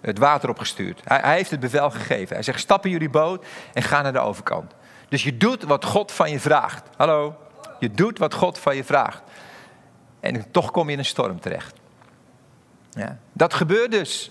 het 0.00 0.18
water 0.18 0.48
opgestuurd. 0.48 1.00
Hij, 1.04 1.20
hij 1.22 1.36
heeft 1.36 1.50
het 1.50 1.60
bevel 1.60 1.90
gegeven. 1.90 2.34
Hij 2.34 2.44
zegt, 2.44 2.60
stap 2.60 2.84
in 2.84 2.90
jullie 2.90 3.10
boot 3.10 3.46
en 3.72 3.82
ga 3.82 4.02
naar 4.02 4.12
de 4.12 4.18
overkant. 4.18 4.72
Dus 5.08 5.22
je 5.22 5.36
doet 5.36 5.62
wat 5.62 5.84
God 5.84 6.12
van 6.12 6.30
je 6.30 6.40
vraagt. 6.40 6.88
Hallo? 6.96 7.36
Je 7.78 7.90
doet 7.90 8.18
wat 8.18 8.34
God 8.34 8.58
van 8.58 8.76
je 8.76 8.84
vraagt. 8.84 9.22
En 10.26 10.50
toch 10.50 10.70
kom 10.70 10.86
je 10.86 10.92
in 10.92 10.98
een 10.98 11.04
storm 11.04 11.40
terecht. 11.40 11.74
Ja. 12.90 13.18
Dat 13.32 13.54
gebeurt 13.54 13.90
dus. 13.90 14.30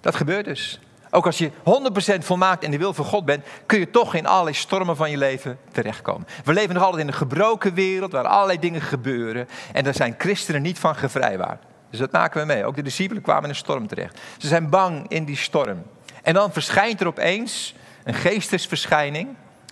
Dat 0.00 0.14
gebeurt 0.14 0.44
dus. 0.44 0.80
Ook 1.10 1.26
als 1.26 1.38
je 1.38 1.50
100% 1.50 2.24
volmaakt 2.24 2.64
in 2.64 2.70
de 2.70 2.78
wil 2.78 2.94
van 2.94 3.04
God 3.04 3.24
bent, 3.24 3.46
kun 3.66 3.78
je 3.78 3.90
toch 3.90 4.14
in 4.14 4.26
allerlei 4.26 4.54
stormen 4.54 4.96
van 4.96 5.10
je 5.10 5.16
leven 5.16 5.58
terechtkomen. 5.72 6.26
We 6.44 6.52
leven 6.52 6.74
nog 6.74 6.82
altijd 6.82 7.02
in 7.02 7.08
een 7.08 7.14
gebroken 7.14 7.74
wereld 7.74 8.12
waar 8.12 8.26
allerlei 8.26 8.58
dingen 8.58 8.80
gebeuren. 8.80 9.48
En 9.72 9.84
daar 9.84 9.94
zijn 9.94 10.14
christenen 10.18 10.62
niet 10.62 10.78
van 10.78 10.96
gevrijwaard. 10.96 11.62
Dus 11.90 11.98
dat 11.98 12.12
maken 12.12 12.40
we 12.40 12.46
mee. 12.46 12.64
Ook 12.64 12.76
de 12.76 12.82
discipelen 12.82 13.22
kwamen 13.22 13.42
in 13.42 13.48
een 13.48 13.54
storm 13.54 13.86
terecht. 13.86 14.20
Ze 14.38 14.46
zijn 14.46 14.70
bang 14.70 15.08
in 15.08 15.24
die 15.24 15.36
storm. 15.36 15.82
En 16.22 16.34
dan 16.34 16.52
verschijnt 16.52 17.00
er 17.00 17.06
opeens 17.06 17.74
een 18.04 18.14
geestesverschijning. 18.14 19.28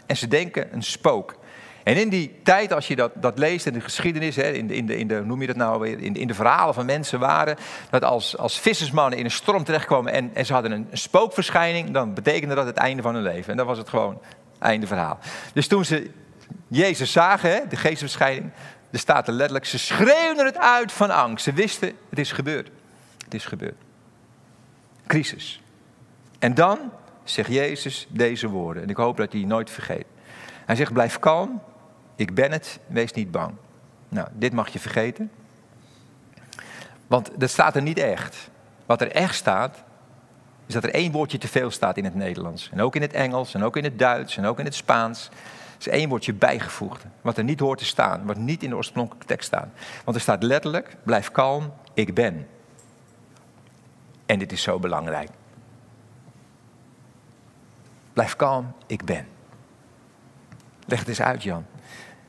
En 0.07 0.16
ze 0.16 0.29
denken 0.29 0.74
een 0.74 0.83
spook. 0.83 1.38
En 1.89 1.97
in 1.97 2.09
die 2.09 2.41
tijd, 2.43 2.72
als 2.72 2.89
je 2.89 2.97
dat, 2.97 3.12
dat 3.14 3.39
leest 3.39 3.66
in 3.66 3.72
de 3.72 3.80
geschiedenis, 3.80 4.36
hè, 4.36 4.51
in, 4.51 4.66
de, 4.66 4.76
in, 4.76 4.86
de, 4.86 4.97
in 4.99 5.09
de, 5.09 5.22
noem 5.24 5.41
je 5.41 5.47
dat 5.47 5.57
nou 5.57 5.80
weer, 5.80 5.99
in 6.01 6.14
in 6.14 6.26
de 6.26 6.34
verhalen 6.34 6.74
van 6.74 6.86
mensen 6.86 7.18
waren, 7.18 7.57
dat 7.91 8.05
als, 8.05 8.36
als 8.36 8.61
vissersmannen 8.61 9.18
in 9.18 9.24
een 9.24 9.30
storm 9.30 9.64
terechtkomen 9.64 10.12
en, 10.12 10.30
en 10.34 10.47
ze 10.47 10.53
hadden 10.53 10.72
een, 10.72 10.89
spookverschijning, 10.93 11.91
dan 11.91 12.14
betekende 12.14 12.55
dat 12.55 12.66
het 12.66 12.76
einde 12.76 13.03
van 13.03 13.14
hun 13.14 13.22
leven. 13.22 13.51
En 13.51 13.57
dat 13.57 13.66
was 13.66 13.78
het 13.78 13.89
gewoon, 13.89 14.20
einde 14.59 14.86
verhaal. 14.86 15.18
Dus 15.53 15.66
toen 15.66 15.84
ze 15.84 16.11
Jezus 16.66 17.12
zagen, 17.12 17.51
hè, 17.51 17.61
de 17.68 17.76
geestverschijning, 17.76 18.51
er 18.91 18.99
staat 18.99 19.28
er 19.28 19.34
letterlijk, 19.34 19.66
ze 19.66 19.78
schreeuwden 19.78 20.47
het 20.47 20.59
uit 20.59 20.93
van 20.93 21.11
angst. 21.11 21.45
Ze 21.45 21.53
wisten, 21.53 21.93
het 22.11 22.18
is 22.18 22.32
gebeurd. 22.32 22.70
Het 23.24 23.34
is 23.34 23.45
gebeurd. 23.45 23.76
Crisis. 25.07 25.61
En 26.39 26.55
dan 26.55 26.78
zegt 27.24 27.53
Jezus 27.53 28.07
deze 28.11 28.49
woorden. 28.49 28.82
En 28.82 28.89
ik 28.89 28.97
hoop 28.97 29.16
dat 29.16 29.32
hij 29.32 29.43
nooit 29.43 29.70
vergeet. 29.70 30.07
Hij 30.66 30.76
zegt, 30.76 30.93
blijf 30.93 31.18
kalm, 31.18 31.61
ik 32.19 32.35
ben 32.35 32.53
het, 32.53 32.79
wees 32.87 33.12
niet 33.12 33.31
bang. 33.31 33.55
Nou, 34.09 34.29
dit 34.33 34.53
mag 34.53 34.69
je 34.69 34.79
vergeten. 34.79 35.31
Want 37.07 37.31
dat 37.37 37.51
staat 37.51 37.77
er 37.77 37.83
niet 37.83 37.99
echt. 37.99 38.51
Wat 38.87 39.01
er 39.01 39.12
echt 39.12 39.35
staat, 39.35 39.85
is 40.66 40.75
dat 40.75 40.85
er 40.85 40.95
één 40.95 41.12
woordje 41.12 41.39
te 41.39 41.49
veel 41.49 41.71
staat 41.71 41.97
in 41.97 42.05
het 42.05 42.14
Nederlands. 42.14 42.71
En 42.73 42.81
ook 42.81 42.97
in 42.97 43.03
het 43.03 43.12
Engels, 43.12 43.55
en 43.55 43.62
ook 43.62 43.77
in 43.77 43.85
het 43.85 43.99
Duits, 43.99 44.37
en 44.37 44.45
ook 44.45 44.59
in 44.59 44.64
het 44.64 44.75
Spaans. 44.75 45.29
Er 45.29 45.87
is 45.87 45.89
één 45.89 46.09
woordje 46.09 46.33
bijgevoegd, 46.33 47.05
wat 47.21 47.39
er 47.39 47.45
niet 47.45 47.61
hoort 47.61 47.79
te 47.79 47.85
staan, 47.85 48.27
wat 48.27 48.37
niet 48.37 48.62
in 48.62 48.71
de 48.71 48.77
oorspronkelijke 48.77 49.27
tekst 49.27 49.47
staat. 49.47 49.69
Want 50.05 50.16
er 50.16 50.23
staat 50.23 50.43
letterlijk, 50.43 50.97
blijf 51.03 51.31
kalm, 51.31 51.73
ik 51.95 52.14
ben. 52.14 52.49
En 54.27 54.39
dit 54.39 54.53
is 54.53 54.62
zo 54.62 54.79
belangrijk. 54.79 55.31
Blijf 58.12 58.37
kalm, 58.37 58.73
ik 58.87 59.05
ben. 59.05 59.27
Leg 60.87 60.99
het 60.99 61.09
eens 61.09 61.23
uit, 61.23 61.43
Jan. 61.43 61.66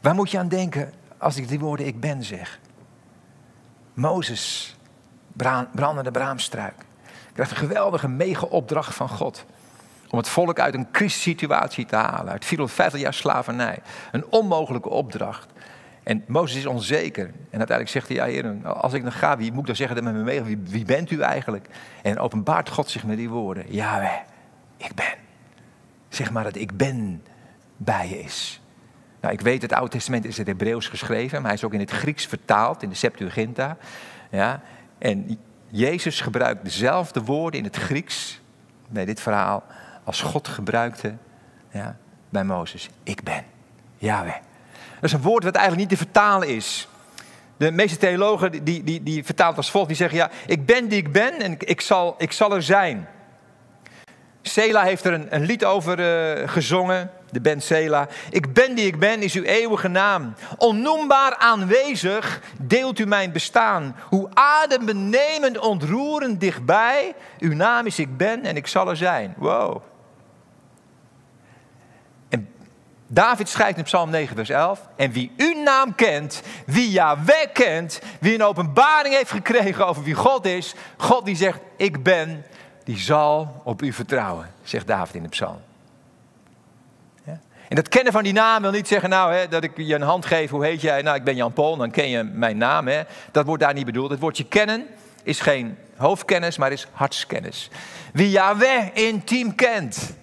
Waar 0.02 0.16
moet 0.16 0.32
je 0.32 0.39
aan 0.39 0.47
denken 0.47 0.93
als 1.18 1.38
ik 1.38 1.47
die 1.47 1.60
woorden 1.60 1.86
ik 1.86 2.00
ben 2.00 2.24
zeg? 2.24 2.60
Mozes, 3.93 4.76
brandende 5.72 6.12
braamstruik, 6.12 6.86
krijgt 7.34 7.52
een 7.52 7.58
geweldige 7.58 8.08
mega-opdracht 8.08 8.95
van 8.95 9.10
God. 9.10 9.45
Om 10.10 10.18
het 10.18 10.28
volk 10.28 10.60
uit 10.60 10.74
een 10.74 10.91
crisissituatie 10.91 11.86
te 11.86 11.95
halen. 11.95 12.32
Uit 12.32 12.45
450 12.45 13.00
jaar 13.02 13.14
slavernij. 13.14 13.80
Een 14.12 14.26
onmogelijke 14.30 14.89
opdracht. 14.89 15.47
En 16.04 16.24
Mozes 16.28 16.58
is 16.58 16.66
onzeker. 16.66 17.26
En 17.26 17.58
uiteindelijk 17.58 17.89
zegt 17.89 18.08
hij, 18.08 18.18
ja 18.18 18.26
heer, 18.26 18.68
als 18.68 18.93
ik 18.93 19.04
dan 19.04 19.12
ga, 19.12 19.38
wie 19.38 19.52
moet 19.52 19.60
ik 19.60 19.66
dan 19.66 19.76
zeggen 19.76 19.95
dat 19.95 20.04
met 20.04 20.24
me? 20.24 20.43
Wie, 20.43 20.58
wie 20.58 20.86
bent 20.86 21.12
u 21.12 21.22
eigenlijk? 21.22 21.68
En 22.02 22.20
openbaart 22.20 22.70
God 22.70 22.89
zich 22.89 23.04
met 23.04 23.18
die 23.18 23.30
woorden. 23.30 23.74
Ja, 23.74 24.24
ik 24.78 24.93
ben. 24.95 25.14
Zeg 26.10 26.32
maar 26.32 26.43
dat 26.43 26.56
ik 26.56 26.78
ben 26.78 27.24
bij 27.78 28.10
je 28.10 28.20
is. 28.20 28.62
Nou, 29.22 29.34
ik 29.34 29.42
weet, 29.42 29.62
het 29.62 29.74
Oude 29.74 29.92
Testament 29.92 30.26
is 30.26 30.40
in 30.40 30.46
het 30.46 30.48
Hebreeuws 30.48 30.88
geschreven, 30.88 31.38
maar 31.38 31.50
hij 31.50 31.58
is 31.60 31.64
ook 31.64 31.74
in 31.74 31.80
het 31.80 31.92
Grieks 31.92 32.26
vertaald, 32.26 32.84
in 32.84 32.90
de 32.90 32.96
Septuaginta. 32.96 33.78
Ja, 34.30 34.62
en 34.98 35.40
Jezus 35.68 36.22
gebruikt 36.22 36.64
dezelfde 36.64 37.24
woorden 37.24 37.60
in 37.60 37.66
het 37.66 37.76
Grieks, 37.76 38.42
bij 38.88 39.06
dit 39.06 39.22
verhaal, 39.22 39.64
als 40.04 40.22
God 40.22 40.48
gebruikte 40.48 41.16
ja, 41.72 41.98
bij 42.30 42.44
Mozes. 42.44 42.90
Ik 43.04 43.24
ben, 43.24 43.44
Yahweh. 43.98 44.36
Dat 44.96 45.04
is 45.04 45.14
een 45.14 45.22
woord 45.22 45.44
wat 45.44 45.56
eigenlijk 45.56 45.90
niet 45.90 46.00
te 46.00 46.06
vertalen 46.06 46.48
is. 46.48 46.88
De 47.58 47.72
meeste 47.72 47.98
theologen 47.98 48.64
die, 48.64 48.84
die, 48.84 49.04
die 49.04 49.24
vertalen 49.24 49.56
als 49.56 49.72
volgt, 49.72 49.88
die 49.88 49.98
zeggen, 49.98 50.18
ja, 50.18 50.30
ik 50.46 50.66
ben 50.66 50.88
die 50.88 50.98
ik 50.98 51.12
ben 51.12 51.40
en 51.42 51.56
ik 51.60 51.82
zal, 51.82 52.16
ik 52.18 52.32
zal 52.32 52.56
er 52.56 52.64
zijn. 52.64 53.08
Sela 54.42 54.84
heeft 54.84 55.06
er 55.06 55.14
een, 55.14 55.36
een 55.36 55.46
lied 55.46 55.66
over 55.66 56.00
uh, 56.00 56.48
gezongen 56.48 57.12
de 57.32 57.42
Ben 57.42 57.62
Sela. 57.62 58.08
Ik 58.30 58.54
ben 58.54 58.76
die 58.76 58.86
ik 58.86 59.00
ben 59.00 59.22
is 59.22 59.34
uw 59.34 59.44
eeuwige 59.44 59.88
naam. 59.88 60.34
Onnoembaar 60.58 61.36
aanwezig 61.36 62.42
deelt 62.58 63.00
u 63.00 63.06
mijn 63.06 63.32
bestaan. 63.32 63.96
Hoe 64.10 64.30
adembenemend 64.34 65.58
ontroerend 65.58 66.40
dichtbij. 66.40 67.16
Uw 67.40 67.54
naam 67.54 67.86
is 67.86 68.00
ik 68.00 68.18
ben 68.18 68.44
en 68.44 68.56
ik 68.56 68.68
zal 68.68 68.90
er 68.90 68.98
zijn. 68.98 69.34
Wow. 69.38 69.82
En 72.30 72.50
David 73.08 73.50
schrijft 73.50 73.78
in 73.78 73.84
Psalm 73.84 74.10
9 74.10 74.36
vers 74.36 74.50
11. 74.50 74.88
En 74.96 75.12
wie 75.12 75.32
uw 75.38 75.64
naam 75.64 75.96
kent, 75.96 76.42
wie 76.66 76.92
Yahweh 76.92 77.48
kent, 77.54 78.00
wie 78.20 78.34
een 78.34 78.44
openbaring 78.44 79.16
heeft 79.16 79.32
gekregen 79.32 79.88
over 79.88 80.04
wie 80.04 80.14
God 80.14 80.46
is. 80.46 80.76
God 80.98 81.26
die 81.26 81.36
zegt 81.36 81.60
ik 81.78 82.04
ben, 82.04 82.46
die 82.84 82.98
zal 82.98 83.62
op 83.64 83.82
u 83.82 83.94
vertrouwen, 83.94 84.50
zegt 84.64 84.88
David 84.88 85.16
in 85.16 85.24
de 85.24 85.30
psalm. 85.30 85.68
En 87.70 87.76
dat 87.76 87.90
kennen 87.90 88.14
van 88.14 88.24
die 88.24 88.34
naam 88.34 88.62
wil 88.62 88.72
niet 88.72 88.88
zeggen, 88.88 89.10
nou, 89.10 89.34
hè, 89.34 89.48
dat 89.48 89.64
ik 89.64 89.72
je 89.76 89.96
een 89.96 90.02
hand 90.02 90.26
geef, 90.26 90.50
hoe 90.50 90.66
heet 90.66 90.82
jij? 90.82 91.02
Nou, 91.02 91.16
ik 91.16 91.24
ben 91.24 91.36
Jan 91.36 91.54
Paul, 91.54 91.78
dan 91.78 91.92
ken 91.92 92.10
je 92.10 92.24
mijn 92.24 92.58
naam. 92.58 92.88
Hè. 92.88 93.02
Dat 93.32 93.46
wordt 93.46 93.64
daar 93.64 93.74
niet 93.74 93.86
bedoeld. 93.86 94.10
Het 94.10 94.20
woordje 94.20 94.46
kennen 94.46 94.88
is 95.24 95.40
geen 95.40 95.78
hoofdkennis, 95.98 96.58
maar 96.58 96.72
is 96.72 96.88
hartskennis. 96.92 97.70
Wie 98.14 98.30
Yahweh 98.30 98.88
intiem 98.94 99.56
kent, 99.56 100.14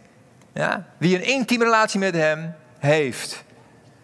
ja, 0.53 0.87
wie 0.99 1.17
een 1.17 1.27
intieme 1.27 1.65
relatie 1.65 2.01
met 2.01 2.15
hem 2.15 2.55
heeft. 2.79 3.45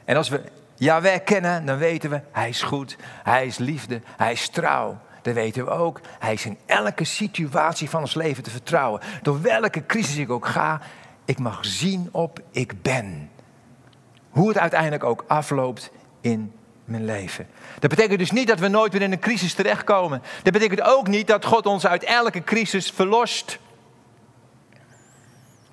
En 0.04 0.16
als 0.16 0.28
we 0.28 0.40
Yahweh 0.74 1.24
kennen, 1.24 1.66
dan 1.66 1.78
weten 1.78 2.10
we, 2.10 2.20
hij 2.32 2.48
is 2.48 2.62
goed, 2.62 2.96
hij 3.22 3.46
is 3.46 3.58
liefde, 3.58 4.00
hij 4.16 4.32
is 4.32 4.48
trouw. 4.48 4.98
Dan 5.22 5.34
weten 5.34 5.64
we 5.64 5.70
ook, 5.70 6.00
hij 6.18 6.32
is 6.32 6.44
in 6.44 6.58
elke 6.66 7.04
situatie 7.04 7.90
van 7.90 8.00
ons 8.00 8.14
leven 8.14 8.42
te 8.42 8.50
vertrouwen. 8.50 9.00
Door 9.22 9.42
welke 9.42 9.86
crisis 9.86 10.16
ik 10.16 10.30
ook 10.30 10.46
ga, 10.46 10.80
ik 11.32 11.38
mag 11.38 11.58
zien 11.66 12.08
op 12.10 12.40
ik 12.50 12.82
ben. 12.82 13.30
Hoe 14.30 14.48
het 14.48 14.58
uiteindelijk 14.58 15.04
ook 15.04 15.24
afloopt 15.26 15.90
in 16.20 16.52
mijn 16.84 17.04
leven. 17.04 17.46
Dat 17.78 17.90
betekent 17.90 18.18
dus 18.18 18.30
niet 18.30 18.46
dat 18.48 18.58
we 18.58 18.68
nooit 18.68 18.92
weer 18.92 19.02
in 19.02 19.12
een 19.12 19.18
crisis 19.18 19.54
terechtkomen. 19.54 20.22
Dat 20.42 20.52
betekent 20.52 20.82
ook 20.82 21.08
niet 21.08 21.26
dat 21.26 21.44
God 21.44 21.66
ons 21.66 21.86
uit 21.86 22.04
elke 22.04 22.44
crisis 22.44 22.90
verlost. 22.90 23.58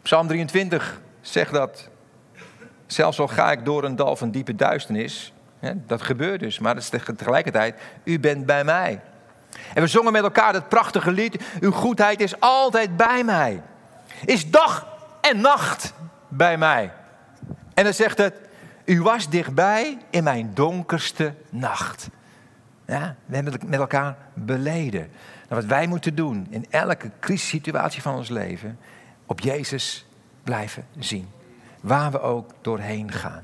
Psalm 0.02 0.28
23 0.28 1.02
zegt 1.22 1.52
dat. 1.52 1.90
Zelfs 2.88 3.20
al 3.20 3.28
ga 3.28 3.52
ik 3.52 3.66
door 3.66 3.84
een 3.84 3.96
dal 3.96 4.16
van 4.16 4.32
diepe 4.32 4.56
duisternis. 4.56 5.34
dat 5.88 6.02
gebeurt 6.02 6.40
dus, 6.40 6.60
maar 6.60 6.76
dat 6.76 6.84
is 6.84 7.02
tegelijkertijd, 7.16 7.80
u 8.04 8.20
bent 8.20 8.46
bij 8.46 8.64
mij. 8.64 9.02
En 9.74 9.82
we 9.82 9.88
zongen 9.88 10.12
met 10.12 10.24
elkaar 10.24 10.54
dat 10.54 10.70
prachtige 10.70 11.12
lied. 11.12 11.44
Uw 11.60 11.72
goedheid 11.72 12.22
is 12.22 12.40
altijd 12.40 12.98
bij 12.98 13.24
mij. 13.24 13.62
Is 14.26 14.50
dag 14.50 14.98
en 15.22 15.42
nacht 15.42 15.94
bij 16.28 16.58
mij. 16.58 16.94
En 17.74 17.84
dan 17.84 17.94
zegt 17.94 18.18
het, 18.18 18.34
u 18.86 19.02
was 19.02 19.30
dichtbij 19.30 19.98
in 20.10 20.24
mijn 20.24 20.52
donkerste 20.54 21.34
nacht. 21.50 22.10
Ja, 22.86 23.16
we 23.26 23.36
hebben 23.36 23.54
het 23.54 23.68
met 23.68 23.80
elkaar 23.80 24.18
beleden. 24.34 25.10
Nou, 25.50 25.62
wat 25.62 25.66
wij 25.66 25.88
moeten 25.88 26.16
doen 26.16 26.48
in 26.50 26.66
elke 26.70 27.12
crisissituatie 27.20 28.02
van 28.02 28.16
ons 28.16 28.30
leven, 28.30 28.80
op 29.26 29.40
Jezus 29.40 30.06
blijven 30.44 30.86
zien. 30.98 31.30
Waar 31.82 32.12
we 32.12 32.22
ook 32.22 32.52
doorheen 32.62 33.12
gaan. 33.12 33.44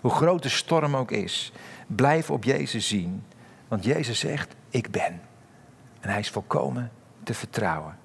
Hoe 0.00 0.10
groot 0.10 0.42
de 0.42 0.48
storm 0.48 0.96
ook 0.96 1.10
is, 1.10 1.52
blijf 1.86 2.30
op 2.30 2.44
Jezus 2.44 2.88
zien. 2.88 3.24
Want 3.68 3.84
Jezus 3.84 4.18
zegt, 4.18 4.54
ik 4.70 4.90
ben. 4.90 5.20
En 6.00 6.10
hij 6.10 6.18
is 6.18 6.30
volkomen 6.30 6.90
te 7.22 7.34
vertrouwen. 7.34 7.96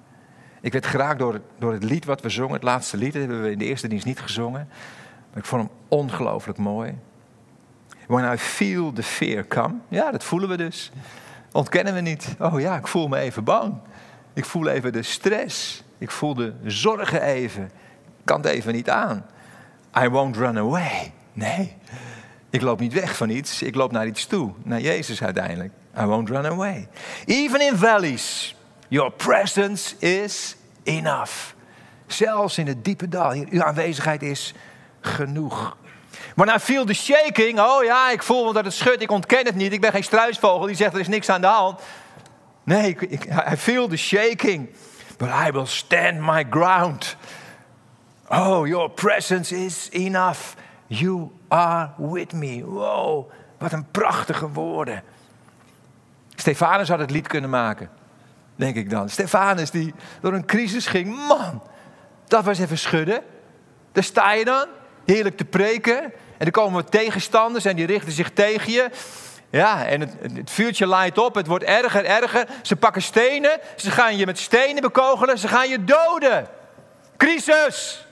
Ik 0.60 0.72
werd 0.72 0.86
geraakt 0.86 1.18
door, 1.18 1.40
door 1.58 1.72
het 1.72 1.84
lied 1.84 2.04
wat 2.04 2.20
we 2.20 2.28
zongen, 2.28 2.54
het 2.54 2.62
laatste 2.62 2.96
lied. 2.96 3.12
Dat 3.12 3.22
hebben 3.22 3.42
we 3.42 3.50
in 3.50 3.58
de 3.58 3.64
eerste 3.64 3.88
dienst 3.88 4.06
niet 4.06 4.20
gezongen. 4.20 4.68
Maar 5.30 5.38
ik 5.38 5.44
vond 5.44 5.62
hem 5.62 5.70
ongelooflijk 5.88 6.58
mooi. 6.58 6.98
When 8.06 8.32
I 8.32 8.36
feel 8.36 8.92
the 8.92 9.02
fear 9.02 9.46
come. 9.46 9.74
Ja, 9.88 10.10
dat 10.10 10.24
voelen 10.24 10.48
we 10.48 10.56
dus. 10.56 10.92
Ontkennen 11.52 11.94
we 11.94 12.00
niet. 12.00 12.34
Oh 12.38 12.60
ja, 12.60 12.76
ik 12.76 12.86
voel 12.86 13.08
me 13.08 13.18
even 13.18 13.44
bang. 13.44 13.74
Ik 14.34 14.44
voel 14.44 14.68
even 14.68 14.92
de 14.92 15.02
stress. 15.02 15.84
Ik 15.98 16.10
voel 16.10 16.34
de 16.34 16.52
zorgen 16.64 17.22
even. 17.22 17.64
Ik 18.18 18.24
kan 18.24 18.40
het 18.40 18.50
even 18.50 18.72
niet 18.72 18.90
aan. 18.90 19.26
I 19.98 20.08
won't 20.08 20.36
run 20.36 20.58
away. 20.58 21.12
Nee, 21.32 21.76
ik 22.50 22.60
loop 22.60 22.80
niet 22.80 22.92
weg 22.92 23.16
van 23.16 23.30
iets. 23.30 23.62
Ik 23.62 23.74
loop 23.74 23.92
naar 23.92 24.06
iets 24.06 24.26
toe. 24.26 24.52
Naar 24.62 24.80
Jezus 24.80 25.22
uiteindelijk. 25.22 25.72
I 26.00 26.04
won't 26.04 26.28
run 26.28 26.46
away. 26.46 26.88
Even 27.24 27.60
in 27.60 27.76
valleys, 27.76 28.56
your 28.88 29.10
presence 29.10 29.96
is 29.98 30.56
enough. 30.82 31.32
Zelfs 32.06 32.58
in 32.58 32.66
het 32.66 32.84
diepe 32.84 33.08
dal, 33.08 33.30
uw 33.50 33.62
aanwezigheid 33.62 34.22
is 34.22 34.54
genoeg. 35.00 35.76
Maar 36.34 36.54
I 36.54 36.58
feel 36.58 36.84
the 36.84 36.94
shaking, 36.94 37.60
oh 37.60 37.84
ja, 37.84 38.10
ik 38.10 38.22
voel 38.22 38.52
dat 38.52 38.64
het 38.64 38.74
schudt, 38.74 39.02
ik 39.02 39.10
ontken 39.10 39.46
het 39.46 39.54
niet. 39.54 39.72
Ik 39.72 39.80
ben 39.80 39.92
geen 39.92 40.04
struisvogel 40.04 40.66
die 40.66 40.76
zegt 40.76 40.94
er 40.94 41.00
is 41.00 41.08
niks 41.08 41.28
aan 41.28 41.40
de 41.40 41.46
hand. 41.46 41.80
Nee, 42.64 42.88
ik, 42.88 43.00
ik, 43.00 43.24
I 43.52 43.56
feel 43.56 43.88
the 43.88 43.96
shaking, 43.96 44.68
but 45.16 45.28
I 45.28 45.50
will 45.50 45.66
stand 45.66 46.20
my 46.20 46.46
ground. 46.50 47.16
Oh, 48.28 48.66
your 48.66 48.90
presence 48.90 49.64
is 49.64 49.88
enough. 49.90 50.54
You 50.86 51.30
are 51.48 51.90
with 51.96 52.32
me. 52.32 52.64
Wow, 52.64 53.30
wat 53.58 53.72
een 53.72 53.90
prachtige 53.90 54.48
woorden. 54.48 55.02
Stefanus 56.34 56.88
had 56.88 56.98
het 56.98 57.10
lied 57.10 57.26
kunnen 57.26 57.50
maken, 57.50 57.90
denk 58.58 58.76
ik 58.76 58.90
dan. 58.90 59.08
Stefanus 59.08 59.70
die 59.70 59.94
door 60.20 60.32
een 60.32 60.46
crisis 60.46 60.86
ging. 60.86 61.26
Man, 61.26 61.62
dat 62.26 62.44
was 62.44 62.58
even 62.58 62.78
schudden. 62.78 63.22
Daar 63.92 64.04
sta 64.04 64.32
je 64.32 64.44
dan, 64.44 64.66
heerlijk 65.04 65.36
te 65.36 65.44
preken. 65.44 66.02
En 66.02 66.44
dan 66.44 66.50
komen 66.50 66.90
tegenstanders 66.90 67.64
en 67.64 67.76
die 67.76 67.86
richten 67.86 68.12
zich 68.12 68.30
tegen 68.30 68.72
je. 68.72 68.90
Ja, 69.50 69.86
en 69.86 70.00
het, 70.00 70.14
het, 70.34 70.50
vuurtje 70.50 70.86
laait 70.86 71.18
op, 71.18 71.34
het 71.34 71.46
wordt 71.46 71.64
erger, 71.64 72.04
erger. 72.04 72.46
Ze 72.62 72.76
pakken 72.76 73.02
stenen, 73.02 73.60
ze 73.76 73.90
gaan 73.90 74.16
je 74.16 74.26
met 74.26 74.38
stenen 74.38 74.82
bekogelen, 74.82 75.38
ze 75.38 75.48
gaan 75.48 75.68
je 75.68 75.84
doden. 75.84 76.46
Crisis! 77.16 78.06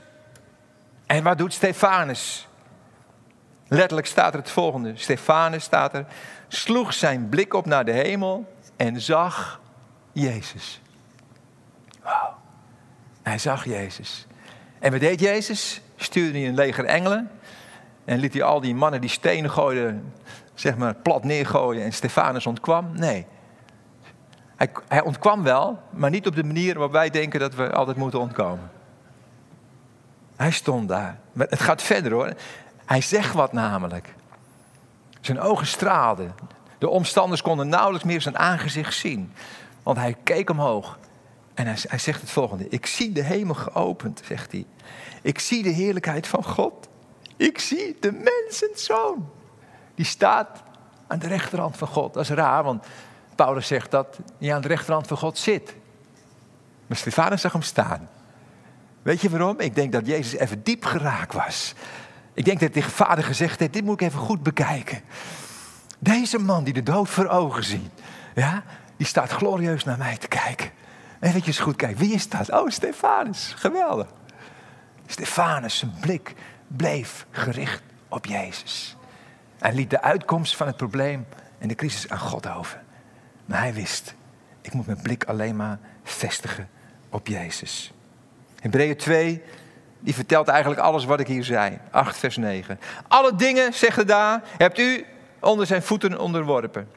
En 1.06 1.22
wat 1.22 1.38
doet 1.38 1.52
Stefanus? 1.52 2.48
Letterlijk 3.68 4.06
staat 4.06 4.32
er 4.32 4.38
het 4.38 4.50
volgende. 4.50 4.92
Stefanus 4.94 5.64
staat 5.64 5.94
er, 5.94 6.06
sloeg 6.48 6.92
zijn 6.92 7.28
blik 7.28 7.54
op 7.54 7.66
naar 7.66 7.84
de 7.84 7.92
hemel 7.92 8.54
en 8.76 9.00
zag 9.00 9.60
Jezus. 10.22 10.80
Wow. 12.02 12.12
Hij 13.22 13.38
zag 13.38 13.64
Jezus. 13.64 14.26
En 14.78 14.90
wat 14.90 15.00
deed 15.00 15.20
Jezus? 15.20 15.80
Stuurde 15.96 16.38
hij 16.38 16.48
een 16.48 16.54
leger 16.54 16.84
engelen. 16.84 17.30
En 18.04 18.18
liet 18.18 18.32
hij 18.32 18.42
al 18.42 18.60
die 18.60 18.74
mannen 18.74 19.00
die 19.00 19.10
stenen 19.10 19.50
gooiden, 19.50 20.12
zeg 20.54 20.76
maar 20.76 20.94
plat 20.94 21.24
neergooien. 21.24 21.84
En 21.84 21.92
Stefanus 21.92 22.46
ontkwam? 22.46 22.90
Nee. 22.92 23.26
Hij, 24.56 24.68
hij 24.88 25.02
ontkwam 25.02 25.42
wel, 25.42 25.82
maar 25.90 26.10
niet 26.10 26.26
op 26.26 26.34
de 26.34 26.44
manier 26.44 26.74
waarop 26.74 26.92
wij 26.92 27.10
denken 27.10 27.40
dat 27.40 27.54
we 27.54 27.72
altijd 27.72 27.96
moeten 27.96 28.20
ontkomen. 28.20 28.70
Hij 30.36 30.50
stond 30.50 30.88
daar. 30.88 31.18
Maar 31.32 31.46
het 31.50 31.60
gaat 31.60 31.82
verder 31.82 32.12
hoor. 32.12 32.32
Hij 32.84 33.00
zegt 33.00 33.34
wat 33.34 33.52
namelijk. 33.52 34.14
Zijn 35.20 35.40
ogen 35.40 35.66
straalden. 35.66 36.34
De 36.78 36.88
omstanders 36.88 37.42
konden 37.42 37.68
nauwelijks 37.68 38.06
meer 38.06 38.20
zijn 38.20 38.38
aangezicht 38.38 38.94
zien. 38.94 39.32
Want 39.86 39.98
hij 39.98 40.16
keek 40.22 40.50
omhoog. 40.50 40.98
En 41.54 41.66
hij, 41.66 41.76
hij 41.88 41.98
zegt 41.98 42.20
het 42.20 42.30
volgende. 42.30 42.68
Ik 42.68 42.86
zie 42.86 43.12
de 43.12 43.22
hemel 43.22 43.54
geopend, 43.54 44.22
zegt 44.24 44.52
hij. 44.52 44.66
Ik 45.22 45.38
zie 45.38 45.62
de 45.62 45.68
heerlijkheid 45.68 46.26
van 46.26 46.44
God. 46.44 46.88
Ik 47.36 47.58
zie 47.58 47.96
de 48.00 48.12
mensenzoon. 48.12 49.28
Die 49.94 50.04
staat 50.04 50.62
aan 51.06 51.18
de 51.18 51.26
rechterhand 51.26 51.76
van 51.76 51.88
God. 51.88 52.14
Dat 52.14 52.22
is 52.22 52.30
raar, 52.30 52.64
want 52.64 52.86
Paulus 53.34 53.66
zegt 53.66 53.90
dat 53.90 54.18
hij 54.38 54.54
aan 54.54 54.60
de 54.60 54.68
rechterhand 54.68 55.06
van 55.06 55.16
God 55.16 55.38
zit. 55.38 55.74
Maar 56.86 56.96
Stefanus 56.96 57.40
zag 57.40 57.52
hem 57.52 57.62
staan. 57.62 58.08
Weet 59.02 59.20
je 59.20 59.30
waarom? 59.30 59.60
Ik 59.60 59.74
denk 59.74 59.92
dat 59.92 60.06
Jezus 60.06 60.40
even 60.40 60.62
diep 60.62 60.84
geraakt 60.84 61.34
was. 61.34 61.74
Ik 62.34 62.44
denk 62.44 62.60
dat 62.60 62.72
hij 62.72 62.82
tegen 62.82 62.96
vader 62.96 63.24
gezegd 63.24 63.60
heeft, 63.60 63.72
dit 63.72 63.84
moet 63.84 64.00
ik 64.00 64.06
even 64.06 64.20
goed 64.20 64.42
bekijken. 64.42 65.00
Deze 65.98 66.38
man 66.38 66.64
die 66.64 66.74
de 66.74 66.82
dood 66.82 67.08
voor 67.08 67.28
ogen 67.28 67.64
ziet, 67.64 67.90
ja, 68.34 68.62
die 68.96 69.06
staat 69.06 69.30
glorieus 69.30 69.84
naar 69.84 69.98
mij 69.98 70.16
te 70.16 70.28
kijken. 70.28 70.70
Even 71.20 71.54
goed 71.54 71.76
kijken, 71.76 71.98
wie 71.98 72.14
is 72.14 72.28
dat? 72.28 72.52
Oh, 72.52 72.68
Stefanus, 72.68 73.52
geweldig. 73.56 74.06
Stefanus, 75.06 75.78
zijn 75.78 75.94
blik 76.00 76.34
bleef 76.66 77.26
gericht 77.30 77.82
op 78.08 78.26
Jezus. 78.26 78.96
Hij 79.58 79.72
liet 79.72 79.90
de 79.90 80.02
uitkomst 80.02 80.56
van 80.56 80.66
het 80.66 80.76
probleem 80.76 81.26
en 81.58 81.68
de 81.68 81.74
crisis 81.74 82.10
aan 82.10 82.18
God 82.18 82.48
over. 82.48 82.82
Maar 83.44 83.58
hij 83.58 83.74
wist, 83.74 84.14
ik 84.60 84.72
moet 84.72 84.86
mijn 84.86 85.02
blik 85.02 85.24
alleen 85.24 85.56
maar 85.56 85.78
vestigen 86.02 86.68
op 87.08 87.26
Jezus. 87.26 87.92
Hebreeën 88.60 88.96
2, 88.96 89.42
die 90.00 90.14
vertelt 90.14 90.48
eigenlijk 90.48 90.80
alles 90.80 91.04
wat 91.04 91.20
ik 91.20 91.26
hier 91.26 91.44
zei. 91.44 91.78
8 91.90 92.16
vers 92.16 92.36
9. 92.36 92.80
Alle 93.08 93.34
dingen, 93.34 93.74
zegt 93.74 93.96
het 93.96 94.08
daar, 94.08 94.42
hebt 94.56 94.78
u 94.78 95.06
onder 95.40 95.66
zijn 95.66 95.82
voeten 95.82 96.18
onderworpen. 96.18 96.88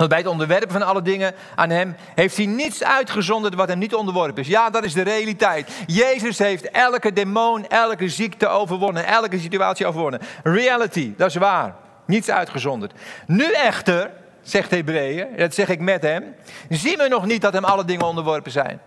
Want 0.00 0.12
bij 0.12 0.20
het 0.20 0.30
onderwerpen 0.30 0.70
van 0.70 0.82
alle 0.82 1.02
dingen 1.02 1.34
aan 1.54 1.70
hem 1.70 1.96
heeft 2.14 2.36
hij 2.36 2.46
niets 2.46 2.84
uitgezonderd 2.84 3.54
wat 3.54 3.68
hem 3.68 3.78
niet 3.78 3.94
onderworpen 3.94 4.42
is. 4.42 4.48
Ja, 4.48 4.70
dat 4.70 4.84
is 4.84 4.92
de 4.92 5.02
realiteit. 5.02 5.70
Jezus 5.86 6.38
heeft 6.38 6.70
elke 6.70 7.12
demon, 7.12 7.66
elke 7.68 8.08
ziekte 8.08 8.48
overwonnen, 8.48 9.06
elke 9.06 9.38
situatie 9.38 9.86
overwonnen. 9.86 10.20
Reality, 10.42 11.12
dat 11.16 11.28
is 11.28 11.34
waar. 11.34 11.74
Niets 12.06 12.30
uitgezonderd. 12.30 12.92
Nu 13.26 13.52
echter, 13.52 14.10
zegt 14.42 14.70
Hebreeën, 14.70 15.36
dat 15.36 15.54
zeg 15.54 15.68
ik 15.68 15.80
met 15.80 16.02
hem, 16.02 16.34
zien 16.68 16.98
we 16.98 17.08
nog 17.08 17.26
niet 17.26 17.40
dat 17.42 17.52
hem 17.52 17.64
alle 17.64 17.84
dingen 17.84 18.06
onderworpen 18.06 18.52
zijn. 18.52 18.80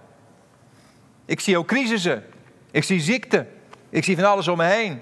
Ik 1.25 1.39
zie 1.39 1.57
ook 1.57 1.67
crisissen. 1.67 2.23
Ik 2.71 2.83
zie 2.83 2.99
ziekte. 2.99 3.45
Ik 3.89 4.03
zie 4.03 4.15
van 4.15 4.25
alles 4.25 4.47
om 4.47 4.57
me 4.57 4.65
heen. 4.65 5.01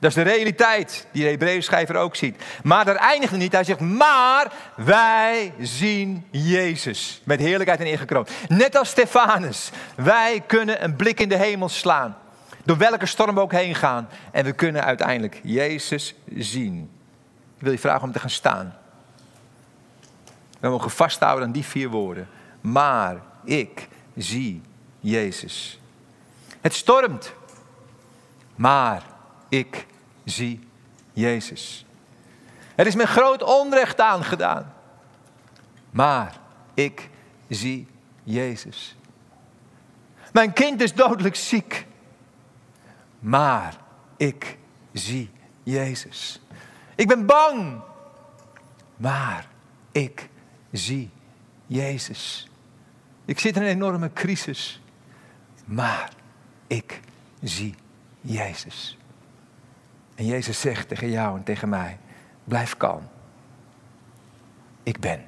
Dat 0.00 0.10
is 0.10 0.16
de 0.16 0.22
realiteit 0.22 1.06
die 1.12 1.22
de 1.22 1.30
Hebreeën 1.30 1.62
schrijver 1.62 1.96
ook 1.96 2.16
ziet. 2.16 2.42
Maar 2.62 2.84
daar 2.84 2.96
eindigt 2.96 3.30
het 3.30 3.40
niet. 3.40 3.52
Hij 3.52 3.64
zegt, 3.64 3.80
maar 3.80 4.52
wij 4.76 5.52
zien 5.58 6.26
Jezus 6.30 7.20
met 7.24 7.40
heerlijkheid 7.40 7.80
en 7.80 7.86
ingekroond. 7.86 8.30
Net 8.48 8.76
als 8.76 8.88
Stefanus. 8.88 9.70
Wij 9.94 10.42
kunnen 10.46 10.84
een 10.84 10.96
blik 10.96 11.20
in 11.20 11.28
de 11.28 11.36
hemel 11.36 11.68
slaan. 11.68 12.16
Door 12.64 12.76
welke 12.76 13.06
storm 13.06 13.34
we 13.34 13.40
ook 13.40 13.52
heen 13.52 13.74
gaan. 13.74 14.08
En 14.32 14.44
we 14.44 14.52
kunnen 14.52 14.84
uiteindelijk 14.84 15.40
Jezus 15.42 16.14
zien. 16.36 16.90
Ik 17.56 17.62
wil 17.62 17.72
je 17.72 17.78
vragen 17.78 18.02
om 18.02 18.12
te 18.12 18.20
gaan 18.20 18.30
staan. 18.30 18.76
We 20.60 20.68
mogen 20.68 20.90
vasthouden 20.90 21.46
aan 21.46 21.52
die 21.52 21.64
vier 21.64 21.88
woorden. 21.88 22.28
Maar 22.60 23.16
ik 23.44 23.88
zie 24.16 24.62
Jezus. 25.00 25.80
Het 26.60 26.74
stormt, 26.74 27.32
maar 28.56 29.02
ik 29.48 29.86
zie 30.30 30.60
Jezus. 31.12 31.84
Er 32.74 32.86
is 32.86 32.94
me 32.94 33.06
groot 33.06 33.42
onrecht 33.42 34.00
aangedaan, 34.00 34.72
maar 35.90 36.40
ik 36.74 37.08
zie 37.48 37.86
Jezus. 38.24 38.96
Mijn 40.32 40.52
kind 40.52 40.80
is 40.80 40.94
dodelijk 40.94 41.36
ziek, 41.36 41.86
maar 43.18 43.76
ik 44.16 44.58
zie 44.92 45.30
Jezus. 45.62 46.40
Ik 46.94 47.08
ben 47.08 47.26
bang, 47.26 47.80
maar 48.96 49.46
ik 49.92 50.28
zie 50.72 51.10
Jezus. 51.66 52.48
Ik 53.24 53.38
zit 53.38 53.56
in 53.56 53.62
een 53.62 53.68
enorme 53.68 54.12
crisis. 54.12 54.80
Maar 55.64 56.12
ik 56.66 57.00
zie 57.42 57.74
Jezus. 58.20 58.98
En 60.20 60.26
Jezus 60.26 60.60
zegt 60.60 60.88
tegen 60.88 61.10
jou 61.10 61.36
en 61.36 61.42
tegen 61.42 61.68
mij: 61.68 61.98
blijf 62.44 62.76
kalm. 62.76 63.08
Ik 64.82 65.00
ben. 65.00 65.18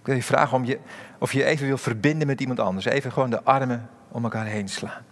Ik 0.00 0.06
wil 0.06 0.14
je 0.14 0.22
vragen 0.22 0.56
om 0.56 0.64
je, 0.64 0.78
of 1.18 1.32
je 1.32 1.44
even 1.44 1.66
wil 1.66 1.78
verbinden 1.78 2.26
met 2.26 2.40
iemand 2.40 2.60
anders. 2.60 2.84
Even 2.84 3.12
gewoon 3.12 3.30
de 3.30 3.42
armen 3.42 3.88
om 4.08 4.24
elkaar 4.24 4.46
heen 4.46 4.68
slaan. 4.68 5.02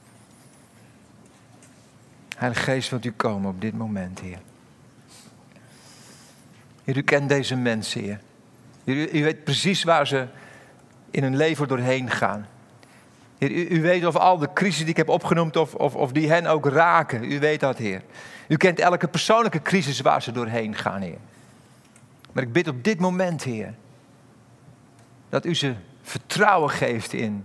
Heilige 2.37 2.63
Geest, 2.63 2.91
wilt 2.91 3.05
u 3.05 3.13
komen 3.13 3.51
op 3.51 3.61
dit 3.61 3.75
moment, 3.75 4.21
Heer. 4.21 4.39
Jullie 6.85 7.03
u 7.03 7.05
kent 7.05 7.29
deze 7.29 7.57
mensen, 7.57 8.01
Heer. 8.01 8.21
U, 8.85 9.09
u 9.13 9.23
weet 9.25 9.45
precies 9.45 9.83
waar 9.83 10.07
ze 10.07 10.27
in 11.11 11.23
hun 11.23 11.37
leven 11.37 11.69
doorheen 11.69 12.11
gaan. 12.11 12.47
Heer, 13.39 13.73
u, 13.73 13.83
weet 13.83 14.07
of 14.07 14.17
al 14.17 14.39
de 14.39 14.53
crisis 14.53 14.79
die 14.79 14.89
ik 14.89 14.97
heb 14.97 15.09
opgenoemd, 15.09 15.57
of, 15.57 15.75
of, 15.75 15.95
of 15.95 16.13
die 16.13 16.31
hen 16.31 16.47
ook 16.47 16.67
raken. 16.67 17.33
U 17.33 17.39
weet 17.39 17.61
dat, 17.61 17.79
Heer. 17.79 18.03
U 18.49 18.57
kent 18.57 18.79
elke 18.79 19.09
persoonlijke 19.09 19.63
crisis 19.63 20.01
waar 20.01 20.23
ze 20.23 20.33
doorheen 20.33 20.75
gaan, 20.75 21.01
Heer. 21.01 21.19
Maar 22.33 22.43
ik 22.43 22.53
bid 22.53 22.69
op 22.69 22.85
dit 22.85 23.01
moment, 23.01 23.43
Heer, 23.43 23.75
dat 25.29 25.45
u 25.45 25.55
ze 25.55 25.75
vertrouwen 26.03 26.71
geeft 26.71 27.13
in 27.13 27.45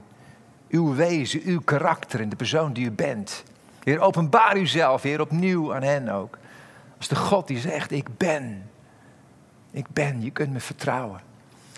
uw 0.70 0.96
wezen, 0.96 1.41
uw 1.44 1.62
karakter 1.62 2.20
en 2.20 2.30
de 2.30 2.36
persoon 2.36 2.74
die 2.74 2.86
u 2.86 2.91
bent. 2.91 3.44
Heer, 3.84 4.00
openbaar 4.00 4.58
uzelf, 4.58 5.02
Heer, 5.02 5.22
opnieuw 5.22 5.76
aan 5.76 5.84
hen 5.84 6.10
ook. 6.10 6.38
Als 6.98 7.08
de 7.08 7.16
God 7.16 7.48
die 7.48 7.60
zegt, 7.60 7.91
ik 7.91 8.18
ben. 8.18 8.70
Ik 9.72 9.88
ben, 9.89 10.22
je 10.22 10.32
kunt 10.32 10.52
me 10.52 10.60
vertrouwen. 10.60 11.22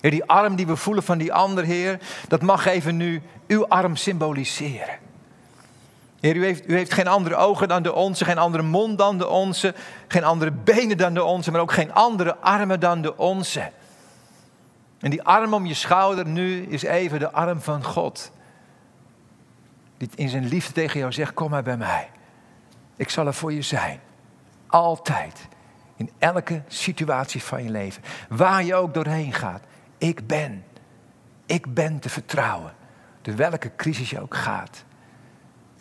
Heer, 0.01 0.11
die 0.11 0.25
arm 0.25 0.55
die 0.55 0.67
we 0.67 0.75
voelen 0.75 1.03
van 1.03 1.17
die 1.17 1.33
ander, 1.33 1.63
Heer, 1.63 1.99
dat 2.27 2.41
mag 2.41 2.65
even 2.65 2.97
nu 2.97 3.21
uw 3.47 3.67
arm 3.67 3.95
symboliseren. 3.95 4.97
Heer, 6.19 6.35
u 6.35 6.45
heeft, 6.45 6.69
u 6.69 6.75
heeft 6.75 6.93
geen 6.93 7.07
andere 7.07 7.35
ogen 7.35 7.67
dan 7.67 7.83
de 7.83 7.93
onze, 7.93 8.25
geen 8.25 8.37
andere 8.37 8.63
mond 8.63 8.97
dan 8.97 9.17
de 9.17 9.27
onze, 9.27 9.73
geen 10.07 10.23
andere 10.23 10.51
benen 10.51 10.97
dan 10.97 11.13
de 11.13 11.23
onze, 11.23 11.51
maar 11.51 11.61
ook 11.61 11.71
geen 11.71 11.93
andere 11.93 12.35
armen 12.37 12.79
dan 12.79 13.01
de 13.01 13.17
onze. 13.17 13.71
En 14.99 15.09
die 15.09 15.23
arm 15.23 15.53
om 15.53 15.65
je 15.65 15.73
schouder 15.73 16.27
nu 16.27 16.63
is 16.63 16.83
even 16.83 17.19
de 17.19 17.31
arm 17.31 17.61
van 17.61 17.83
God. 17.83 18.31
Die 19.97 20.09
in 20.15 20.29
zijn 20.29 20.47
liefde 20.47 20.73
tegen 20.73 20.99
jou 20.99 21.11
zegt, 21.11 21.33
kom 21.33 21.49
maar 21.49 21.63
bij 21.63 21.77
mij. 21.77 22.09
Ik 22.95 23.09
zal 23.09 23.27
er 23.27 23.33
voor 23.33 23.53
je 23.53 23.61
zijn. 23.61 23.99
Altijd. 24.67 25.47
In 25.95 26.09
elke 26.17 26.61
situatie 26.67 27.43
van 27.43 27.63
je 27.63 27.69
leven. 27.69 28.03
Waar 28.29 28.63
je 28.63 28.75
ook 28.75 28.93
doorheen 28.93 29.33
gaat. 29.33 29.61
Ik 29.97 30.27
ben. 30.27 30.63
Ik 31.45 31.73
ben 31.73 31.99
te 31.99 32.09
vertrouwen. 32.09 32.73
Door 33.21 33.35
welke 33.35 33.71
crisis 33.75 34.09
je 34.09 34.21
ook 34.21 34.35
gaat. 34.35 34.83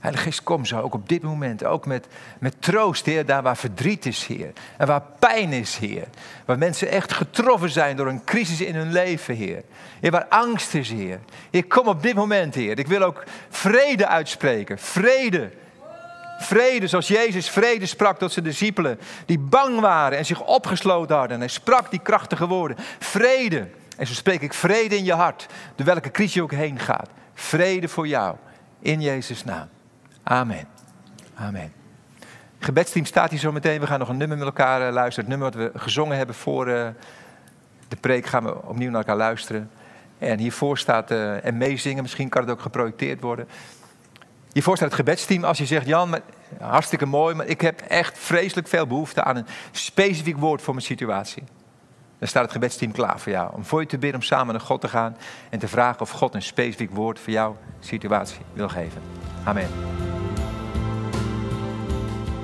Heilige 0.04 0.24
Geest, 0.24 0.42
kom 0.42 0.64
zo, 0.64 0.80
ook 0.80 0.94
op 0.94 1.08
dit 1.08 1.22
moment. 1.22 1.64
Ook 1.64 1.86
met, 1.86 2.06
met 2.38 2.54
troost, 2.58 3.06
Heer, 3.06 3.26
daar 3.26 3.42
waar 3.42 3.56
verdriet 3.56 4.06
is, 4.06 4.26
Heer. 4.26 4.52
En 4.76 4.86
waar 4.86 5.02
pijn 5.18 5.52
is, 5.52 5.76
Heer. 5.76 6.06
Waar 6.44 6.58
mensen 6.58 6.88
echt 6.88 7.12
getroffen 7.12 7.70
zijn 7.70 7.96
door 7.96 8.06
een 8.06 8.24
crisis 8.24 8.60
in 8.60 8.74
hun 8.74 8.92
leven, 8.92 9.34
Heer. 9.34 9.62
Heer, 10.00 10.10
waar 10.10 10.26
angst 10.28 10.74
is, 10.74 10.90
Heer. 10.90 11.20
Heer, 11.50 11.64
kom 11.66 11.88
op 11.88 12.02
dit 12.02 12.14
moment, 12.14 12.54
Heer. 12.54 12.78
Ik 12.78 12.86
wil 12.86 13.02
ook 13.02 13.24
vrede 13.48 14.06
uitspreken. 14.08 14.78
Vrede. 14.78 15.50
Vrede, 16.38 16.86
zoals 16.86 17.08
Jezus 17.08 17.50
vrede 17.50 17.86
sprak 17.86 18.18
tot 18.18 18.32
zijn 18.32 18.44
discipelen. 18.44 19.00
Die 19.26 19.38
bang 19.38 19.80
waren 19.80 20.18
en 20.18 20.26
zich 20.26 20.46
opgesloten 20.46 21.16
hadden. 21.16 21.34
En 21.34 21.40
hij 21.40 21.48
sprak 21.48 21.90
die 21.90 22.00
krachtige 22.00 22.46
woorden. 22.46 22.76
Vrede. 22.98 23.68
En 23.96 24.06
zo 24.06 24.14
spreek 24.14 24.40
ik 24.40 24.54
vrede 24.54 24.96
in 24.96 25.04
je 25.04 25.12
hart. 25.12 25.46
Door 25.74 25.86
welke 25.86 26.10
crisis 26.10 26.34
je 26.34 26.42
ook 26.42 26.52
heen 26.52 26.78
gaat. 26.78 27.08
Vrede 27.34 27.88
voor 27.88 28.06
jou. 28.06 28.36
In 28.78 29.00
Jezus' 29.00 29.44
naam. 29.44 29.68
Amen. 30.22 30.66
Amen. 31.34 31.72
gebedsteam 32.58 33.04
staat 33.04 33.30
hier 33.30 33.38
zo 33.38 33.52
meteen. 33.52 33.80
We 33.80 33.86
gaan 33.86 33.98
nog 33.98 34.08
een 34.08 34.16
nummer 34.16 34.36
met 34.36 34.46
elkaar 34.46 34.86
eh, 34.86 34.92
luisteren. 34.92 35.30
Het 35.30 35.38
nummer 35.38 35.58
wat 35.58 35.72
we 35.72 35.78
gezongen 35.78 36.16
hebben 36.16 36.34
voor 36.34 36.68
uh, 36.68 36.88
de 37.88 37.96
preek 37.96 38.26
gaan 38.26 38.44
we 38.44 38.62
opnieuw 38.62 38.90
naar 38.90 39.00
elkaar 39.00 39.16
luisteren. 39.16 39.70
En 40.18 40.38
hiervoor 40.38 40.78
staat, 40.78 41.10
uh, 41.10 41.44
en 41.44 41.56
meezingen, 41.56 42.02
misschien 42.02 42.28
kan 42.28 42.42
het 42.42 42.50
ook 42.50 42.60
geprojecteerd 42.60 43.20
worden. 43.20 43.48
Hiervoor 44.52 44.76
staat 44.76 44.88
het 44.88 44.98
gebedsteam. 44.98 45.44
Als 45.44 45.58
je 45.58 45.66
zegt, 45.66 45.86
Jan, 45.86 46.08
maar, 46.08 46.20
hartstikke 46.60 47.06
mooi, 47.06 47.34
maar 47.34 47.46
ik 47.46 47.60
heb 47.60 47.80
echt 47.80 48.18
vreselijk 48.18 48.68
veel 48.68 48.86
behoefte 48.86 49.22
aan 49.22 49.36
een 49.36 49.46
specifiek 49.72 50.36
woord 50.36 50.62
voor 50.62 50.74
mijn 50.74 50.86
situatie. 50.86 51.42
Dan 52.18 52.28
staat 52.28 52.42
het 52.42 52.52
gebedsteam 52.52 52.92
klaar 52.92 53.20
voor 53.20 53.32
jou. 53.32 53.54
Om 53.54 53.64
voor 53.64 53.80
je 53.80 53.86
te 53.86 53.98
bidden, 53.98 54.20
om 54.20 54.26
samen 54.26 54.54
naar 54.54 54.62
God 54.62 54.80
te 54.80 54.88
gaan 54.88 55.16
en 55.50 55.58
te 55.58 55.68
vragen 55.68 56.00
of 56.00 56.10
God 56.10 56.34
een 56.34 56.42
specifiek 56.42 56.90
woord 56.90 57.18
voor 57.18 57.32
jouw 57.32 57.56
situatie 57.80 58.40
wil 58.52 58.68
geven. 58.68 59.00
Amen. 59.44 59.68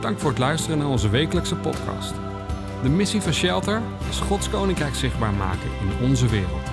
Dank 0.01 0.19
voor 0.19 0.31
het 0.31 0.39
luisteren 0.39 0.79
naar 0.79 0.89
onze 0.89 1.09
wekelijkse 1.09 1.57
podcast. 1.57 2.15
De 2.83 2.89
missie 2.89 3.21
van 3.21 3.33
Shelter 3.33 3.81
is 4.09 4.19
Gods 4.19 4.51
Koninkrijk 4.51 4.95
zichtbaar 4.95 5.33
maken 5.33 5.71
in 5.81 5.93
onze 6.09 6.29
wereld. 6.29 6.69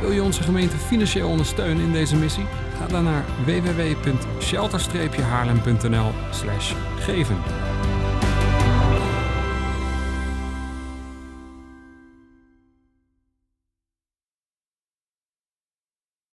Wil 0.00 0.10
je 0.10 0.22
onze 0.22 0.42
gemeente 0.42 0.76
financieel 0.76 1.28
ondersteunen 1.28 1.84
in 1.84 1.92
deze 1.92 2.16
missie? 2.16 2.46
Ga 2.78 2.86
dan 2.86 3.04
naar 3.04 3.24
www.shelter-haarlem.nl 3.44 6.10
geven. 6.98 7.36